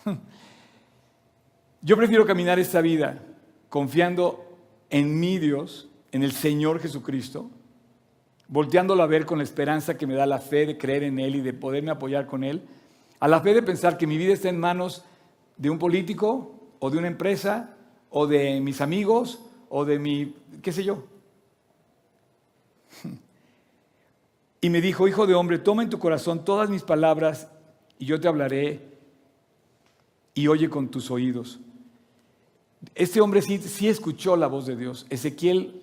Yo 1.83 1.97
prefiero 1.97 2.27
caminar 2.27 2.59
esta 2.59 2.81
vida 2.81 3.22
confiando 3.68 4.45
en 4.89 5.20
mi 5.20 5.39
Dios, 5.39 5.89
en 6.12 6.22
el 6.22 6.33
Señor 6.33 6.81
Jesucristo, 6.81 7.51
volteándolo 8.49 9.03
a 9.03 9.07
ver 9.07 9.26
con 9.26 9.39
la 9.39 9.45
esperanza 9.45 9.97
que 9.97 10.07
me 10.07 10.14
da 10.14 10.26
la 10.26 10.41
fe 10.41 10.66
de 10.66 10.76
creer 10.76 11.05
en 11.05 11.18
Él 11.20 11.37
y 11.37 11.41
de 11.41 11.53
poderme 11.53 11.93
apoyar 11.93 12.26
con 12.26 12.43
Él, 12.43 12.62
a 13.21 13.29
la 13.29 13.41
fe 13.41 13.55
de 13.55 13.62
pensar 13.62 13.97
que 13.97 14.07
mi 14.07 14.16
vida 14.16 14.33
está 14.33 14.49
en 14.49 14.59
manos 14.59 15.05
de 15.57 15.71
un 15.71 15.79
político 15.79 16.55
o 16.79 16.91
de 16.91 16.99
una 16.99 17.07
empresa 17.07 17.77
o 18.09 18.27
de 18.27 18.61
mis 18.61 18.81
amigos 18.81 19.41
o 19.68 19.85
de 19.85 19.99
mi, 19.99 20.35
qué 20.62 20.73
sé 20.73 20.83
yo. 20.83 21.05
Y 24.62 24.68
me 24.68 24.83
dijo, 24.83 25.09
hijo 25.09 25.27
de 25.27 25.33
hombre, 25.33 25.59
toma 25.59 25.83
en 25.83 25.89
tu 25.89 25.99
corazón 25.99 26.45
todas 26.45 26.68
mis 26.68 26.83
palabras 26.83 27.49
y 27.99 28.05
yo 28.05 28.21
te 28.21 28.29
hablaré 28.29 28.91
y 30.35 30.49
oye 30.49 30.68
con 30.68 30.91
tus 30.91 31.11
oídos. 31.11 31.61
Este 32.95 33.23
hombre 33.23 33.41
sí, 33.41 33.57
sí 33.57 33.89
escuchó 33.89 34.37
la 34.37 34.49
voz 34.49 34.66
de 34.66 34.77
Dios. 34.77 35.07
Ezequiel 35.09 35.81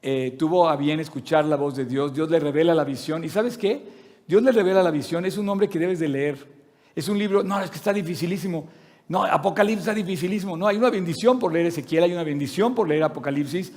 eh, 0.00 0.36
tuvo 0.38 0.68
a 0.68 0.76
bien 0.76 1.00
escuchar 1.00 1.44
la 1.44 1.56
voz 1.56 1.74
de 1.74 1.86
Dios. 1.86 2.14
Dios 2.14 2.30
le 2.30 2.38
revela 2.38 2.72
la 2.72 2.84
visión. 2.84 3.24
¿Y 3.24 3.28
sabes 3.28 3.58
qué? 3.58 3.82
Dios 4.28 4.44
le 4.44 4.52
revela 4.52 4.82
la 4.82 4.92
visión. 4.92 5.24
Es 5.24 5.36
un 5.36 5.48
hombre 5.48 5.68
que 5.68 5.80
debes 5.80 5.98
de 5.98 6.08
leer. 6.08 6.54
Es 6.94 7.08
un 7.08 7.18
libro, 7.18 7.42
no, 7.42 7.60
es 7.60 7.70
que 7.70 7.76
está 7.76 7.92
dificilísimo. 7.92 8.68
No, 9.08 9.24
Apocalipsis 9.24 9.86
está 9.86 9.94
dificilísimo. 9.94 10.56
No, 10.56 10.66
hay 10.66 10.76
una 10.76 10.90
bendición 10.90 11.38
por 11.38 11.52
leer 11.52 11.66
Ezequiel, 11.66 12.04
hay 12.04 12.12
una 12.12 12.24
bendición 12.24 12.74
por 12.74 12.88
leer 12.88 13.02
Apocalipsis. 13.02 13.72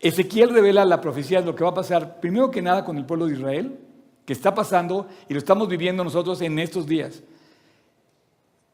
Ezequiel 0.00 0.50
revela 0.50 0.84
la 0.84 1.00
profecía 1.00 1.40
de 1.40 1.46
lo 1.46 1.54
que 1.54 1.64
va 1.64 1.70
a 1.70 1.74
pasar, 1.74 2.20
primero 2.20 2.50
que 2.50 2.62
nada, 2.62 2.84
con 2.84 2.96
el 2.96 3.04
pueblo 3.04 3.26
de 3.26 3.34
Israel, 3.34 3.78
que 4.24 4.32
está 4.32 4.54
pasando 4.54 5.08
y 5.28 5.32
lo 5.32 5.38
estamos 5.38 5.68
viviendo 5.68 6.04
nosotros 6.04 6.40
en 6.42 6.58
estos 6.58 6.86
días. 6.86 7.22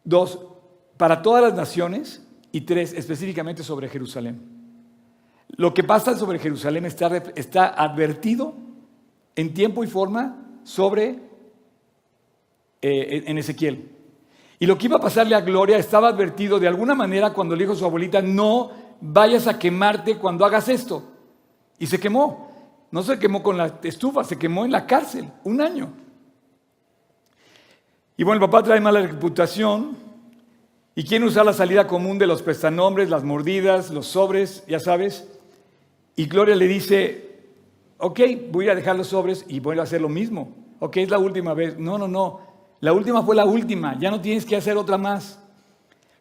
Dos, 0.02 0.38
para 0.96 1.22
todas 1.22 1.42
las 1.42 1.54
naciones. 1.54 2.20
Y 2.54 2.60
tres, 2.60 2.92
específicamente 2.92 3.64
sobre 3.64 3.88
Jerusalén. 3.88 4.40
Lo 5.56 5.74
que 5.74 5.82
pasa 5.82 6.16
sobre 6.16 6.38
Jerusalén 6.38 6.84
está, 6.84 7.08
está 7.34 7.66
advertido 7.66 8.54
en 9.34 9.52
tiempo 9.52 9.82
y 9.82 9.88
forma 9.88 10.36
sobre 10.62 11.18
eh, 12.86 13.24
en 13.26 13.38
Ezequiel. 13.38 13.88
Y 14.58 14.66
lo 14.66 14.76
que 14.76 14.86
iba 14.86 14.96
a 14.96 15.00
pasarle 15.00 15.34
a 15.34 15.40
Gloria 15.40 15.78
estaba 15.78 16.08
advertido 16.08 16.58
de 16.58 16.68
alguna 16.68 16.94
manera 16.94 17.32
cuando 17.32 17.56
le 17.56 17.64
dijo 17.64 17.72
a 17.72 17.76
su 17.76 17.84
abuelita, 17.84 18.20
no 18.20 18.72
vayas 19.00 19.46
a 19.46 19.58
quemarte 19.58 20.16
cuando 20.18 20.44
hagas 20.44 20.68
esto. 20.68 21.02
Y 21.78 21.86
se 21.86 21.98
quemó. 21.98 22.50
No 22.90 23.02
se 23.02 23.18
quemó 23.18 23.42
con 23.42 23.56
la 23.56 23.80
estufa, 23.82 24.22
se 24.22 24.38
quemó 24.38 24.64
en 24.64 24.72
la 24.72 24.86
cárcel, 24.86 25.28
un 25.44 25.60
año. 25.60 25.92
Y 28.16 28.22
bueno, 28.22 28.44
el 28.44 28.50
papá 28.50 28.62
trae 28.62 28.80
mala 28.80 29.00
reputación 29.00 29.96
y 30.94 31.04
quiere 31.04 31.24
usar 31.24 31.44
la 31.44 31.52
salida 31.52 31.86
común 31.86 32.18
de 32.18 32.26
los 32.26 32.42
prestanombres, 32.42 33.10
las 33.10 33.24
mordidas, 33.24 33.90
los 33.90 34.06
sobres, 34.06 34.62
ya 34.68 34.78
sabes. 34.78 35.26
Y 36.14 36.26
Gloria 36.26 36.54
le 36.54 36.68
dice, 36.68 37.40
ok, 37.98 38.20
voy 38.50 38.68
a 38.68 38.74
dejar 38.74 38.94
los 38.94 39.08
sobres 39.08 39.44
y 39.48 39.58
voy 39.58 39.78
a 39.78 39.82
hacer 39.82 40.00
lo 40.00 40.08
mismo. 40.08 40.54
Ok, 40.78 40.98
es 40.98 41.10
la 41.10 41.18
última 41.18 41.54
vez. 41.54 41.78
No, 41.78 41.98
no, 41.98 42.06
no. 42.06 42.53
La 42.84 42.92
última 42.92 43.22
fue 43.22 43.34
la 43.34 43.46
última. 43.46 43.98
Ya 43.98 44.10
no 44.10 44.20
tienes 44.20 44.44
que 44.44 44.54
hacer 44.54 44.76
otra 44.76 44.98
más. 44.98 45.38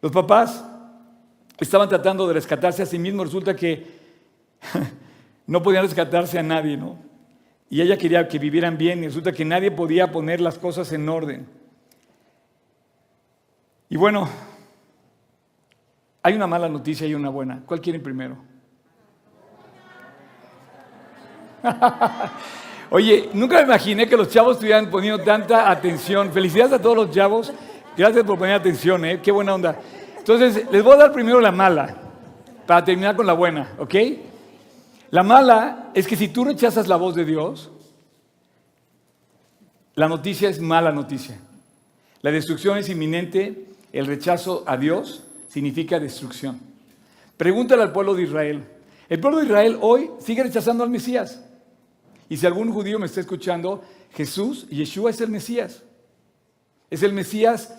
Los 0.02 0.14
papás 0.14 0.64
estaban 1.60 1.90
tratando 1.90 2.26
de 2.26 2.36
rescatarse 2.36 2.82
a 2.82 2.86
sí 2.86 2.98
mismos. 2.98 3.26
Resulta 3.26 3.54
que 3.54 3.86
no 5.46 5.62
podían 5.62 5.84
rescatarse 5.84 6.40
a 6.40 6.44
nadie, 6.44 6.78
¿no? 6.78 6.98
Y 7.70 7.82
ella 7.82 7.98
quería 7.98 8.30
que 8.30 8.40
vivieran 8.40 8.78
bien 8.78 9.04
y 9.04 9.08
resulta 9.08 9.34
que 9.34 9.44
nadie 9.44 9.72
podía 9.72 10.10
poner 10.10 10.40
las 10.40 10.58
cosas 10.58 10.90
en 10.94 11.10
orden. 11.10 11.50
Y 13.90 13.98
bueno, 13.98 14.30
hay 16.22 16.34
una 16.34 16.48
mala 16.48 16.70
noticia 16.70 17.06
y 17.06 17.14
una 17.14 17.28
buena. 17.28 17.62
¿Cuál 17.66 17.82
quieren 17.82 18.02
primero? 18.02 18.38
Oye, 22.96 23.32
nunca 23.34 23.58
me 23.58 23.64
imaginé 23.64 24.08
que 24.08 24.16
los 24.16 24.30
chavos 24.30 24.54
estuvieran 24.54 24.92
poniendo 24.92 25.24
tanta 25.24 25.72
atención. 25.72 26.32
Felicidades 26.32 26.74
a 26.74 26.80
todos 26.80 26.96
los 26.96 27.10
chavos. 27.10 27.52
Gracias 27.98 28.24
por 28.24 28.38
poner 28.38 28.54
atención, 28.54 29.04
¿eh? 29.04 29.20
Qué 29.20 29.32
buena 29.32 29.56
onda. 29.56 29.80
Entonces, 30.20 30.68
les 30.72 30.84
voy 30.84 30.94
a 30.94 30.98
dar 30.98 31.12
primero 31.12 31.42
la 31.42 31.52
mala, 31.52 31.98
para 32.68 32.86
terminar 32.86 33.16
con 33.16 33.26
la 33.26 33.34
buena, 33.34 33.74
¿ok? 33.80 33.96
La 35.10 35.24
mala 35.24 35.90
es 35.96 36.06
que 36.06 36.16
si 36.16 36.28
tú 36.28 36.46
rechazas 36.46 36.88
la 36.88 36.96
voz 36.98 37.16
de 37.16 37.26
Dios, 37.26 37.72
la 39.96 40.08
noticia 40.08 40.48
es 40.48 40.62
mala 40.62 40.92
noticia. 40.92 41.40
La 42.22 42.30
destrucción 42.30 42.78
es 42.78 42.90
inminente, 42.90 43.70
el 43.92 44.06
rechazo 44.06 44.64
a 44.68 44.78
Dios 44.78 45.24
significa 45.48 46.00
destrucción. 46.00 46.60
Pregúntale 47.38 47.82
al 47.82 47.92
pueblo 47.92 48.14
de 48.14 48.22
Israel. 48.22 48.64
El 49.10 49.20
pueblo 49.20 49.40
de 49.40 49.46
Israel 49.46 49.80
hoy 49.82 50.12
sigue 50.20 50.44
rechazando 50.44 50.84
al 50.84 50.92
Mesías. 50.92 51.44
Y 52.30 52.38
si 52.38 52.46
algún 52.46 52.72
judío 52.72 53.00
me 53.00 53.06
está 53.06 53.20
escuchando, 53.20 53.84
Jesús, 54.14 54.68
Yeshua 54.70 55.10
es 55.10 55.22
el 55.22 55.30
Mesías. 55.30 55.84
Es 56.90 57.04
el 57.04 57.14
Mesías, 57.14 57.76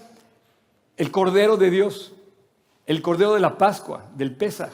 el 0.96 1.10
Cordero 1.10 1.56
de 1.56 1.70
Dios, 1.70 2.12
el 2.86 3.02
Cordero 3.02 3.34
de 3.34 3.40
la 3.40 3.56
Pascua, 3.56 4.10
del 4.14 4.34
Pesaj, 4.34 4.72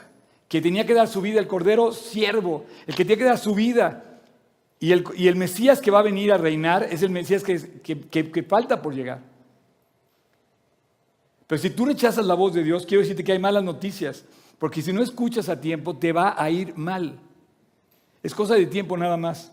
que 0.48 0.60
tenía 0.60 0.86
que 0.86 0.94
dar 0.94 1.08
su 1.08 1.20
vida, 1.20 1.38
el 1.38 1.46
Cordero 1.46 1.92
siervo, 1.92 2.66
el 2.86 2.94
que 2.94 3.04
tiene 3.04 3.18
que 3.18 3.28
dar 3.28 3.38
su 3.38 3.54
vida. 3.54 4.20
Y 4.80 4.92
el, 4.92 5.04
y 5.14 5.28
el 5.28 5.36
Mesías 5.36 5.80
que 5.80 5.90
va 5.90 6.00
a 6.00 6.02
venir 6.02 6.32
a 6.32 6.38
reinar 6.38 6.84
es 6.84 7.02
el 7.02 7.10
Mesías 7.10 7.44
que, 7.44 7.80
que, 7.82 8.30
que 8.30 8.42
falta 8.42 8.80
por 8.80 8.94
llegar. 8.94 9.20
Pero 11.46 11.60
si 11.60 11.70
tú 11.70 11.84
rechazas 11.84 12.24
la 12.24 12.34
voz 12.34 12.54
de 12.54 12.62
Dios, 12.62 12.86
quiero 12.86 13.02
decirte 13.02 13.24
que 13.24 13.32
hay 13.32 13.38
malas 13.38 13.64
noticias, 13.64 14.24
porque 14.58 14.82
si 14.82 14.92
no 14.92 15.02
escuchas 15.02 15.48
a 15.48 15.60
tiempo, 15.60 15.96
te 15.96 16.12
va 16.12 16.34
a 16.40 16.48
ir 16.48 16.76
mal. 16.76 17.18
Es 18.22 18.34
cosa 18.34 18.54
de 18.54 18.66
tiempo 18.66 18.96
nada 18.96 19.16
más. 19.16 19.52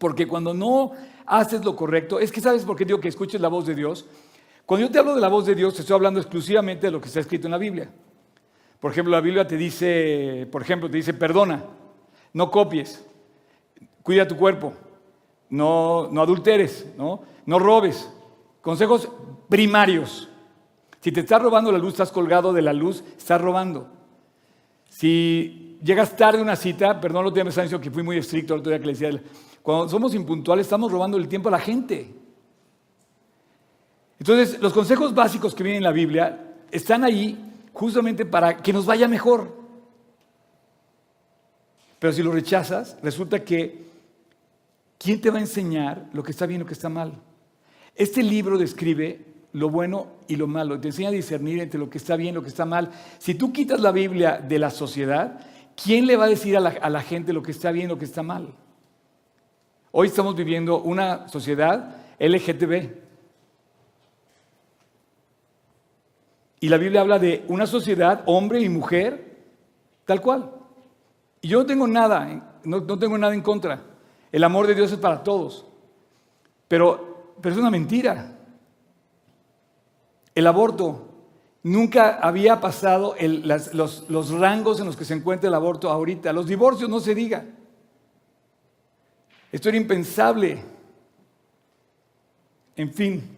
Porque 0.00 0.26
cuando 0.26 0.54
no 0.54 0.92
haces 1.26 1.62
lo 1.62 1.76
correcto, 1.76 2.20
es 2.20 2.32
que 2.32 2.40
sabes 2.40 2.64
por 2.64 2.74
qué 2.74 2.86
digo 2.86 3.00
que 3.00 3.08
escuches 3.08 3.38
la 3.38 3.48
voz 3.48 3.66
de 3.66 3.74
Dios. 3.74 4.06
Cuando 4.64 4.86
yo 4.86 4.90
te 4.90 4.98
hablo 4.98 5.14
de 5.14 5.20
la 5.20 5.28
voz 5.28 5.44
de 5.44 5.54
Dios, 5.54 5.74
te 5.74 5.82
estoy 5.82 5.94
hablando 5.94 6.18
exclusivamente 6.18 6.86
de 6.86 6.90
lo 6.90 7.02
que 7.02 7.08
está 7.08 7.20
escrito 7.20 7.46
en 7.46 7.50
la 7.50 7.58
Biblia. 7.58 7.90
Por 8.80 8.92
ejemplo, 8.92 9.10
la 9.10 9.20
Biblia 9.20 9.46
te 9.46 9.58
dice, 9.58 10.48
por 10.50 10.62
ejemplo, 10.62 10.90
te 10.90 10.96
dice, 10.96 11.12
perdona, 11.12 11.64
no 12.32 12.50
copies, 12.50 13.04
cuida 14.02 14.26
tu 14.26 14.38
cuerpo, 14.38 14.72
no, 15.50 16.08
no 16.10 16.22
adulteres, 16.22 16.86
¿no? 16.96 17.20
no 17.44 17.58
robes. 17.58 18.10
Consejos 18.62 19.06
primarios. 19.50 20.30
Si 21.02 21.12
te 21.12 21.20
estás 21.20 21.42
robando 21.42 21.70
la 21.70 21.78
luz, 21.78 21.90
estás 21.90 22.10
colgado 22.10 22.54
de 22.54 22.62
la 22.62 22.72
luz, 22.72 23.04
estás 23.18 23.38
robando. 23.38 23.86
Si 24.88 25.78
llegas 25.82 26.16
tarde 26.16 26.38
a 26.38 26.42
una 26.42 26.56
cita, 26.56 26.98
perdón, 26.98 27.24
lo 27.24 27.32
tenía 27.34 27.50
diciendo 27.50 27.82
que 27.82 27.90
fui 27.90 28.02
muy 28.02 28.16
estricto 28.16 28.54
el 28.54 28.60
otro 28.60 28.70
día 28.70 28.80
que 28.80 28.86
le 28.86 28.92
decía, 28.92 29.20
cuando 29.62 29.88
somos 29.88 30.14
impuntuales 30.14 30.66
estamos 30.66 30.90
robando 30.90 31.16
el 31.16 31.28
tiempo 31.28 31.48
a 31.48 31.52
la 31.52 31.60
gente. 31.60 32.14
Entonces, 34.18 34.60
los 34.60 34.72
consejos 34.72 35.14
básicos 35.14 35.54
que 35.54 35.62
vienen 35.62 35.78
en 35.78 35.84
la 35.84 35.92
Biblia 35.92 36.54
están 36.70 37.04
ahí 37.04 37.38
justamente 37.72 38.26
para 38.26 38.56
que 38.58 38.72
nos 38.72 38.86
vaya 38.86 39.08
mejor. 39.08 39.56
Pero 41.98 42.12
si 42.12 42.22
lo 42.22 42.32
rechazas, 42.32 42.96
resulta 43.02 43.44
que 43.44 43.84
¿quién 44.98 45.20
te 45.20 45.30
va 45.30 45.38
a 45.38 45.42
enseñar 45.42 46.08
lo 46.12 46.22
que 46.22 46.32
está 46.32 46.46
bien 46.46 46.60
y 46.60 46.64
lo 46.64 46.66
que 46.66 46.74
está 46.74 46.88
mal? 46.88 47.12
Este 47.94 48.22
libro 48.22 48.58
describe 48.58 49.26
lo 49.52 49.68
bueno 49.68 50.06
y 50.28 50.36
lo 50.36 50.46
malo. 50.46 50.80
Te 50.80 50.88
enseña 50.88 51.08
a 51.08 51.12
discernir 51.12 51.60
entre 51.60 51.80
lo 51.80 51.90
que 51.90 51.98
está 51.98 52.16
bien 52.16 52.30
y 52.30 52.34
lo 52.36 52.42
que 52.42 52.48
está 52.48 52.64
mal. 52.64 52.90
Si 53.18 53.34
tú 53.34 53.52
quitas 53.52 53.80
la 53.80 53.92
Biblia 53.92 54.38
de 54.38 54.58
la 54.58 54.70
sociedad, 54.70 55.40
¿quién 55.82 56.06
le 56.06 56.16
va 56.16 56.24
a 56.24 56.28
decir 56.28 56.56
a 56.56 56.60
la, 56.60 57.02
gente 57.02 57.32
lo 57.32 57.42
que 57.42 57.50
está 57.50 57.72
bien 57.72 57.86
y 57.86 57.88
lo 57.88 57.98
que 57.98 58.04
está 58.04 58.22
mal? 58.22 58.54
Hoy 59.92 60.06
estamos 60.06 60.36
viviendo 60.36 60.80
una 60.80 61.28
sociedad 61.28 61.96
LGTB. 62.20 62.90
Y 66.60 66.68
la 66.68 66.76
Biblia 66.76 67.00
habla 67.00 67.18
de 67.18 67.44
una 67.48 67.66
sociedad, 67.66 68.22
hombre 68.26 68.60
y 68.60 68.68
mujer, 68.68 69.38
tal 70.04 70.20
cual. 70.20 70.52
Y 71.40 71.48
yo 71.48 71.60
no 71.60 71.66
tengo 71.66 71.88
nada, 71.88 72.60
no, 72.62 72.98
tengo 72.98 73.18
nada 73.18 73.34
en 73.34 73.40
contra. 73.40 73.82
El 74.30 74.44
amor 74.44 74.68
de 74.68 74.76
Dios 74.76 74.92
es 74.92 74.98
para 74.98 75.24
todos. 75.24 75.66
Pero, 76.68 77.34
pero 77.40 77.54
es 77.54 77.60
una 77.60 77.70
mentira. 77.70 78.36
El 80.36 80.46
aborto 80.46 81.08
nunca 81.64 82.20
había 82.22 82.60
pasado 82.60 83.16
los, 83.18 84.08
los 84.08 84.30
rangos 84.30 84.78
en 84.78 84.86
los 84.86 84.96
que 84.96 85.04
se 85.04 85.14
encuentra 85.14 85.48
el 85.48 85.54
aborto 85.54 85.90
ahorita. 85.90 86.32
Los 86.32 86.46
divorcios 86.46 86.88
no 86.88 87.00
se 87.00 87.16
diga. 87.16 87.44
Esto 89.52 89.68
era 89.68 89.78
impensable. 89.78 90.62
En 92.76 92.92
fin, 92.92 93.36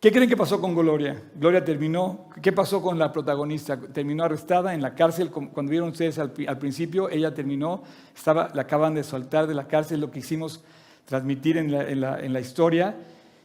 ¿qué 0.00 0.12
creen 0.12 0.28
que 0.28 0.36
pasó 0.36 0.60
con 0.60 0.74
Gloria? 0.74 1.20
Gloria 1.34 1.64
terminó, 1.64 2.28
¿qué 2.40 2.52
pasó 2.52 2.80
con 2.80 2.98
la 2.98 3.12
protagonista? 3.12 3.78
Terminó 3.78 4.24
arrestada 4.24 4.74
en 4.74 4.82
la 4.82 4.94
cárcel, 4.94 5.30
cuando 5.30 5.70
vieron 5.70 5.90
ustedes 5.90 6.18
al, 6.18 6.30
principio, 6.30 7.10
ella 7.10 7.34
terminó, 7.34 7.82
estaba, 8.14 8.50
la 8.54 8.62
acaban 8.62 8.94
de 8.94 9.02
soltar 9.02 9.46
de 9.46 9.54
la 9.54 9.66
cárcel, 9.66 10.00
lo 10.00 10.10
que 10.10 10.20
hicimos 10.20 10.62
transmitir 11.04 11.56
en 11.56 12.00
la, 12.00 12.40
historia, 12.40 12.96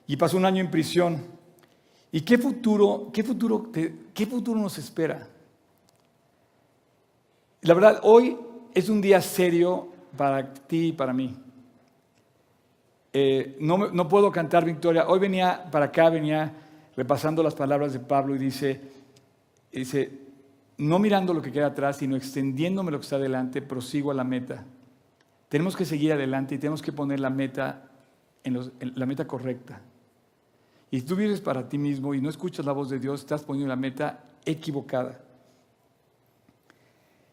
y 0.08 0.18
pasó 0.18 0.38
un 0.38 0.46
año 0.46 0.62
en 0.62 0.72
prisión. 0.72 1.26
¿Y 2.12 2.22
qué 2.22 2.38
futuro, 2.38 3.10
qué 3.12 3.24
futuro, 3.24 3.72
qué 3.72 4.26
futuro 4.26 4.60
nos 4.60 4.78
espera? 4.78 5.28
La 7.62 7.74
verdad, 7.74 8.00
hoy 8.04 8.38
es 8.74 8.90
un 8.90 9.02
día 9.02 9.22
serio 9.22 9.90
para 10.16 10.54
ti 10.54 10.88
y 10.88 10.92
para 10.92 11.14
mí. 11.14 11.36
Eh, 13.14 13.58
no, 13.60 13.78
no, 13.90 14.08
puedo 14.08 14.32
cantar 14.32 14.66
victoria. 14.66 15.08
Hoy 15.08 15.20
venía 15.20 15.66
para 15.72 15.86
acá, 15.86 16.10
venía 16.10 16.54
repasando 16.96 17.44
las 17.44 17.56
palabras 17.56 17.94
de 17.94 18.00
Pablo 18.00 18.36
y 18.36 18.40
dice, 18.40 18.82
dice, 19.72 20.20
no 20.78 21.00
mirando 21.00 21.34
lo 21.34 21.42
que 21.42 21.52
queda 21.52 21.68
atrás, 21.68 21.98
sino 21.98 22.16
extendiéndome 22.16 22.92
lo 22.92 23.00
que 23.00 23.04
está 23.04 23.18
adelante, 23.18 23.62
prosigo 23.62 24.12
a 24.12 24.14
la 24.14 24.24
meta. 24.24 24.64
Tenemos 25.50 25.76
que 25.76 25.86
seguir 25.86 26.14
adelante 26.14 26.56
y 26.56 26.58
tenemos 26.58 26.82
que 26.82 26.92
poner 26.92 27.20
la 27.20 27.30
meta 27.30 27.90
en 28.44 28.72
la 28.96 29.06
meta 29.06 29.28
correcta. 29.28 29.82
Y 30.90 31.00
si 31.00 31.06
tú 31.06 31.16
vives 31.16 31.40
para 31.42 31.68
ti 31.70 31.78
mismo 31.78 32.14
y 32.14 32.22
no 32.22 32.30
escuchas 32.30 32.66
la 32.66 32.72
voz 32.72 32.90
de 32.90 33.00
Dios, 33.00 33.22
estás 33.22 33.44
poniendo 33.44 33.70
la 33.70 33.76
meta 33.76 34.24
equivocada. 34.46 35.20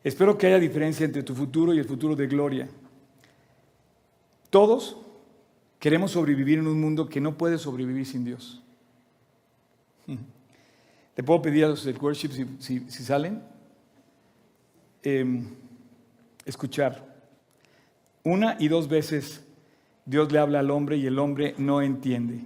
Espero 0.05 0.38
que 0.38 0.46
haya 0.46 0.59
diferencia 0.59 1.05
entre 1.05 1.22
tu 1.22 1.34
futuro 1.34 1.74
y 1.74 1.78
el 1.78 1.84
futuro 1.84 2.14
de 2.14 2.26
Gloria. 2.26 2.68
Todos 4.51 4.96
queremos 5.78 6.12
sobrevivir 6.12 6.59
en 6.59 6.66
un 6.66 6.80
mundo 6.80 7.09
que 7.09 7.20
no 7.20 7.36
puede 7.36 7.59
sobrevivir 7.59 8.07
sin 8.07 8.24
Dios. 8.24 8.62
Le 11.16 11.22
puedo 11.22 11.42
pedir 11.42 11.64
a 11.64 11.68
los 11.68 11.84
del 11.84 11.99
worship 11.99 12.30
si 12.61 12.88
salen. 12.88 13.42
Em, 15.03 15.46
escuchar. 16.44 17.07
Una 18.24 18.57
y 18.59 18.68
dos 18.68 18.88
veces 18.88 19.44
Dios 20.05 20.32
le 20.32 20.38
habla 20.38 20.61
al 20.61 20.70
hombre 20.70 20.96
y 20.96 21.07
el 21.07 21.18
hombre 21.18 21.55
no 21.59 21.82
entiende. 21.82 22.40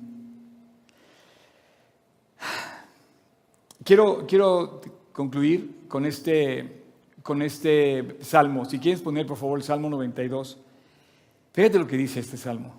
Quiero, 3.84 4.26
quiero 4.26 4.80
concluir 5.12 5.86
con 5.88 6.06
este, 6.06 6.81
con 7.22 7.42
este 7.42 8.16
salmo. 8.20 8.64
Si 8.64 8.78
quieres 8.78 9.00
poner, 9.00 9.26
por 9.26 9.36
favor, 9.36 9.58
el 9.58 9.64
Salmo 9.64 9.88
92. 9.88 10.58
Fíjate 11.52 11.78
lo 11.78 11.86
que 11.86 11.96
dice 11.96 12.20
este 12.20 12.36
salmo. 12.36 12.74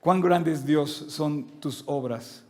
Cuán 0.00 0.20
grandes, 0.20 0.64
Dios, 0.64 0.90
son 1.08 1.60
tus 1.60 1.84
obras. 1.86 2.42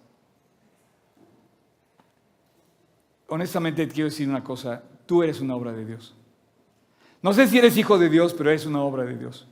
Honestamente 3.27 3.87
te 3.87 3.93
quiero 3.93 4.09
decir 4.09 4.29
una 4.29 4.43
cosa. 4.43 4.83
Tú 5.07 5.23
eres 5.23 5.41
una 5.41 5.57
obra 5.57 5.73
de 5.73 5.85
Dios. 5.85 6.15
No 7.23 7.33
sé 7.33 7.47
si 7.49 7.59
eres 7.59 7.77
hijo 7.77 7.99
de 7.99 8.09
Dios, 8.09 8.35
pero 8.35 8.51
eres 8.51 8.67
una 8.67 8.83
obra 8.83 9.05
de 9.05 9.17
Dios. 9.17 9.47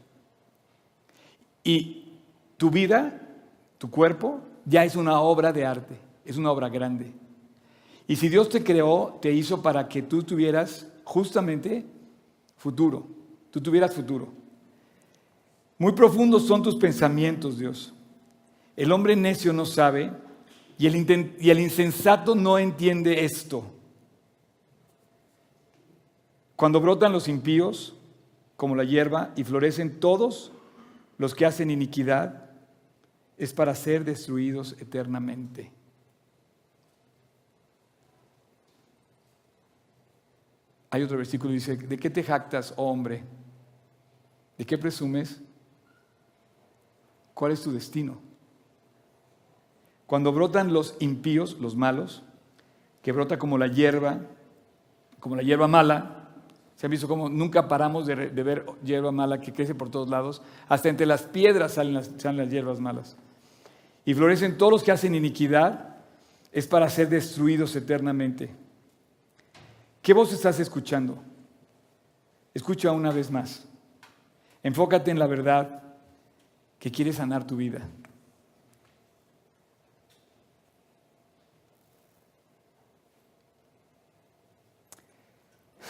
Y 1.62 2.12
tu 2.56 2.70
vida, 2.70 3.20
tu 3.76 3.90
cuerpo, 3.90 4.40
ya 4.64 4.84
es 4.84 4.96
una 4.96 5.20
obra 5.20 5.52
de 5.52 5.66
arte, 5.66 5.98
es 6.24 6.36
una 6.36 6.50
obra 6.50 6.68
grande. 6.68 7.12
Y 8.08 8.16
si 8.16 8.30
Dios 8.30 8.48
te 8.48 8.64
creó, 8.64 9.18
te 9.20 9.30
hizo 9.32 9.60
para 9.62 9.86
que 9.86 10.00
tú 10.00 10.22
tuvieras 10.22 10.86
justamente 11.04 11.84
futuro, 12.56 13.06
tú 13.50 13.60
tuvieras 13.60 13.94
futuro. 13.94 14.32
Muy 15.76 15.92
profundos 15.92 16.46
son 16.46 16.62
tus 16.62 16.74
pensamientos, 16.74 17.58
Dios. 17.58 17.92
El 18.76 18.90
hombre 18.92 19.14
necio 19.14 19.52
no 19.52 19.66
sabe 19.66 20.10
y 20.78 20.86
el, 20.86 21.34
y 21.38 21.50
el 21.50 21.60
insensato 21.60 22.34
no 22.34 22.58
entiende 22.58 23.26
esto. 23.26 23.64
Cuando 26.56 26.80
brotan 26.80 27.12
los 27.12 27.28
impíos, 27.28 27.94
como 28.56 28.74
la 28.74 28.84
hierba, 28.84 29.32
y 29.36 29.44
florecen 29.44 30.00
todos 30.00 30.50
los 31.18 31.34
que 31.34 31.44
hacen 31.44 31.70
iniquidad, 31.70 32.50
es 33.36 33.52
para 33.52 33.74
ser 33.74 34.04
destruidos 34.04 34.74
eternamente. 34.80 35.77
Hay 40.90 41.02
otro 41.02 41.18
versículo 41.18 41.50
que 41.50 41.54
dice, 41.54 41.76
¿de 41.76 41.98
qué 41.98 42.10
te 42.10 42.22
jactas, 42.22 42.72
oh 42.76 42.90
hombre? 42.90 43.22
¿De 44.56 44.64
qué 44.64 44.78
presumes? 44.78 45.40
¿Cuál 47.34 47.52
es 47.52 47.62
tu 47.62 47.72
destino? 47.72 48.18
Cuando 50.06 50.32
brotan 50.32 50.72
los 50.72 50.96
impíos, 51.00 51.58
los 51.60 51.76
malos, 51.76 52.22
que 53.02 53.12
brota 53.12 53.38
como 53.38 53.58
la 53.58 53.66
hierba, 53.68 54.20
como 55.20 55.36
la 55.36 55.42
hierba 55.42 55.68
mala, 55.68 56.30
se 56.76 56.86
han 56.86 56.90
visto 56.90 57.08
como 57.08 57.28
nunca 57.28 57.68
paramos 57.68 58.06
de, 58.06 58.14
ver 58.14 58.64
hierba 58.82 59.12
mala 59.12 59.40
que 59.40 59.52
crece 59.52 59.74
por 59.74 59.90
todos 59.90 60.08
lados, 60.08 60.42
hasta 60.68 60.88
entre 60.88 61.06
las 61.06 61.22
piedras 61.24 61.72
salen 61.74 62.02
salen 62.18 62.38
las 62.38 62.50
hierbas 62.50 62.80
malas. 62.80 63.16
Y 64.04 64.14
florecen 64.14 64.56
todos 64.56 64.72
los 64.72 64.82
que 64.82 64.92
hacen 64.92 65.14
iniquidad, 65.14 65.96
es 66.52 66.66
para 66.66 66.88
ser 66.88 67.08
destruidos 67.08 67.76
eternamente. 67.76 68.50
¿Qué 70.08 70.14
voz 70.14 70.32
estás 70.32 70.58
escuchando? 70.58 71.18
Escucha 72.54 72.92
una 72.92 73.10
vez 73.10 73.30
más. 73.30 73.68
Enfócate 74.62 75.10
en 75.10 75.18
la 75.18 75.26
verdad 75.26 75.82
que 76.78 76.90
quiere 76.90 77.12
sanar 77.12 77.46
tu 77.46 77.56
vida. 77.56 77.86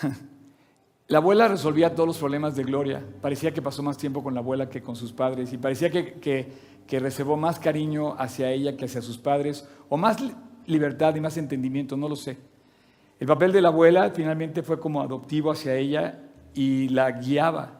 La 1.06 1.18
abuela 1.18 1.46
resolvía 1.46 1.94
todos 1.94 2.08
los 2.08 2.18
problemas 2.18 2.56
de 2.56 2.64
Gloria. 2.64 3.00
Parecía 3.22 3.54
que 3.54 3.62
pasó 3.62 3.84
más 3.84 3.96
tiempo 3.98 4.24
con 4.24 4.34
la 4.34 4.40
abuela 4.40 4.68
que 4.68 4.82
con 4.82 4.96
sus 4.96 5.12
padres 5.12 5.52
y 5.52 5.58
parecía 5.58 5.90
que, 5.90 6.14
que, 6.14 6.52
que 6.88 6.98
reservó 6.98 7.36
más 7.36 7.60
cariño 7.60 8.16
hacia 8.18 8.50
ella 8.50 8.76
que 8.76 8.86
hacia 8.86 9.00
sus 9.00 9.16
padres, 9.16 9.68
o 9.88 9.96
más 9.96 10.20
li- 10.20 10.34
libertad 10.66 11.14
y 11.14 11.20
más 11.20 11.36
entendimiento, 11.36 11.96
no 11.96 12.08
lo 12.08 12.16
sé. 12.16 12.57
El 13.20 13.26
papel 13.26 13.52
de 13.52 13.60
la 13.60 13.68
abuela 13.68 14.10
finalmente 14.10 14.62
fue 14.62 14.78
como 14.78 15.00
adoptivo 15.00 15.50
hacia 15.50 15.74
ella 15.74 16.20
y 16.54 16.88
la 16.88 17.10
guiaba 17.10 17.78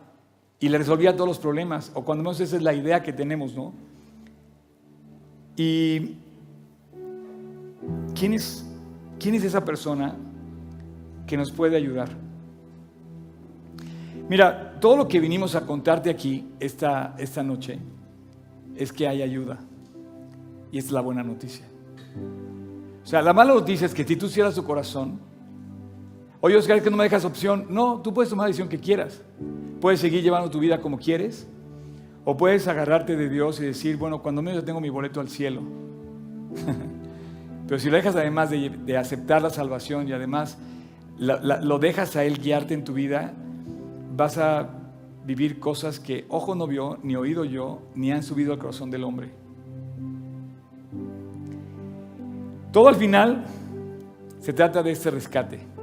y 0.60 0.68
le 0.68 0.78
resolvía 0.78 1.14
todos 1.14 1.28
los 1.28 1.38
problemas, 1.38 1.92
o 1.94 2.04
cuando 2.04 2.24
menos 2.24 2.40
esa 2.40 2.56
es 2.56 2.62
la 2.62 2.74
idea 2.74 3.02
que 3.02 3.12
tenemos, 3.12 3.54
¿no? 3.54 3.72
Y 5.56 6.16
¿quién 8.14 8.34
es, 8.34 8.66
quién 9.20 9.36
es 9.36 9.44
esa 9.44 9.64
persona 9.64 10.16
que 11.26 11.36
nos 11.36 11.52
puede 11.52 11.76
ayudar? 11.76 12.08
Mira, 14.28 14.78
todo 14.80 14.96
lo 14.96 15.08
que 15.08 15.20
vinimos 15.20 15.54
a 15.54 15.64
contarte 15.64 16.10
aquí 16.10 16.48
esta, 16.58 17.14
esta 17.18 17.42
noche 17.42 17.78
es 18.76 18.92
que 18.92 19.06
hay 19.06 19.22
ayuda. 19.22 19.58
Y 20.70 20.78
es 20.78 20.90
la 20.90 21.00
buena 21.00 21.22
noticia. 21.22 21.64
O 23.02 23.06
sea, 23.06 23.22
la 23.22 23.32
mala 23.32 23.54
noticia 23.54 23.86
es 23.86 23.94
que 23.94 24.04
si 24.04 24.16
tú 24.16 24.28
cierras 24.28 24.54
tu 24.54 24.64
corazón, 24.64 25.18
oye 26.40 26.56
Oscar, 26.56 26.82
que 26.82 26.90
no 26.90 26.96
me 26.96 27.04
dejas 27.04 27.24
opción. 27.24 27.66
No, 27.68 28.00
tú 28.00 28.12
puedes 28.12 28.30
tomar 28.30 28.44
la 28.44 28.48
decisión 28.48 28.68
que 28.68 28.78
quieras. 28.78 29.22
Puedes 29.80 30.00
seguir 30.00 30.22
llevando 30.22 30.50
tu 30.50 30.58
vida 30.58 30.80
como 30.80 30.98
quieres, 30.98 31.46
o 32.24 32.36
puedes 32.36 32.66
agarrarte 32.68 33.16
de 33.16 33.28
Dios 33.28 33.60
y 33.60 33.64
decir, 33.64 33.96
bueno, 33.96 34.22
cuando 34.22 34.42
menos 34.42 34.60
yo 34.60 34.64
tengo 34.64 34.80
mi 34.80 34.90
boleto 34.90 35.20
al 35.20 35.28
cielo. 35.28 35.62
Pero 37.68 37.78
si 37.78 37.90
lo 37.90 37.96
dejas 37.96 38.16
además 38.16 38.50
de, 38.50 38.96
aceptar 38.96 39.42
la 39.42 39.50
salvación 39.50 40.08
y 40.08 40.12
además 40.12 40.58
lo 41.18 41.78
dejas 41.78 42.16
a 42.16 42.24
Él 42.24 42.38
guiarte 42.38 42.74
en 42.74 42.84
tu 42.84 42.94
vida, 42.94 43.34
vas 44.16 44.38
a 44.38 44.70
vivir 45.24 45.58
cosas 45.58 46.00
que 46.00 46.24
ojo 46.30 46.54
no 46.54 46.66
vio, 46.66 46.98
ni 47.02 47.14
oído 47.14 47.44
yo, 47.44 47.82
ni 47.94 48.10
han 48.10 48.22
subido 48.22 48.54
al 48.54 48.58
corazón 48.58 48.90
del 48.90 49.04
hombre. 49.04 49.30
Todo 52.72 52.88
al 52.88 52.96
final 52.96 53.44
se 54.40 54.52
trata 54.52 54.82
de 54.82 54.90
este 54.90 55.10
rescate. 55.10 55.77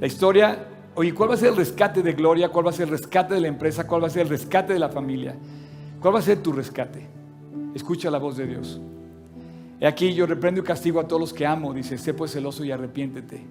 La 0.00 0.06
historia, 0.06 0.66
oye, 0.94 1.14
¿cuál 1.14 1.30
va 1.30 1.34
a 1.34 1.38
ser 1.38 1.48
el 1.48 1.56
rescate 1.56 2.02
de 2.02 2.12
Gloria? 2.12 2.50
¿Cuál 2.50 2.66
va 2.66 2.70
a 2.70 2.74
ser 2.74 2.84
el 2.84 2.90
rescate 2.90 3.34
de 3.34 3.40
la 3.40 3.48
empresa? 3.48 3.86
¿Cuál 3.86 4.02
va 4.02 4.08
a 4.08 4.10
ser 4.10 4.22
el 4.22 4.28
rescate 4.28 4.72
de 4.74 4.78
la 4.78 4.88
familia? 4.88 5.34
¿Cuál 6.00 6.14
va 6.14 6.18
a 6.18 6.22
ser 6.22 6.42
tu 6.42 6.52
rescate? 6.52 7.06
Escucha 7.74 8.10
la 8.10 8.18
voz 8.18 8.36
de 8.36 8.46
Dios. 8.46 8.80
He 9.80 9.86
aquí 9.86 10.14
yo 10.14 10.26
reprendo 10.26 10.60
y 10.60 10.64
castigo 10.64 11.00
a 11.00 11.08
todos 11.08 11.20
los 11.20 11.32
que 11.32 11.46
amo, 11.46 11.72
dice, 11.72 11.98
sé 11.98 12.14
pues 12.14 12.32
celoso 12.32 12.64
y 12.64 12.70
arrepiéntete. 12.70 13.46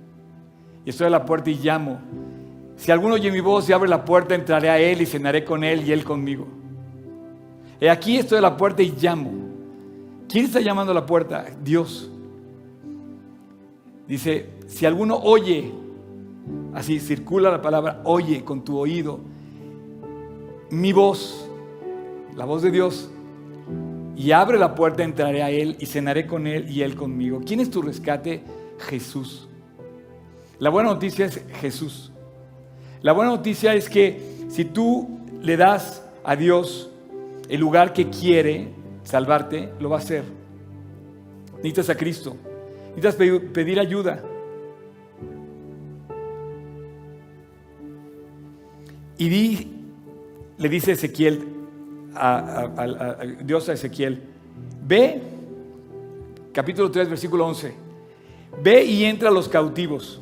Y 0.86 0.90
estoy 0.90 1.08
a 1.08 1.12
la 1.12 1.26
puerta 1.26 1.50
y 1.50 1.56
llamo. 1.56 2.00
Si 2.76 2.92
alguno 2.92 3.16
oye 3.16 3.32
mi 3.32 3.40
voz 3.40 3.70
y 3.70 3.74
abre 3.74 3.90
la 3.90 4.04
puerta, 4.06 4.36
entraré 4.36 4.70
a 4.70 4.80
él 4.80 5.02
y 5.02 5.06
cenaré 5.06 5.44
con 5.44 5.64
él 5.64 5.88
y 5.88 5.92
él 5.92 6.04
conmigo. 6.04 6.48
He 7.80 7.90
aquí 7.90 8.18
estoy 8.18 8.38
a 8.38 8.42
la 8.42 8.58
puerta 8.58 8.84
y 8.84 8.92
llamo. 8.92 9.32
¿Quién 10.28 10.46
está 10.46 10.60
llamando 10.60 10.92
a 10.92 10.96
la 10.96 11.06
puerta? 11.06 11.46
Dios. 11.64 12.12
Dice, 14.08 14.50
si 14.68 14.86
alguno 14.86 15.18
oye, 15.18 15.72
así 16.74 17.00
circula 17.00 17.50
la 17.52 17.62
palabra, 17.62 18.02
oye 18.04 18.44
con 18.44 18.64
tu 18.64 18.78
oído, 18.78 19.20
mi 20.70 20.94
voz, 20.94 21.48
la 22.36 22.46
voz 22.46 22.62
de 22.62 22.72
Dios, 22.72 23.10
y 24.16 24.32
abre 24.32 24.58
la 24.58 24.76
puerta, 24.76 25.04
entraré 25.04 25.44
a 25.44 25.50
él 25.50 25.76
y 25.80 25.86
cenaré 25.86 26.26
con 26.26 26.48
él 26.48 26.70
y 26.70 26.82
él 26.82 26.96
conmigo. 26.96 27.42
¿Quién 27.46 27.60
es 27.60 27.70
tu 27.70 27.82
rescate? 27.82 28.44
Jesús. 28.90 29.48
La 30.60 30.70
buena 30.70 30.90
noticia 30.90 31.26
es 31.26 31.42
Jesús. 31.60 32.12
La 33.02 33.12
buena 33.12 33.32
noticia 33.32 33.74
es 33.74 33.90
que 33.90 34.22
si 34.48 34.66
tú 34.66 35.20
le 35.42 35.58
das 35.58 36.04
a 36.24 36.36
Dios 36.36 36.90
el 37.50 37.60
lugar 37.60 37.94
que 37.94 38.10
quiere 38.10 38.70
salvarte, 39.04 39.70
lo 39.80 39.90
va 39.90 39.98
a 39.98 40.00
hacer. 40.00 40.24
Necesitas 41.58 41.90
a 41.90 41.96
Cristo. 41.96 42.36
Necesitas 42.96 43.16
pe- 43.16 43.40
pedir 43.40 43.80
ayuda. 43.80 44.24
Y 49.18 49.30
di, 49.30 49.72
le 50.58 50.70
dice 50.70 50.94
Ezequiel, 50.94 51.44
a, 52.16 53.18
Dios 53.44 53.70
a 53.70 53.74
Ezequiel, 53.74 54.22
ve, 54.86 55.22
capítulo 56.52 56.92
3, 56.92 57.10
versículo 57.10 57.46
11, 57.48 57.74
ve 58.64 58.84
y 58.84 59.06
entra 59.06 59.30
a 59.30 59.32
los 59.32 59.50
cautivos. 59.50 60.22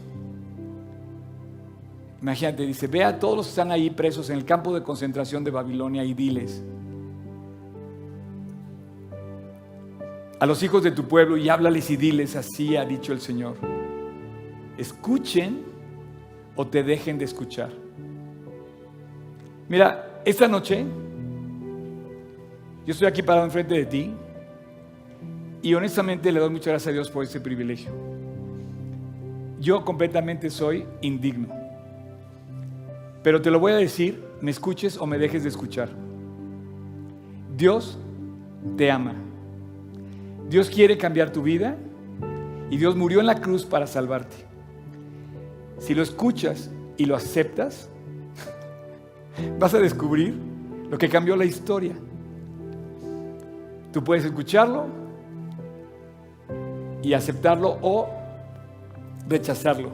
Imagínate, 2.22 2.66
dice, 2.66 2.88
ve 2.88 3.04
a 3.04 3.20
todos 3.20 3.38
los 3.38 3.46
que 3.48 3.50
están 3.52 3.72
ahí 3.72 3.90
presos 3.90 4.30
en 4.30 4.38
el 4.38 4.46
campo 4.46 4.74
de 4.74 4.82
concentración 4.82 5.44
de 5.44 5.52
Babilonia 5.52 6.04
y 6.06 6.14
diles 6.14 6.64
a 10.44 10.46
los 10.46 10.62
hijos 10.62 10.84
de 10.84 10.92
tu 10.92 11.06
pueblo 11.06 11.38
y 11.38 11.48
háblales 11.48 11.90
y 11.90 11.96
diles, 11.96 12.36
así 12.36 12.76
ha 12.76 12.84
dicho 12.84 13.14
el 13.14 13.22
Señor. 13.22 13.56
Escuchen 14.78 15.62
o 16.58 16.68
te 16.68 16.84
dejen 16.84 17.18
de 17.18 17.24
escuchar. 17.24 17.70
Mira, 19.70 20.22
esta 20.26 20.48
noche 20.48 20.86
yo 22.86 22.92
estoy 22.92 23.08
aquí 23.08 23.22
parado 23.22 23.46
enfrente 23.46 23.76
de 23.76 23.86
ti 23.86 24.14
y 25.62 25.74
honestamente 25.74 26.32
le 26.32 26.40
doy 26.40 26.50
muchas 26.50 26.68
gracias 26.68 26.88
a 26.90 26.92
Dios 26.92 27.10
por 27.10 27.24
ese 27.24 27.40
privilegio. 27.40 27.92
Yo 29.60 29.86
completamente 29.86 30.50
soy 30.50 30.86
indigno. 31.02 31.48
Pero 33.24 33.42
te 33.42 33.50
lo 33.50 33.60
voy 33.60 33.72
a 33.72 33.78
decir, 33.78 34.22
me 34.42 34.52
escuches 34.52 34.98
o 34.98 35.08
me 35.08 35.18
dejes 35.18 35.44
de 35.44 35.50
escuchar. 35.50 35.90
Dios 37.56 37.98
te 38.76 38.92
ama. 38.92 39.16
Dios 40.50 40.70
quiere 40.70 40.98
cambiar 40.98 41.32
tu 41.32 41.42
vida 41.42 41.78
y 42.70 42.76
Dios 42.76 42.98
murió 42.98 43.22
en 43.22 43.28
la 43.28 43.40
cruz 43.40 43.64
para 43.64 43.88
salvarte. 43.88 44.36
Si 45.78 45.96
lo 45.96 46.04
escuchas 46.04 46.70
y 46.98 47.06
lo 47.06 47.16
aceptas, 47.16 47.90
vas 49.60 49.74
a 49.74 49.80
descubrir 49.80 50.36
lo 50.90 50.98
que 50.98 51.10
cambió 51.10 51.36
la 51.36 51.46
historia. 51.46 51.94
Tú 53.92 54.04
puedes 54.04 54.26
escucharlo 54.26 54.86
y 57.02 57.14
aceptarlo 57.14 57.78
o 57.82 58.10
rechazarlo. 59.28 59.90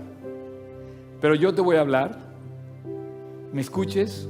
Pero 1.22 1.36
yo 1.36 1.54
te 1.54 1.62
voy 1.62 1.76
a 1.76 1.82
hablar, 1.82 2.18
me 3.52 3.62
escuches 3.62 4.28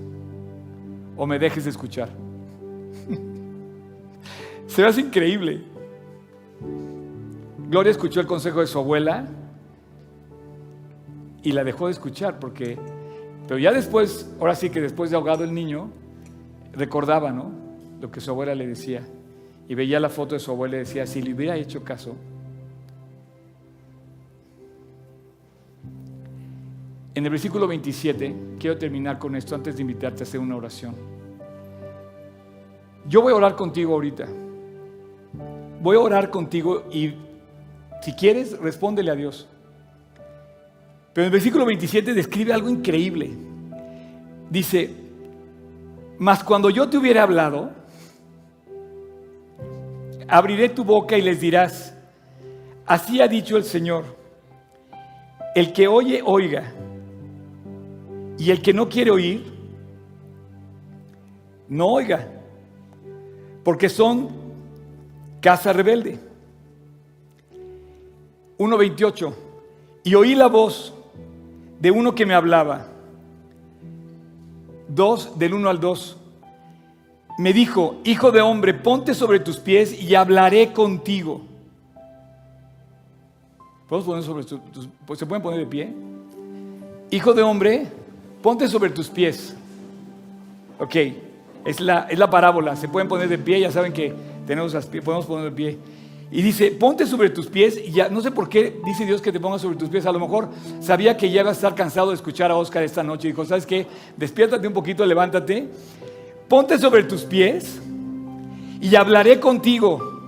o 1.15 1.27
me 1.27 1.37
dejes 1.37 1.65
de 1.65 1.69
escuchar. 1.69 2.09
Se 4.67 4.85
hace 4.85 5.01
increíble. 5.01 5.61
Gloria 7.69 7.91
escuchó 7.91 8.19
el 8.19 8.27
consejo 8.27 8.61
de 8.61 8.67
su 8.67 8.79
abuela 8.79 9.27
y 11.43 11.51
la 11.51 11.63
dejó 11.63 11.85
de 11.85 11.91
escuchar 11.91 12.39
porque, 12.39 12.77
pero 13.49 13.57
ya 13.57 13.71
después, 13.71 14.29
ahora 14.39 14.53
sí 14.53 14.69
que 14.69 14.79
después 14.79 15.09
de 15.09 15.15
ahogado 15.15 15.43
el 15.43 15.55
niño, 15.55 15.89
recordaba, 16.71 17.31
¿no? 17.31 17.51
Lo 17.99 18.11
que 18.11 18.21
su 18.21 18.29
abuela 18.29 18.53
le 18.53 18.67
decía 18.67 19.01
y 19.67 19.73
veía 19.73 19.99
la 19.99 20.09
foto 20.09 20.35
de 20.35 20.39
su 20.39 20.51
abuela 20.51 20.75
y 20.75 20.79
decía, 20.81 21.07
si 21.07 21.19
le 21.19 21.33
hubiera 21.33 21.55
hecho 21.55 21.83
caso. 21.83 22.15
En 27.15 27.25
el 27.25 27.31
versículo 27.31 27.67
27, 27.67 28.35
quiero 28.59 28.77
terminar 28.77 29.17
con 29.17 29.35
esto 29.35 29.55
antes 29.55 29.77
de 29.77 29.81
invitarte 29.81 30.21
a 30.21 30.25
hacer 30.27 30.39
una 30.39 30.55
oración. 30.55 30.93
Yo 33.07 33.23
voy 33.23 33.33
a 33.33 33.35
orar 33.35 33.55
contigo 33.55 33.95
ahorita. 33.95 34.27
Voy 35.81 35.95
a 35.95 35.99
orar 36.01 36.29
contigo 36.29 36.83
y 36.91 37.15
si 38.03 38.13
quieres, 38.13 38.59
respóndele 38.59 39.09
a 39.09 39.15
Dios. 39.15 39.47
Pero 41.13 41.25
el 41.25 41.31
versículo 41.31 41.65
27 41.65 42.13
describe 42.13 42.53
algo 42.53 42.69
increíble. 42.69 43.31
Dice, 44.49 44.89
mas 46.17 46.43
cuando 46.43 46.69
yo 46.69 46.89
te 46.89 46.97
hubiera 46.97 47.23
hablado, 47.23 47.71
abriré 50.27 50.69
tu 50.69 50.83
boca 50.83 51.17
y 51.17 51.21
les 51.21 51.39
dirás, 51.39 51.93
así 52.85 53.21
ha 53.21 53.27
dicho 53.27 53.57
el 53.57 53.63
Señor, 53.63 54.05
el 55.55 55.73
que 55.73 55.87
oye, 55.87 56.21
oiga, 56.23 56.73
y 58.37 58.51
el 58.51 58.61
que 58.61 58.73
no 58.73 58.87
quiere 58.87 59.11
oír, 59.11 59.43
no 61.67 61.87
oiga, 61.87 62.27
porque 63.63 63.89
son 63.89 64.29
casa 65.41 65.73
rebelde. 65.73 66.19
1.28, 68.57 69.33
y 70.03 70.15
oí 70.15 70.35
la 70.35 70.47
voz 70.47 70.93
de 71.79 71.91
uno 71.91 72.15
que 72.15 72.25
me 72.25 72.33
hablaba, 72.33 72.87
2 74.89 75.37
del 75.37 75.53
1 75.53 75.69
al 75.69 75.79
2 75.79 76.17
me 77.39 77.53
dijo, 77.53 78.01
hijo 78.03 78.33
de 78.33 78.41
hombre, 78.41 78.73
ponte 78.73 79.13
sobre 79.13 79.39
tus 79.39 79.59
pies 79.59 80.01
y 80.01 80.13
hablaré 80.13 80.73
contigo. 80.73 81.41
poner 83.87 84.23
sobre 84.23 84.43
tus, 84.43 84.59
¿Se 85.17 85.25
pueden 85.25 85.41
poner 85.41 85.61
de 85.61 85.65
pie? 85.65 85.93
Hijo 87.11 87.33
de 87.33 87.41
hombre, 87.41 87.87
ponte 88.41 88.67
sobre 88.67 88.89
tus 88.89 89.07
pies. 89.07 89.55
Ok, 90.79 90.95
es 91.63 91.79
la, 91.79 92.07
es 92.09 92.19
la 92.19 92.29
parábola. 92.29 92.75
Se 92.75 92.89
pueden 92.89 93.07
poner 93.07 93.29
de 93.29 93.37
pie, 93.37 93.61
ya 93.61 93.71
saben 93.71 93.93
que 93.93 94.13
tenemos 94.45 94.73
las, 94.73 94.85
podemos 94.87 95.25
poner 95.25 95.45
de 95.45 95.51
pie. 95.51 95.77
Y 96.31 96.41
dice, 96.41 96.71
ponte 96.71 97.07
sobre 97.07 97.31
tus 97.31 97.47
pies 97.47 97.79
y 97.83 97.91
ya, 97.91 98.09
no 98.09 98.21
sé 98.21 98.29
por 98.31 98.49
qué 98.49 98.79
dice 98.85 99.05
Dios 99.05 99.21
que 99.21 99.31
te 99.31 99.39
pongas 99.39 99.61
sobre 99.61 99.77
tus 99.77 99.89
pies. 99.89 100.05
A 100.05 100.11
lo 100.11 100.19
mejor 100.19 100.49
sabía 100.79 101.17
que 101.17 101.29
ya 101.29 101.41
iba 101.41 101.49
a 101.49 101.53
estar 101.53 101.73
cansado 101.73 102.09
de 102.09 102.15
escuchar 102.15 102.51
a 102.51 102.55
Oscar 102.55 102.83
esta 102.83 103.01
noche. 103.01 103.29
Dijo, 103.29 103.45
¿sabes 103.45 103.65
qué? 103.65 103.87
Despiértate 104.15 104.67
un 104.67 104.73
poquito, 104.73 105.05
levántate 105.05 105.69
ponte 106.49 106.79
sobre 106.79 107.03
tus 107.03 107.21
pies 107.21 107.79
y 108.81 108.95
hablaré 108.95 109.39
contigo. 109.39 110.19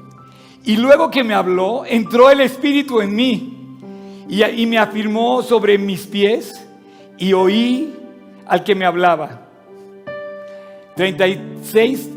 Y 0.64 0.78
luego 0.78 1.10
que 1.10 1.24
me 1.24 1.34
habló, 1.34 1.84
entró 1.86 2.30
el 2.30 2.42
Espíritu 2.42 3.02
en 3.02 3.16
mí 3.16 3.58
y, 4.30 4.66
me 4.68 4.78
afirmó 4.78 5.42
sobre 5.42 5.78
mis 5.80 6.06
pies 6.06 6.66
y 7.18 7.34
oí 7.34 7.96
al 8.46 8.64
que 8.64 8.76
me 8.76 8.86
hablaba. 8.86 9.48
36, 10.96 12.10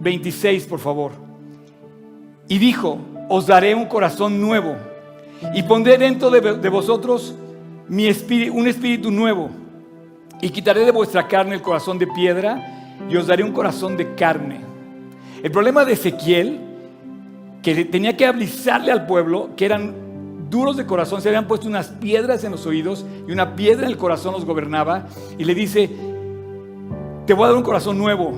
26, 0.00 0.66
por 0.66 0.78
favor. 0.78 1.12
Y 2.46 2.58
dijo, 2.58 2.98
os 3.28 3.46
daré 3.46 3.74
un 3.74 3.86
corazón 3.86 4.40
nuevo. 4.40 4.76
Y 5.54 5.62
pondré 5.62 5.98
dentro 5.98 6.30
de, 6.30 6.68
vosotros 6.68 7.34
mi 7.88 8.06
espíritu, 8.06 8.54
un 8.56 8.66
espíritu 8.66 9.10
nuevo. 9.10 9.50
Y 10.40 10.50
quitaré 10.50 10.84
de 10.84 10.90
vuestra 10.90 11.28
carne 11.28 11.54
el 11.54 11.62
corazón 11.62 11.98
de 11.98 12.06
piedra 12.06 12.96
y 13.08 13.16
os 13.16 13.26
daré 13.26 13.44
un 13.44 13.52
corazón 13.52 13.96
de 13.96 14.14
carne. 14.14 14.60
El 15.42 15.50
problema 15.50 15.84
de 15.84 15.92
Ezequiel, 15.92 16.60
que 17.62 17.84
tenía 17.84 18.16
que 18.16 18.26
avisarle 18.26 18.90
al 18.90 19.06
pueblo 19.06 19.50
que 19.56 19.64
eran 19.64 19.94
duros 20.50 20.76
de 20.76 20.86
corazón, 20.86 21.22
se 21.22 21.28
habían 21.28 21.46
puesto 21.46 21.68
unas 21.68 21.88
piedras 21.88 22.42
en 22.42 22.52
los 22.52 22.66
oídos 22.66 23.04
y 23.26 23.32
una 23.32 23.54
piedra 23.54 23.84
en 23.84 23.92
el 23.92 23.96
corazón 23.96 24.32
los 24.32 24.44
gobernaba, 24.44 25.06
y 25.36 25.44
le 25.44 25.54
dice, 25.54 25.90
te 27.26 27.34
voy 27.34 27.44
a 27.44 27.48
dar 27.48 27.56
un 27.56 27.62
corazón 27.62 27.98
nuevo 27.98 28.32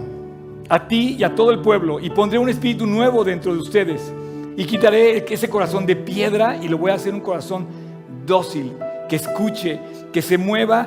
a 0.68 0.86
ti 0.88 1.16
y 1.18 1.24
a 1.24 1.34
todo 1.34 1.50
el 1.52 1.60
pueblo, 1.60 2.00
y 2.00 2.10
pondré 2.10 2.38
un 2.38 2.48
espíritu 2.48 2.86
nuevo 2.86 3.24
dentro 3.24 3.54
de 3.54 3.60
ustedes, 3.60 4.12
y 4.60 4.66
quitaré 4.66 5.24
ese 5.26 5.48
corazón 5.48 5.86
de 5.86 5.96
piedra 5.96 6.58
y 6.60 6.68
lo 6.68 6.76
voy 6.76 6.90
a 6.90 6.94
hacer 6.96 7.14
un 7.14 7.20
corazón 7.20 7.66
dócil, 8.26 8.74
que 9.08 9.16
escuche, 9.16 9.80
que 10.12 10.20
se 10.20 10.36
mueva 10.36 10.86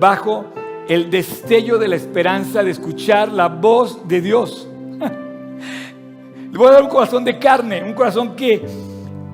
bajo 0.00 0.46
el 0.88 1.08
destello 1.08 1.78
de 1.78 1.86
la 1.86 1.94
esperanza 1.94 2.64
de 2.64 2.72
escuchar 2.72 3.30
la 3.30 3.46
voz 3.46 4.08
de 4.08 4.20
Dios. 4.20 4.66
Le 6.50 6.58
voy 6.58 6.66
a 6.66 6.72
dar 6.72 6.82
un 6.82 6.88
corazón 6.88 7.24
de 7.24 7.38
carne, 7.38 7.84
un 7.84 7.92
corazón 7.92 8.34
que, 8.34 8.66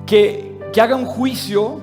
que, 0.05 0.55
haga 0.79 0.95
un 0.95 1.05
juicio 1.05 1.81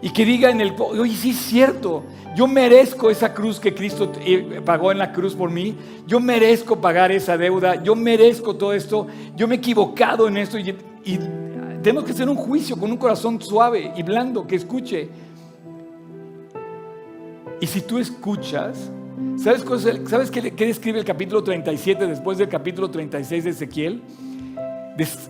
y 0.00 0.10
que 0.10 0.24
diga 0.24 0.48
en 0.48 0.60
el... 0.60 0.72
Oye, 0.78 1.16
sí 1.16 1.30
es 1.30 1.38
cierto, 1.38 2.04
yo 2.36 2.46
merezco 2.46 3.10
esa 3.10 3.34
cruz 3.34 3.58
que 3.58 3.74
Cristo 3.74 4.12
eh, 4.24 4.62
pagó 4.64 4.92
en 4.92 4.98
la 4.98 5.10
cruz 5.10 5.34
por 5.34 5.50
mí. 5.50 5.74
Yo 6.06 6.20
merezco 6.20 6.80
pagar 6.80 7.10
esa 7.10 7.36
deuda. 7.36 7.82
Yo 7.82 7.96
merezco 7.96 8.54
todo 8.54 8.72
esto. 8.72 9.08
Yo 9.34 9.48
me 9.48 9.56
he 9.56 9.58
equivocado 9.58 10.28
en 10.28 10.36
esto. 10.36 10.56
Y, 10.56 10.74
y 11.04 11.18
tenemos 11.82 12.04
que 12.04 12.12
hacer 12.12 12.28
un 12.28 12.36
juicio 12.36 12.76
con 12.76 12.90
un 12.90 12.96
corazón 12.96 13.40
suave 13.40 13.92
y 13.96 14.02
blando 14.02 14.46
que 14.46 14.56
escuche. 14.56 15.08
Y 17.60 17.66
si 17.66 17.80
tú 17.80 17.98
escuchas, 17.98 18.90
¿sabes, 19.36 19.64
¿sabes 20.08 20.30
qué, 20.30 20.42
describe 20.42 20.98
el 20.98 21.04
capítulo 21.04 21.42
37 21.42 22.06
después 22.06 22.38
del 22.38 22.48
capítulo 22.48 22.90
36 22.90 23.44
de 23.44 23.50
Ezequiel? 23.50 24.02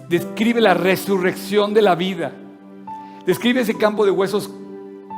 describe 0.09 0.61
la 0.61 0.75
resurrección 0.75 1.73
de 1.73 1.83
la 1.83 1.95
vida. 1.95 2.33
Describe 3.25 3.61
ese 3.61 3.77
campo 3.79 4.05
de 4.05 4.11
huesos 4.11 4.51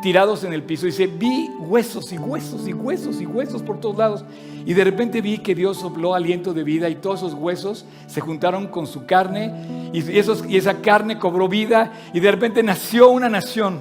tirados 0.05 0.45
en 0.45 0.53
el 0.53 0.63
piso. 0.63 0.85
Dice, 0.85 1.07
vi 1.07 1.49
huesos 1.61 2.13
y 2.13 2.19
huesos 2.19 2.69
y 2.69 2.75
huesos 2.75 3.23
y 3.23 3.27
huesos 3.27 3.63
por 3.63 3.81
todos 3.81 3.97
lados. 3.97 4.25
Y 4.67 4.75
de 4.75 4.85
repente 4.85 5.23
vi 5.23 5.39
que 5.39 5.55
Dios 5.55 5.79
sopló 5.79 6.15
aliento 6.15 6.53
de 6.53 6.63
vida 6.63 6.91
y 6.91 6.97
todos 6.97 7.21
esos 7.21 7.33
huesos 7.33 7.87
se 8.07 8.21
juntaron 8.21 8.67
con 8.67 8.87
su 8.87 9.07
carne 9.07 9.91
y, 9.95 10.01
esos, 10.19 10.45
y 10.47 10.59
esa 10.59 10.83
carne 10.83 11.19
cobró 11.19 11.49
vida 11.49 11.91
y 12.13 12.21
de 12.21 12.31
repente 12.31 12.63
nació 12.63 13.09
una 13.09 13.31
nación. 13.31 13.81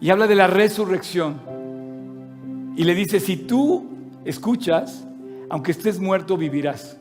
Y 0.00 0.08
habla 0.08 0.26
de 0.26 0.36
la 0.36 0.46
resurrección. 0.46 1.38
Y 2.74 2.84
le 2.84 2.94
dice, 2.94 3.20
si 3.20 3.36
tú 3.36 3.84
escuchas, 4.24 5.04
aunque 5.50 5.72
estés 5.72 6.00
muerto, 6.00 6.38
vivirás. 6.38 6.96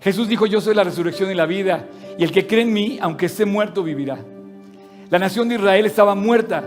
Jesús 0.00 0.28
dijo, 0.28 0.46
yo 0.46 0.60
soy 0.60 0.76
la 0.76 0.84
resurrección 0.84 1.28
y 1.28 1.34
la 1.34 1.46
vida, 1.46 1.88
y 2.18 2.22
el 2.22 2.30
que 2.30 2.46
cree 2.46 2.62
en 2.62 2.72
mí, 2.72 3.00
aunque 3.02 3.26
esté 3.26 3.46
muerto, 3.46 3.82
vivirá. 3.82 4.20
La 5.12 5.18
nación 5.18 5.46
de 5.46 5.56
Israel 5.56 5.84
estaba 5.84 6.14
muerta, 6.14 6.64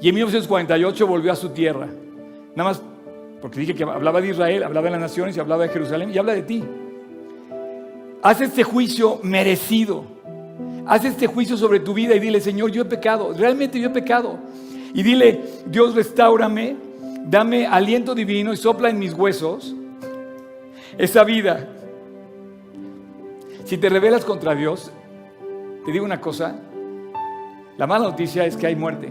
y 0.00 0.08
en 0.08 0.14
1948 0.14 1.04
volvió 1.04 1.32
a 1.32 1.34
su 1.34 1.48
tierra. 1.48 1.88
Nada 2.54 2.70
más 2.70 2.80
porque 3.42 3.58
dije 3.58 3.74
que 3.74 3.82
hablaba 3.82 4.20
de 4.20 4.28
Israel, 4.28 4.62
hablaba 4.62 4.84
de 4.84 4.92
las 4.92 5.00
naciones 5.00 5.36
y 5.36 5.40
hablaba 5.40 5.64
de 5.64 5.70
Jerusalén, 5.70 6.12
y 6.14 6.18
habla 6.18 6.34
de 6.34 6.42
ti. 6.42 6.62
Haz 8.22 8.40
este 8.40 8.62
juicio 8.62 9.18
merecido. 9.24 10.04
Haz 10.86 11.06
este 11.06 11.26
juicio 11.26 11.56
sobre 11.56 11.80
tu 11.80 11.92
vida 11.92 12.14
y 12.14 12.20
dile, 12.20 12.40
Señor, 12.40 12.70
yo 12.70 12.82
he 12.82 12.84
pecado, 12.84 13.34
realmente 13.36 13.80
yo 13.80 13.88
he 13.88 13.92
pecado. 13.92 14.38
Y 14.94 15.02
dile, 15.02 15.40
Dios, 15.66 15.96
restaurame, 15.96 16.76
dame 17.24 17.66
aliento 17.66 18.14
divino 18.14 18.52
y 18.52 18.56
sopla 18.56 18.90
en 18.90 18.98
mis 19.00 19.12
huesos 19.12 19.74
esa 20.96 21.24
vida. 21.24 21.66
Si 23.64 23.76
te 23.76 23.88
rebelas 23.88 24.24
contra 24.24 24.54
Dios, 24.54 24.92
te 25.84 25.90
digo 25.90 26.04
una 26.04 26.20
cosa, 26.20 26.60
la 27.78 27.86
mala 27.86 28.06
noticia 28.06 28.44
es 28.44 28.56
que 28.56 28.66
hay 28.66 28.76
muerte. 28.76 29.10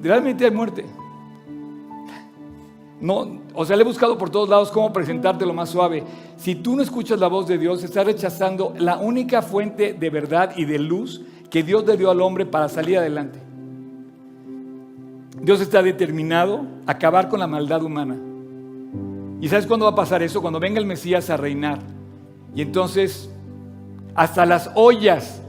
Realmente 0.00 0.44
hay 0.44 0.50
muerte. 0.50 0.86
No, 3.00 3.40
o 3.54 3.64
sea, 3.64 3.76
le 3.76 3.82
he 3.82 3.86
buscado 3.86 4.16
por 4.16 4.30
todos 4.30 4.48
lados 4.48 4.70
cómo 4.70 4.92
presentarte 4.92 5.44
lo 5.44 5.52
más 5.52 5.70
suave. 5.70 6.04
Si 6.36 6.54
tú 6.54 6.76
no 6.76 6.82
escuchas 6.82 7.18
la 7.18 7.28
voz 7.28 7.48
de 7.48 7.58
Dios, 7.58 7.82
estás 7.82 8.06
rechazando 8.06 8.74
la 8.78 8.98
única 8.98 9.42
fuente 9.42 9.92
de 9.92 10.10
verdad 10.10 10.52
y 10.56 10.66
de 10.66 10.78
luz 10.78 11.22
que 11.50 11.62
Dios 11.62 11.84
le 11.86 11.96
dio 11.96 12.10
al 12.10 12.20
hombre 12.20 12.46
para 12.46 12.68
salir 12.68 12.98
adelante. 12.98 13.40
Dios 15.42 15.60
está 15.60 15.82
determinado 15.82 16.64
a 16.86 16.92
acabar 16.92 17.28
con 17.28 17.40
la 17.40 17.46
maldad 17.46 17.82
humana. 17.82 18.16
¿Y 19.40 19.48
sabes 19.48 19.66
cuándo 19.66 19.86
va 19.86 19.92
a 19.92 19.96
pasar 19.96 20.22
eso? 20.22 20.42
Cuando 20.42 20.60
venga 20.60 20.78
el 20.78 20.86
Mesías 20.86 21.30
a 21.30 21.36
reinar. 21.36 21.78
Y 22.54 22.60
entonces, 22.60 23.30
hasta 24.14 24.44
las 24.44 24.70
ollas, 24.74 25.40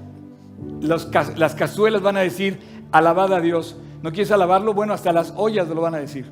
las 0.81 1.55
cazuelas 1.55 2.01
van 2.01 2.17
a 2.17 2.21
decir, 2.21 2.59
alabad 2.91 3.33
a 3.33 3.41
Dios. 3.41 3.77
¿No 4.01 4.11
quieres 4.11 4.31
alabarlo? 4.31 4.73
Bueno, 4.73 4.93
hasta 4.93 5.11
las 5.11 5.33
ollas 5.35 5.67
lo 5.67 5.81
van 5.81 5.95
a 5.95 5.99
decir. 5.99 6.25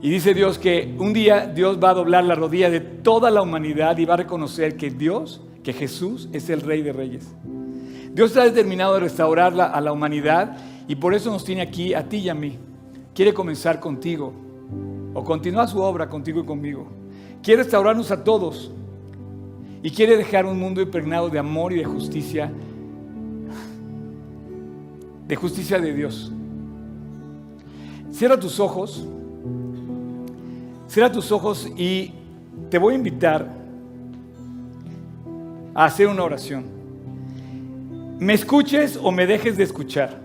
Y 0.00 0.10
dice 0.10 0.32
Dios 0.32 0.58
que 0.58 0.94
un 0.98 1.12
día 1.12 1.46
Dios 1.46 1.78
va 1.82 1.90
a 1.90 1.94
doblar 1.94 2.24
la 2.24 2.36
rodilla 2.36 2.70
de 2.70 2.80
toda 2.80 3.30
la 3.30 3.42
humanidad 3.42 3.98
y 3.98 4.04
va 4.04 4.14
a 4.14 4.18
reconocer 4.18 4.76
que 4.76 4.90
Dios, 4.90 5.40
que 5.64 5.72
Jesús 5.72 6.28
es 6.32 6.50
el 6.50 6.60
Rey 6.60 6.82
de 6.82 6.92
Reyes. 6.92 7.26
Dios 8.12 8.30
está 8.30 8.44
determinado 8.44 8.94
a 8.94 9.00
restaurar 9.00 9.60
a 9.60 9.80
la 9.80 9.92
humanidad 9.92 10.56
y 10.86 10.96
por 10.96 11.14
eso 11.14 11.30
nos 11.30 11.44
tiene 11.44 11.62
aquí 11.62 11.94
a 11.94 12.08
ti 12.08 12.18
y 12.18 12.28
a 12.28 12.34
mí. 12.34 12.58
Quiere 13.14 13.34
comenzar 13.34 13.80
contigo 13.80 14.32
o 15.14 15.24
continuar 15.24 15.68
su 15.68 15.80
obra 15.80 16.08
contigo 16.08 16.40
y 16.40 16.44
conmigo. 16.44 16.86
Quiere 17.42 17.62
restaurarnos 17.64 18.10
a 18.12 18.22
todos 18.22 18.70
y 19.82 19.90
quiere 19.90 20.16
dejar 20.16 20.46
un 20.46 20.58
mundo 20.58 20.80
impregnado 20.80 21.28
de 21.28 21.38
amor 21.38 21.72
y 21.72 21.76
de 21.76 21.84
justicia, 21.84 22.52
de 25.28 25.36
justicia 25.36 25.78
de 25.78 25.92
Dios. 25.92 26.32
Cierra 28.10 28.40
tus 28.40 28.58
ojos. 28.58 29.06
Cierra 30.88 31.12
tus 31.12 31.30
ojos 31.30 31.68
y 31.76 32.12
te 32.70 32.78
voy 32.78 32.94
a 32.94 32.96
invitar 32.96 33.46
a 35.74 35.84
hacer 35.84 36.06
una 36.08 36.24
oración. 36.24 36.64
Me 38.18 38.32
escuches 38.32 38.98
o 39.00 39.12
me 39.12 39.26
dejes 39.26 39.56
de 39.56 39.64
escuchar. 39.64 40.18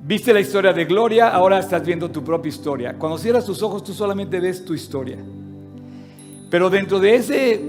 Viste 0.00 0.34
la 0.34 0.40
historia 0.40 0.74
de 0.74 0.84
Gloria, 0.84 1.30
ahora 1.30 1.58
estás 1.58 1.84
viendo 1.84 2.10
tu 2.10 2.22
propia 2.22 2.50
historia. 2.50 2.94
Cuando 2.98 3.16
cierras 3.16 3.46
tus 3.46 3.62
ojos, 3.62 3.82
tú 3.82 3.94
solamente 3.94 4.38
ves 4.38 4.62
tu 4.62 4.74
historia. 4.74 5.16
Pero 6.50 6.68
dentro 6.68 7.00
de 7.00 7.14
ese 7.16 7.60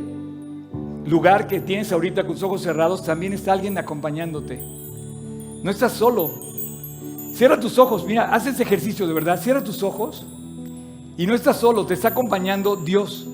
lugar 1.06 1.48
que 1.48 1.62
tienes 1.62 1.94
ahorita 1.94 2.24
con 2.24 2.34
tus 2.34 2.44
ojos 2.44 2.62
cerrados, 2.62 3.06
también 3.06 3.32
está 3.32 3.54
alguien 3.54 3.78
acompañándote. 3.78 4.85
No 5.66 5.72
estás 5.72 5.94
solo. 5.94 6.30
Cierra 7.34 7.60
tus 7.60 7.80
ojos, 7.80 8.06
mira, 8.06 8.32
haz 8.32 8.46
ese 8.46 8.62
ejercicio 8.62 9.08
de 9.08 9.14
verdad. 9.16 9.42
Cierra 9.42 9.64
tus 9.64 9.82
ojos 9.82 10.24
y 11.18 11.26
no 11.26 11.34
estás 11.34 11.58
solo, 11.58 11.88
te 11.88 11.96
está 11.96 12.10
acompañando 12.10 12.76
Dios. 12.76 13.26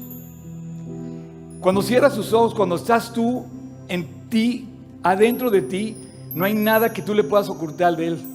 Cuando 1.60 1.82
cierras 1.82 2.16
tus 2.16 2.32
ojos, 2.32 2.56
cuando 2.56 2.78
estás 2.78 3.12
tú 3.12 3.44
en 3.90 4.30
ti, 4.30 4.70
adentro 5.04 5.52
de 5.52 5.62
ti, 5.62 5.98
no 6.34 6.46
hay 6.46 6.54
nada 6.54 6.94
que 6.94 7.02
tú 7.02 7.14
le 7.14 7.26
puedas 7.26 7.50
ocultar 7.50 7.98
de 7.98 8.08
Él. 8.08 8.26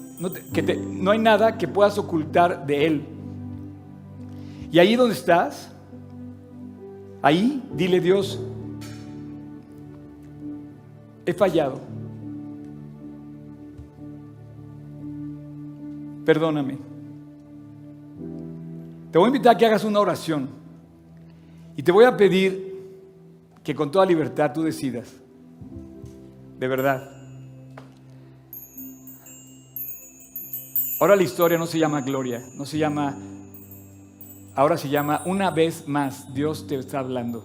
No, 1.01 1.11
hay 1.11 1.19
nada 1.19 1.57
que 1.57 1.67
puedas 1.67 1.97
ocultar 1.97 2.67
de 2.67 2.87
Él. 2.87 3.07
Y 4.71 4.79
ahí 4.79 4.95
donde 4.95 5.15
estás, 5.15 5.71
ahí 7.23 7.63
dile 7.73 7.99
Dios, 8.01 8.39
he 11.25 11.33
fallado. 11.33 11.86
Perdóname. 16.27 16.77
Te 19.13 19.17
voy 19.17 19.27
a 19.27 19.29
invitar 19.29 19.55
a 19.55 19.59
que 19.59 19.65
hagas 19.65 19.85
una 19.85 20.01
oración 20.01 20.49
y 21.77 21.83
te 21.85 21.93
voy 21.93 22.05
a 22.05 22.17
pedir 22.17 22.67
que 23.63 23.77
con 23.77 23.93
toda 23.93 24.05
libertad 24.05 24.53
tú 24.53 24.63
decidas, 24.65 25.15
de 26.59 26.69
verdad. 26.69 27.13
Ahora 30.99 31.15
la 31.15 31.23
historia 31.23 31.59
no 31.59 31.67
se 31.67 31.79
llama 31.79 32.01
gloria, 32.01 32.43
no 32.57 32.67
se 32.67 32.79
llama, 32.79 33.17
ahora 34.57 34.77
se 34.77 34.89
llama 34.89 35.23
una 35.27 35.53
vez 35.53 35.87
más, 35.87 36.35
Dios 36.35 36.67
te 36.67 36.75
está 36.75 36.99
hablando. 36.99 37.45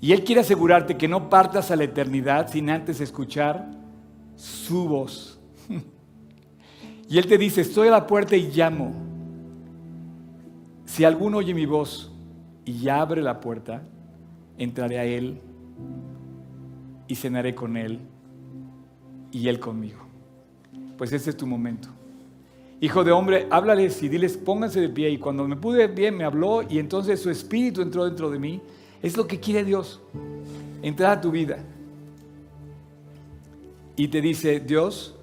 Y 0.00 0.12
Él 0.12 0.22
quiere 0.22 0.42
asegurarte 0.42 0.96
que 0.96 1.08
no 1.08 1.28
partas 1.28 1.72
a 1.72 1.76
la 1.76 1.82
eternidad 1.82 2.48
sin 2.48 2.70
antes 2.70 3.00
escuchar 3.00 3.72
su 4.36 4.86
voz. 4.86 5.40
Y 7.08 7.18
Él 7.18 7.26
te 7.26 7.38
dice, 7.38 7.60
estoy 7.60 7.88
a 7.88 7.92
la 7.92 8.06
puerta 8.06 8.36
y 8.36 8.50
llamo. 8.50 8.92
Si 10.84 11.04
alguno 11.04 11.38
oye 11.38 11.54
mi 11.54 11.66
voz 11.66 12.12
y 12.64 12.88
abre 12.88 13.22
la 13.22 13.40
puerta, 13.40 13.82
entraré 14.58 14.98
a 14.98 15.04
Él 15.04 15.40
y 17.08 17.14
cenaré 17.14 17.54
con 17.54 17.76
Él 17.76 18.00
y 19.30 19.48
Él 19.48 19.60
conmigo. 19.60 20.00
Pues 20.96 21.12
ese 21.12 21.30
es 21.30 21.36
tu 21.36 21.46
momento. 21.46 21.88
Hijo 22.80 23.04
de 23.04 23.12
hombre, 23.12 23.46
háblales 23.50 24.02
y 24.02 24.08
diles, 24.08 24.36
pónganse 24.36 24.80
de 24.80 24.88
pie. 24.88 25.10
Y 25.10 25.18
cuando 25.18 25.46
me 25.48 25.56
pude 25.56 25.86
bien, 25.86 26.16
me 26.16 26.24
habló 26.24 26.62
y 26.68 26.78
entonces 26.78 27.20
su 27.20 27.30
espíritu 27.30 27.82
entró 27.82 28.04
dentro 28.04 28.30
de 28.30 28.38
mí. 28.38 28.60
Es 29.02 29.16
lo 29.16 29.26
que 29.26 29.40
quiere 29.40 29.64
Dios, 29.64 30.00
entrar 30.82 31.18
a 31.18 31.20
tu 31.20 31.30
vida. 31.30 31.58
Y 33.96 34.08
te 34.08 34.20
dice, 34.20 34.60
Dios, 34.60 35.15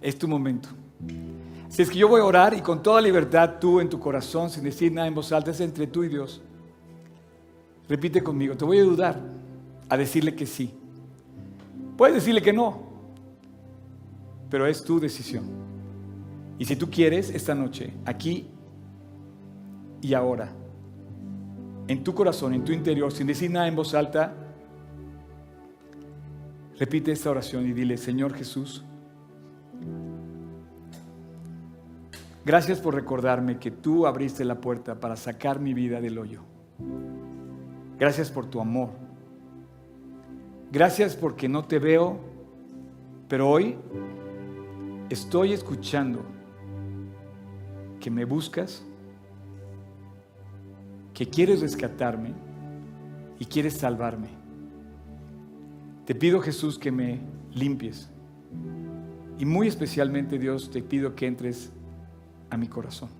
es 0.00 0.18
tu 0.18 0.28
momento. 0.28 0.68
Si 1.68 1.82
es 1.82 1.90
que 1.90 1.98
yo 1.98 2.08
voy 2.08 2.20
a 2.20 2.24
orar 2.24 2.54
y 2.54 2.60
con 2.60 2.82
toda 2.82 3.00
libertad 3.00 3.56
tú 3.60 3.80
en 3.80 3.88
tu 3.88 4.00
corazón, 4.00 4.50
sin 4.50 4.64
decir 4.64 4.92
nada 4.92 5.06
en 5.06 5.14
voz 5.14 5.32
alta, 5.32 5.50
es 5.50 5.60
entre 5.60 5.86
tú 5.86 6.02
y 6.02 6.08
Dios. 6.08 6.40
Repite 7.88 8.22
conmigo, 8.22 8.56
te 8.56 8.64
voy 8.64 8.78
a 8.78 8.82
ayudar 8.82 9.20
a 9.88 9.96
decirle 9.96 10.34
que 10.34 10.46
sí. 10.46 10.74
Puedes 11.96 12.16
decirle 12.16 12.42
que 12.42 12.52
no, 12.52 12.82
pero 14.50 14.66
es 14.66 14.82
tu 14.84 14.98
decisión. 14.98 15.44
Y 16.58 16.64
si 16.64 16.76
tú 16.76 16.90
quieres, 16.90 17.30
esta 17.30 17.54
noche, 17.54 17.92
aquí 18.04 18.46
y 20.00 20.14
ahora, 20.14 20.50
en 21.86 22.02
tu 22.02 22.14
corazón, 22.14 22.54
en 22.54 22.64
tu 22.64 22.72
interior, 22.72 23.12
sin 23.12 23.26
decir 23.26 23.50
nada 23.50 23.68
en 23.68 23.76
voz 23.76 23.94
alta, 23.94 24.34
repite 26.78 27.12
esta 27.12 27.30
oración 27.30 27.66
y 27.66 27.72
dile, 27.72 27.96
Señor 27.96 28.34
Jesús, 28.34 28.84
Gracias 32.48 32.80
por 32.80 32.94
recordarme 32.94 33.58
que 33.58 33.70
tú 33.70 34.06
abriste 34.06 34.42
la 34.42 34.58
puerta 34.58 34.98
para 34.98 35.16
sacar 35.16 35.60
mi 35.60 35.74
vida 35.74 36.00
del 36.00 36.16
hoyo. 36.16 36.40
Gracias 37.98 38.30
por 38.30 38.46
tu 38.46 38.58
amor. 38.58 38.88
Gracias 40.72 41.14
porque 41.14 41.46
no 41.46 41.66
te 41.66 41.78
veo, 41.78 42.18
pero 43.28 43.50
hoy 43.50 43.76
estoy 45.10 45.52
escuchando 45.52 46.24
que 48.00 48.10
me 48.10 48.24
buscas, 48.24 48.82
que 51.12 51.28
quieres 51.28 51.60
rescatarme 51.60 52.32
y 53.38 53.44
quieres 53.44 53.74
salvarme. 53.74 54.28
Te 56.06 56.14
pido 56.14 56.40
Jesús 56.40 56.78
que 56.78 56.90
me 56.90 57.20
limpies. 57.52 58.08
Y 59.38 59.44
muy 59.44 59.68
especialmente 59.68 60.38
Dios 60.38 60.70
te 60.70 60.80
pido 60.80 61.14
que 61.14 61.26
entres 61.26 61.72
a 62.50 62.56
mi 62.56 62.68
corazón. 62.68 63.10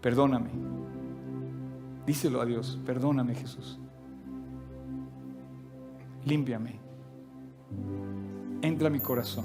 Perdóname. 0.00 0.50
Díselo 2.06 2.40
a 2.40 2.46
Dios, 2.46 2.78
perdóname 2.86 3.34
Jesús. 3.34 3.78
Límpiame. 6.24 6.78
Entra 8.62 8.88
a 8.88 8.90
mi 8.90 9.00
corazón. 9.00 9.44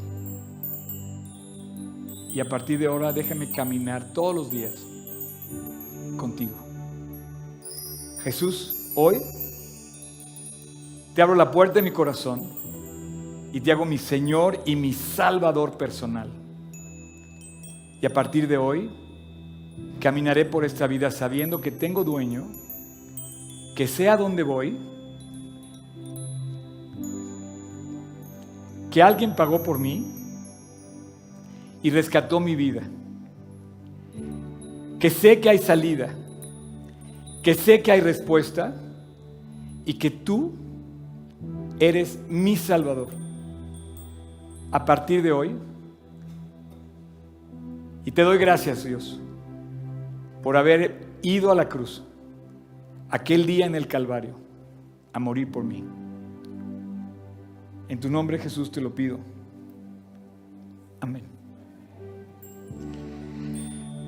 Y 2.29 2.39
a 2.39 2.49
partir 2.49 2.79
de 2.79 2.87
ahora 2.87 3.11
déjame 3.11 3.51
caminar 3.51 4.13
todos 4.13 4.33
los 4.33 4.49
días 4.49 4.85
contigo. 6.17 6.55
Jesús, 8.23 8.91
hoy 8.95 9.21
te 11.13 11.21
abro 11.21 11.35
la 11.35 11.51
puerta 11.51 11.75
de 11.75 11.81
mi 11.81 11.91
corazón 11.91 12.41
y 13.51 13.61
te 13.61 13.71
hago 13.71 13.85
mi 13.85 13.97
Señor 13.97 14.61
y 14.65 14.75
mi 14.75 14.93
Salvador 14.93 15.77
personal. 15.77 16.42
Y 18.03 18.05
a 18.05 18.09
partir 18.09 18.49
de 18.49 18.57
hoy, 18.57 18.89
caminaré 20.01 20.43
por 20.43 20.65
esta 20.65 20.87
vida 20.87 21.09
sabiendo 21.09 21.61
que 21.61 21.71
tengo 21.71 22.03
dueño, 22.03 22.51
que 23.77 23.87
sé 23.87 24.09
a 24.09 24.17
dónde 24.17 24.43
voy, 24.43 24.77
que 28.91 29.01
alguien 29.01 29.33
pagó 29.37 29.63
por 29.63 29.79
mí 29.79 30.05
y 31.81 31.91
rescató 31.91 32.41
mi 32.41 32.57
vida. 32.57 32.83
Que 34.99 35.09
sé 35.09 35.39
que 35.39 35.47
hay 35.47 35.59
salida, 35.59 36.13
que 37.41 37.53
sé 37.53 37.81
que 37.81 37.93
hay 37.93 38.01
respuesta 38.01 38.75
y 39.85 39.93
que 39.93 40.11
tú 40.11 40.51
eres 41.79 42.19
mi 42.27 42.57
Salvador. 42.57 43.07
A 44.73 44.83
partir 44.83 45.23
de 45.23 45.31
hoy, 45.31 45.55
y 48.05 48.11
te 48.11 48.21
doy 48.21 48.37
gracias 48.37 48.83
Dios 48.83 49.19
por 50.41 50.57
haber 50.57 51.05
ido 51.21 51.51
a 51.51 51.55
la 51.55 51.69
cruz 51.69 52.03
aquel 53.09 53.45
día 53.45 53.65
en 53.65 53.75
el 53.75 53.87
Calvario 53.87 54.35
a 55.13 55.19
morir 55.19 55.49
por 55.51 55.63
mí. 55.63 55.83
En 57.87 57.99
tu 57.99 58.09
nombre 58.09 58.39
Jesús 58.39 58.71
te 58.71 58.81
lo 58.81 58.93
pido. 58.93 59.19
Amén. 60.99 61.23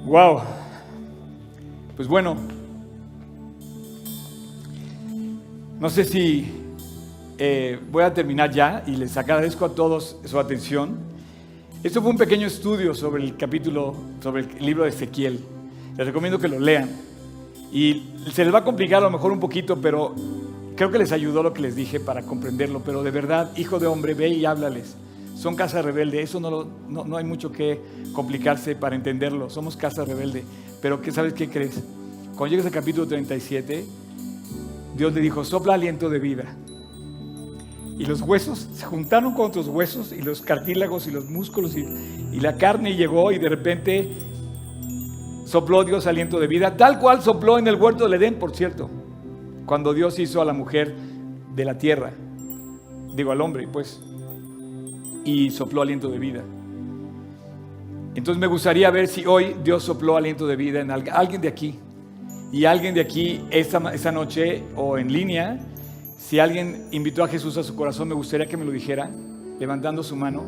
Wow. 0.06 0.41
Pues 1.96 2.08
bueno, 2.08 2.36
no 5.80 5.89
sé 5.89 6.04
si 6.04 6.52
eh, 7.38 7.80
voy 7.91 8.04
a 8.04 8.14
terminar 8.14 8.52
ya 8.52 8.84
y 8.88 8.96
les 8.96 9.16
agradezco 9.18 9.66
a 9.66 9.76
todos 9.76 10.18
su 10.26 10.39
atención. 10.39 10.98
Esto 11.86 12.01
fue 12.01 12.09
un 12.09 12.17
pequeño 12.17 12.47
estudio 12.47 12.95
sobre 12.95 13.23
el 13.23 13.38
capítulo, 13.38 13.93
sobre 14.19 14.41
el 14.41 14.65
libro 14.65 14.86
de 14.86 14.89
Ezequiel. 14.89 15.39
Les 15.95 16.07
recomiendo 16.07 16.39
que 16.39 16.47
lo 16.47 16.59
lean. 16.59 16.89
Y 17.71 18.07
se 18.33 18.43
les 18.43 18.51
va 18.51 18.57
a 18.57 18.63
complicar 18.63 19.03
a 19.03 19.05
lo 19.05 19.11
mejor 19.11 19.31
un 19.31 19.39
poquito, 19.39 19.79
pero 19.79 20.15
creo 20.75 20.89
que 20.89 20.97
les 20.97 21.11
ayudó 21.11 21.43
lo 21.43 21.53
que 21.53 21.61
les 21.61 21.75
dije 21.75 21.99
para 21.99 22.23
comprenderlo. 22.23 22.81
Pero 22.83 23.03
de 23.03 23.11
verdad, 23.11 23.55
hijo 23.55 23.77
de 23.77 23.86
hombre, 23.86 24.15
ve 24.15 24.29
y 24.29 24.45
háblales. 24.45 24.95
Son 25.36 25.55
casa 25.55 25.83
rebelde, 25.83 26.23
eso 26.23 26.39
no, 26.39 26.65
no, 26.89 27.05
no, 27.05 27.17
hay 27.17 27.23
mucho 27.23 27.51
que 27.51 27.79
complicarse 28.13 28.75
para 28.75 28.95
entenderlo. 28.95 29.51
Somos 29.51 29.77
casa 29.77 30.03
rebelde. 30.03 30.43
Pero 30.81 31.03
¿qué 31.03 31.11
sabes 31.11 31.33
qué 31.33 31.49
crees? 31.49 31.83
Cuando 32.36 32.47
llegues 32.47 32.65
al 32.65 32.71
capítulo 32.71 33.05
37, 33.05 33.86
Dios 34.97 35.13
le 35.13 35.21
dijo, 35.21 35.45
sopla 35.45 35.75
aliento 35.75 36.09
de 36.09 36.17
vida. 36.17 36.45
Y 37.98 38.06
los 38.06 38.22
huesos 38.22 38.68
se 38.74 38.86
juntaron 38.86 39.34
con 39.34 39.46
otros 39.46 39.68
huesos 39.68 40.12
y 40.12 40.22
los 40.22 40.41
cartílagos 40.41 41.08
y 41.08 41.12
los 41.12 41.30
músculos 41.30 41.76
y, 41.78 41.86
y 42.34 42.39
la 42.39 42.58
carne 42.58 42.96
llegó 42.96 43.32
y 43.32 43.38
de 43.38 43.50
repente 43.50 44.12
sopló 45.46 45.84
Dios 45.84 46.06
aliento 46.08 46.39
de 46.39 46.48
vida, 46.48 46.76
tal 46.76 47.00
cual 47.00 47.22
sopló 47.22 47.58
en 47.58 47.68
el 47.68 47.76
huerto 47.76 48.04
del 48.04 48.22
Edén, 48.22 48.36
por 48.36 48.56
cierto, 48.56 48.89
cuando 49.66 49.93
Dios 49.93 50.20
hizo 50.20 50.41
a 50.41 50.46
la 50.46 50.54
mujer 50.54 50.93
de 51.56 51.66
la 51.66 51.78
tierra, 51.78 52.12
digo 53.16 53.32
al 53.32 53.41
hombre, 53.41 53.68
pues, 53.68 54.02
y 55.24 55.50
sopló 55.52 55.82
aliento 55.82 56.10
de 56.10 56.20
vida. 56.20 56.43
Entonces 58.16 58.39
me 58.39 58.48
gustaría 58.48 58.89
ver 58.91 59.08
si 59.08 59.26
hoy 59.26 59.56
Dios 59.64 59.84
sopló 59.84 60.16
aliento 60.16 60.48
de 60.48 60.56
vida 60.56 60.80
en 60.80 60.91
alguien 60.91 61.41
de 61.41 61.48
aquí. 61.48 61.80
Y 62.52 62.64
alguien 62.64 62.96
de 62.96 63.02
aquí 63.02 63.41
esta, 63.50 63.93
esta 63.93 64.12
noche 64.12 64.64
o 64.76 64.98
en 64.98 65.12
línea, 65.12 65.60
si 66.28 66.39
alguien 66.39 66.88
invitó 66.89 67.23
a 67.23 67.28
Jesús 67.28 67.55
a 67.57 67.63
su 67.63 67.76
corazón, 67.76 68.07
me 68.07 68.15
gustaría 68.15 68.47
que 68.47 68.57
me 68.57 68.65
lo 68.65 68.71
dijera, 68.71 69.11
levantando 69.59 70.01
su 70.01 70.15
mano. 70.15 70.41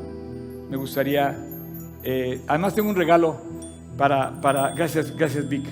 Me 0.71 0.75
gustaría, 0.75 1.37
eh, 2.03 2.41
además 2.47 2.73
tengo 2.73 2.89
un 2.89 2.95
regalo 2.95 3.37
para, 3.95 4.41
para, 4.41 4.71
gracias, 4.71 5.15
gracias 5.15 5.47
Vic. 5.47 5.67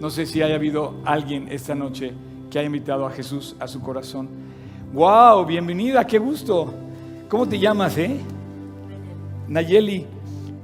No 0.00 0.08
sé 0.08 0.24
si 0.24 0.40
haya 0.40 0.54
habido 0.54 1.02
alguien 1.04 1.48
esta 1.52 1.74
noche 1.74 2.14
que 2.50 2.58
haya 2.58 2.66
invitado 2.66 3.04
a 3.04 3.10
Jesús 3.10 3.54
a 3.60 3.68
su 3.68 3.82
corazón. 3.82 4.26
¡Wow! 4.94 5.44
Bienvenida, 5.44 6.06
qué 6.06 6.18
gusto. 6.18 6.72
¿Cómo 7.28 7.46
te 7.46 7.58
llamas, 7.58 7.98
eh? 7.98 8.18
Nayeli. 9.48 10.06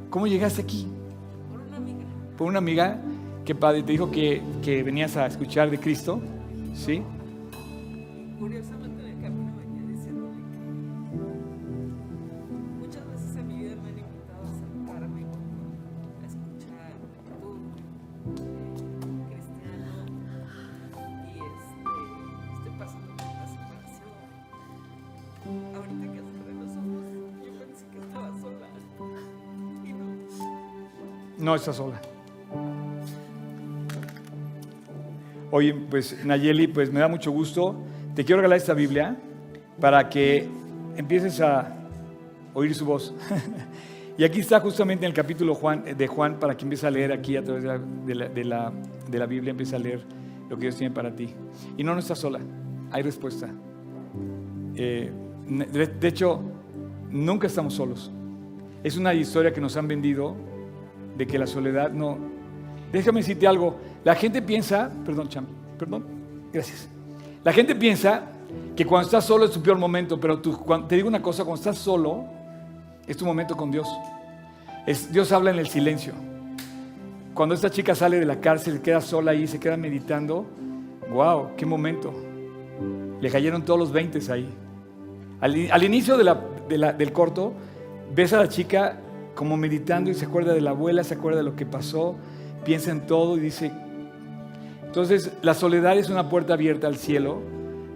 ¿Cómo 0.08 0.26
llegaste 0.26 0.62
aquí? 0.62 0.86
Por 1.50 1.60
una 1.60 1.76
amiga. 1.76 2.04
Por 2.38 2.48
una 2.48 2.58
amiga 2.58 3.02
que 3.44 3.54
padre 3.54 3.82
te 3.82 3.92
dijo 3.92 4.10
que, 4.10 4.40
que 4.62 4.82
venías 4.82 5.14
a 5.18 5.26
escuchar 5.26 5.70
de 5.70 5.78
Cristo. 5.78 6.22
¿Sí? 6.74 7.02
Curiosamente 8.40 9.02
en 9.02 9.08
el 9.08 9.20
camino 9.20 9.52
venía 9.54 9.82
diciéndole 9.86 10.38
que 10.38 10.56
muchas 12.78 13.06
veces 13.10 13.36
en 13.36 13.46
mi 13.48 13.56
vida 13.58 13.76
me 13.76 13.88
han 13.90 13.98
invitado 13.98 14.48
a 14.48 14.52
sentarme 14.54 15.26
a 15.26 16.26
escuchar 16.26 16.92
todo 17.28 17.58
cristiano 19.28 20.06
y 21.26 21.36
este, 21.36 21.84
estoy 22.54 22.72
pasando 22.78 23.12
por 23.14 23.26
una 23.26 23.46
separación. 23.46 24.08
Ahorita 25.76 26.04
que 26.10 26.20
cerré 26.24 26.54
los 26.54 26.72
ojos, 26.80 27.04
yo 27.44 27.52
pensé 27.60 27.84
que 27.92 27.98
estaba 27.98 28.30
sola 28.40 28.68
y 29.84 29.92
no. 29.92 31.44
No 31.44 31.54
estás 31.56 31.76
sola. 31.76 32.00
Oye, 35.50 35.74
pues 35.74 36.24
Nayeli, 36.24 36.68
pues 36.68 36.90
me 36.90 37.00
da 37.00 37.08
mucho 37.08 37.30
gusto. 37.32 37.76
Te 38.14 38.24
quiero 38.24 38.40
regalar 38.40 38.58
esta 38.58 38.74
Biblia 38.74 39.16
para 39.80 40.08
que 40.08 40.48
empieces 40.96 41.40
a 41.40 41.76
oír 42.54 42.74
su 42.74 42.84
voz. 42.84 43.14
y 44.18 44.24
aquí 44.24 44.40
está 44.40 44.60
justamente 44.60 45.04
en 45.06 45.10
el 45.10 45.14
capítulo 45.14 45.54
Juan, 45.54 45.84
de 45.96 46.06
Juan 46.08 46.40
para 46.40 46.56
que 46.56 46.64
empieces 46.64 46.84
a 46.84 46.90
leer 46.90 47.12
aquí 47.12 47.36
a 47.36 47.44
través 47.44 47.62
de 47.62 47.68
la, 47.68 47.78
de 47.78 48.14
la, 48.14 48.28
de 48.28 48.44
la, 48.44 48.72
de 49.08 49.18
la 49.18 49.26
Biblia, 49.26 49.52
empieza 49.52 49.76
a 49.76 49.78
leer 49.78 50.02
lo 50.48 50.56
que 50.56 50.62
Dios 50.62 50.76
tiene 50.76 50.92
para 50.92 51.14
ti. 51.14 51.32
Y 51.76 51.84
no, 51.84 51.94
no 51.94 52.00
estás 52.00 52.18
sola, 52.18 52.40
hay 52.90 53.02
respuesta. 53.02 53.48
Eh, 54.74 55.12
de 55.46 56.08
hecho, 56.08 56.40
nunca 57.10 57.46
estamos 57.46 57.74
solos. 57.74 58.10
Es 58.82 58.96
una 58.96 59.14
historia 59.14 59.52
que 59.52 59.60
nos 59.60 59.76
han 59.76 59.86
vendido 59.86 60.34
de 61.16 61.26
que 61.26 61.38
la 61.38 61.46
soledad 61.46 61.92
no... 61.92 62.18
Déjame 62.92 63.20
decirte 63.20 63.46
algo, 63.46 63.78
la 64.02 64.16
gente 64.16 64.42
piensa, 64.42 64.90
perdón, 65.04 65.28
Cham, 65.28 65.46
perdón, 65.78 66.04
gracias. 66.52 66.88
La 67.42 67.52
gente 67.52 67.74
piensa 67.74 68.24
que 68.76 68.84
cuando 68.84 69.06
estás 69.06 69.24
solo 69.24 69.46
es 69.46 69.50
tu 69.50 69.62
peor 69.62 69.78
momento, 69.78 70.20
pero 70.20 70.40
tú, 70.40 70.58
te 70.88 70.96
digo 70.96 71.08
una 71.08 71.22
cosa, 71.22 71.44
cuando 71.44 71.60
estás 71.60 71.78
solo 71.78 72.24
es 73.06 73.16
tu 73.16 73.24
momento 73.24 73.56
con 73.56 73.70
Dios. 73.70 73.88
Es, 74.86 75.12
Dios 75.12 75.32
habla 75.32 75.50
en 75.50 75.58
el 75.58 75.68
silencio. 75.68 76.12
Cuando 77.34 77.54
esta 77.54 77.70
chica 77.70 77.94
sale 77.94 78.18
de 78.18 78.26
la 78.26 78.40
cárcel, 78.40 78.82
queda 78.82 79.00
sola 79.00 79.30
ahí, 79.30 79.46
se 79.46 79.58
queda 79.58 79.76
meditando, 79.76 80.46
wow, 81.12 81.56
qué 81.56 81.64
momento. 81.64 82.12
Le 83.20 83.30
cayeron 83.30 83.64
todos 83.64 83.78
los 83.78 83.92
20 83.92 84.32
ahí. 84.32 84.48
Al, 85.40 85.82
inicio 85.82 86.18
del 86.18 87.12
corto, 87.12 87.54
ves 88.14 88.34
a 88.34 88.38
la 88.38 88.48
chica 88.48 88.98
como 89.34 89.56
meditando 89.56 90.10
y 90.10 90.14
se 90.14 90.26
acuerda 90.26 90.52
de 90.52 90.60
la 90.60 90.70
abuela, 90.70 91.02
se 91.04 91.14
acuerda 91.14 91.38
de 91.38 91.44
lo 91.44 91.56
que 91.56 91.64
pasó, 91.64 92.16
piensa 92.64 92.90
en 92.90 93.06
todo 93.06 93.38
y 93.38 93.40
dice, 93.40 93.72
entonces 94.90 95.30
la 95.40 95.54
soledad 95.54 95.96
es 95.96 96.10
una 96.10 96.28
puerta 96.28 96.54
abierta 96.54 96.88
al 96.88 96.96
cielo 96.96 97.38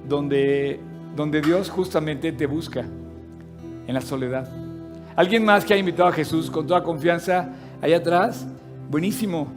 donde, 0.09 0.78
donde 1.16 1.40
Dios 1.40 1.68
justamente 1.68 2.30
te 2.30 2.47
busca 2.47 2.84
en 3.88 3.92
la 3.95 4.01
soledad. 4.01 4.49
¿Alguien 5.16 5.45
más 5.45 5.64
que 5.64 5.74
ha 5.74 5.76
invitado 5.76 6.09
a 6.09 6.12
Jesús 6.12 6.49
con 6.53 6.68
toda 6.68 6.84
confianza 6.84 7.49
allá 7.82 7.97
atrás? 7.97 8.47
Buenísimo. 8.88 9.49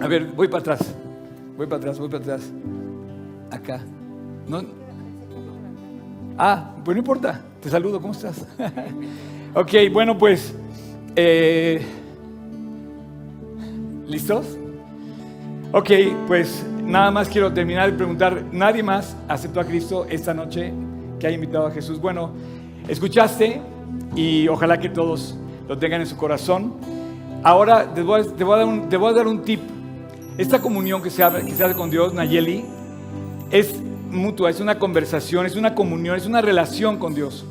A 0.00 0.06
ver, 0.06 0.26
voy 0.26 0.46
para 0.46 0.60
atrás. 0.60 0.94
Voy 1.56 1.66
para 1.66 1.78
atrás, 1.78 1.98
voy 1.98 2.08
para 2.08 2.22
atrás. 2.22 2.52
Acá. 3.50 3.80
Ah, 6.38 6.76
pues 6.84 6.94
no 6.94 7.00
importa. 7.00 7.40
Te 7.60 7.68
saludo, 7.70 8.00
¿cómo 8.00 8.12
estás? 8.12 8.46
ok, 9.52 9.72
bueno, 9.92 10.16
pues. 10.16 10.54
Eh, 11.16 11.84
¿Listos? 14.06 14.58
Ok, 15.76 15.90
pues 16.28 16.64
nada 16.84 17.10
más 17.10 17.28
quiero 17.28 17.52
terminar 17.52 17.90
de 17.90 17.96
preguntar, 17.96 18.44
¿nadie 18.52 18.80
más 18.80 19.16
aceptó 19.26 19.58
a 19.58 19.64
Cristo 19.64 20.06
esta 20.08 20.32
noche 20.32 20.72
que 21.18 21.26
haya 21.26 21.34
invitado 21.34 21.66
a 21.66 21.72
Jesús? 21.72 22.00
Bueno, 22.00 22.30
escuchaste 22.86 23.60
y 24.14 24.46
ojalá 24.46 24.78
que 24.78 24.88
todos 24.88 25.36
lo 25.66 25.76
tengan 25.76 26.00
en 26.00 26.06
su 26.06 26.16
corazón. 26.16 26.74
Ahora 27.42 27.92
te 27.92 28.02
voy 28.02 28.20
a, 28.20 29.12
dar, 29.12 29.26
un, 29.26 29.42
tip. 29.42 29.58
Esta 30.38 30.60
comunión 30.60 31.02
que 31.02 31.10
se, 31.10 31.24
que 31.44 31.50
se 31.50 31.64
hace 31.64 31.74
con 31.74 31.90
Dios, 31.90 32.14
Nayeli, 32.14 32.64
es 33.50 33.74
mutua, 34.12 34.50
es 34.50 34.60
una 34.60 34.78
conversación, 34.78 35.44
es 35.44 35.56
una 35.56 35.74
comunión, 35.74 36.14
es 36.14 36.26
una 36.26 36.40
relación 36.40 37.00
con 37.00 37.16
Dios. 37.16 37.44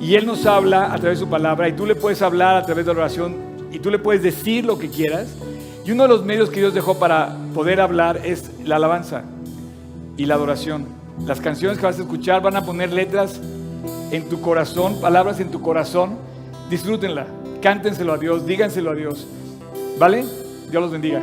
Y 0.00 0.16
Él 0.16 0.26
nos 0.26 0.44
habla 0.44 0.92
a 0.92 0.98
través 0.98 1.20
de 1.20 1.24
su 1.24 1.30
palabra 1.30 1.68
y 1.68 1.74
tú 1.74 1.86
le 1.86 1.94
puedes 1.94 2.20
hablar 2.20 2.56
a 2.56 2.64
través 2.64 2.84
de 2.84 2.92
la 2.92 2.98
oración 2.98 3.36
y 3.70 3.78
tú 3.78 3.92
le 3.92 4.00
puedes 4.00 4.24
decir 4.24 4.64
lo 4.64 4.76
que 4.76 4.88
quieras. 4.88 5.36
Y 5.84 5.92
uno 5.92 6.04
de 6.04 6.08
los 6.08 6.24
medios 6.24 6.50
que 6.50 6.60
Dios 6.60 6.74
dejó 6.74 6.98
para 6.98 7.36
poder 7.54 7.80
hablar 7.80 8.20
es 8.24 8.50
la 8.64 8.76
alabanza 8.76 9.22
y 10.16 10.26
la 10.26 10.34
adoración. 10.34 10.86
Las 11.26 11.40
canciones 11.40 11.78
que 11.78 11.86
vas 11.86 11.98
a 11.98 12.02
escuchar 12.02 12.42
van 12.42 12.56
a 12.56 12.64
poner 12.64 12.92
letras 12.92 13.40
en 14.10 14.28
tu 14.28 14.40
corazón, 14.40 15.00
palabras 15.00 15.40
en 15.40 15.50
tu 15.50 15.62
corazón. 15.62 16.18
Disfrútenla, 16.68 17.26
cántenselo 17.62 18.12
a 18.12 18.18
Dios, 18.18 18.46
díganselo 18.46 18.90
a 18.90 18.94
Dios. 18.94 19.26
¿Vale? 19.98 20.24
Dios 20.70 20.82
los 20.82 20.90
bendiga. 20.90 21.20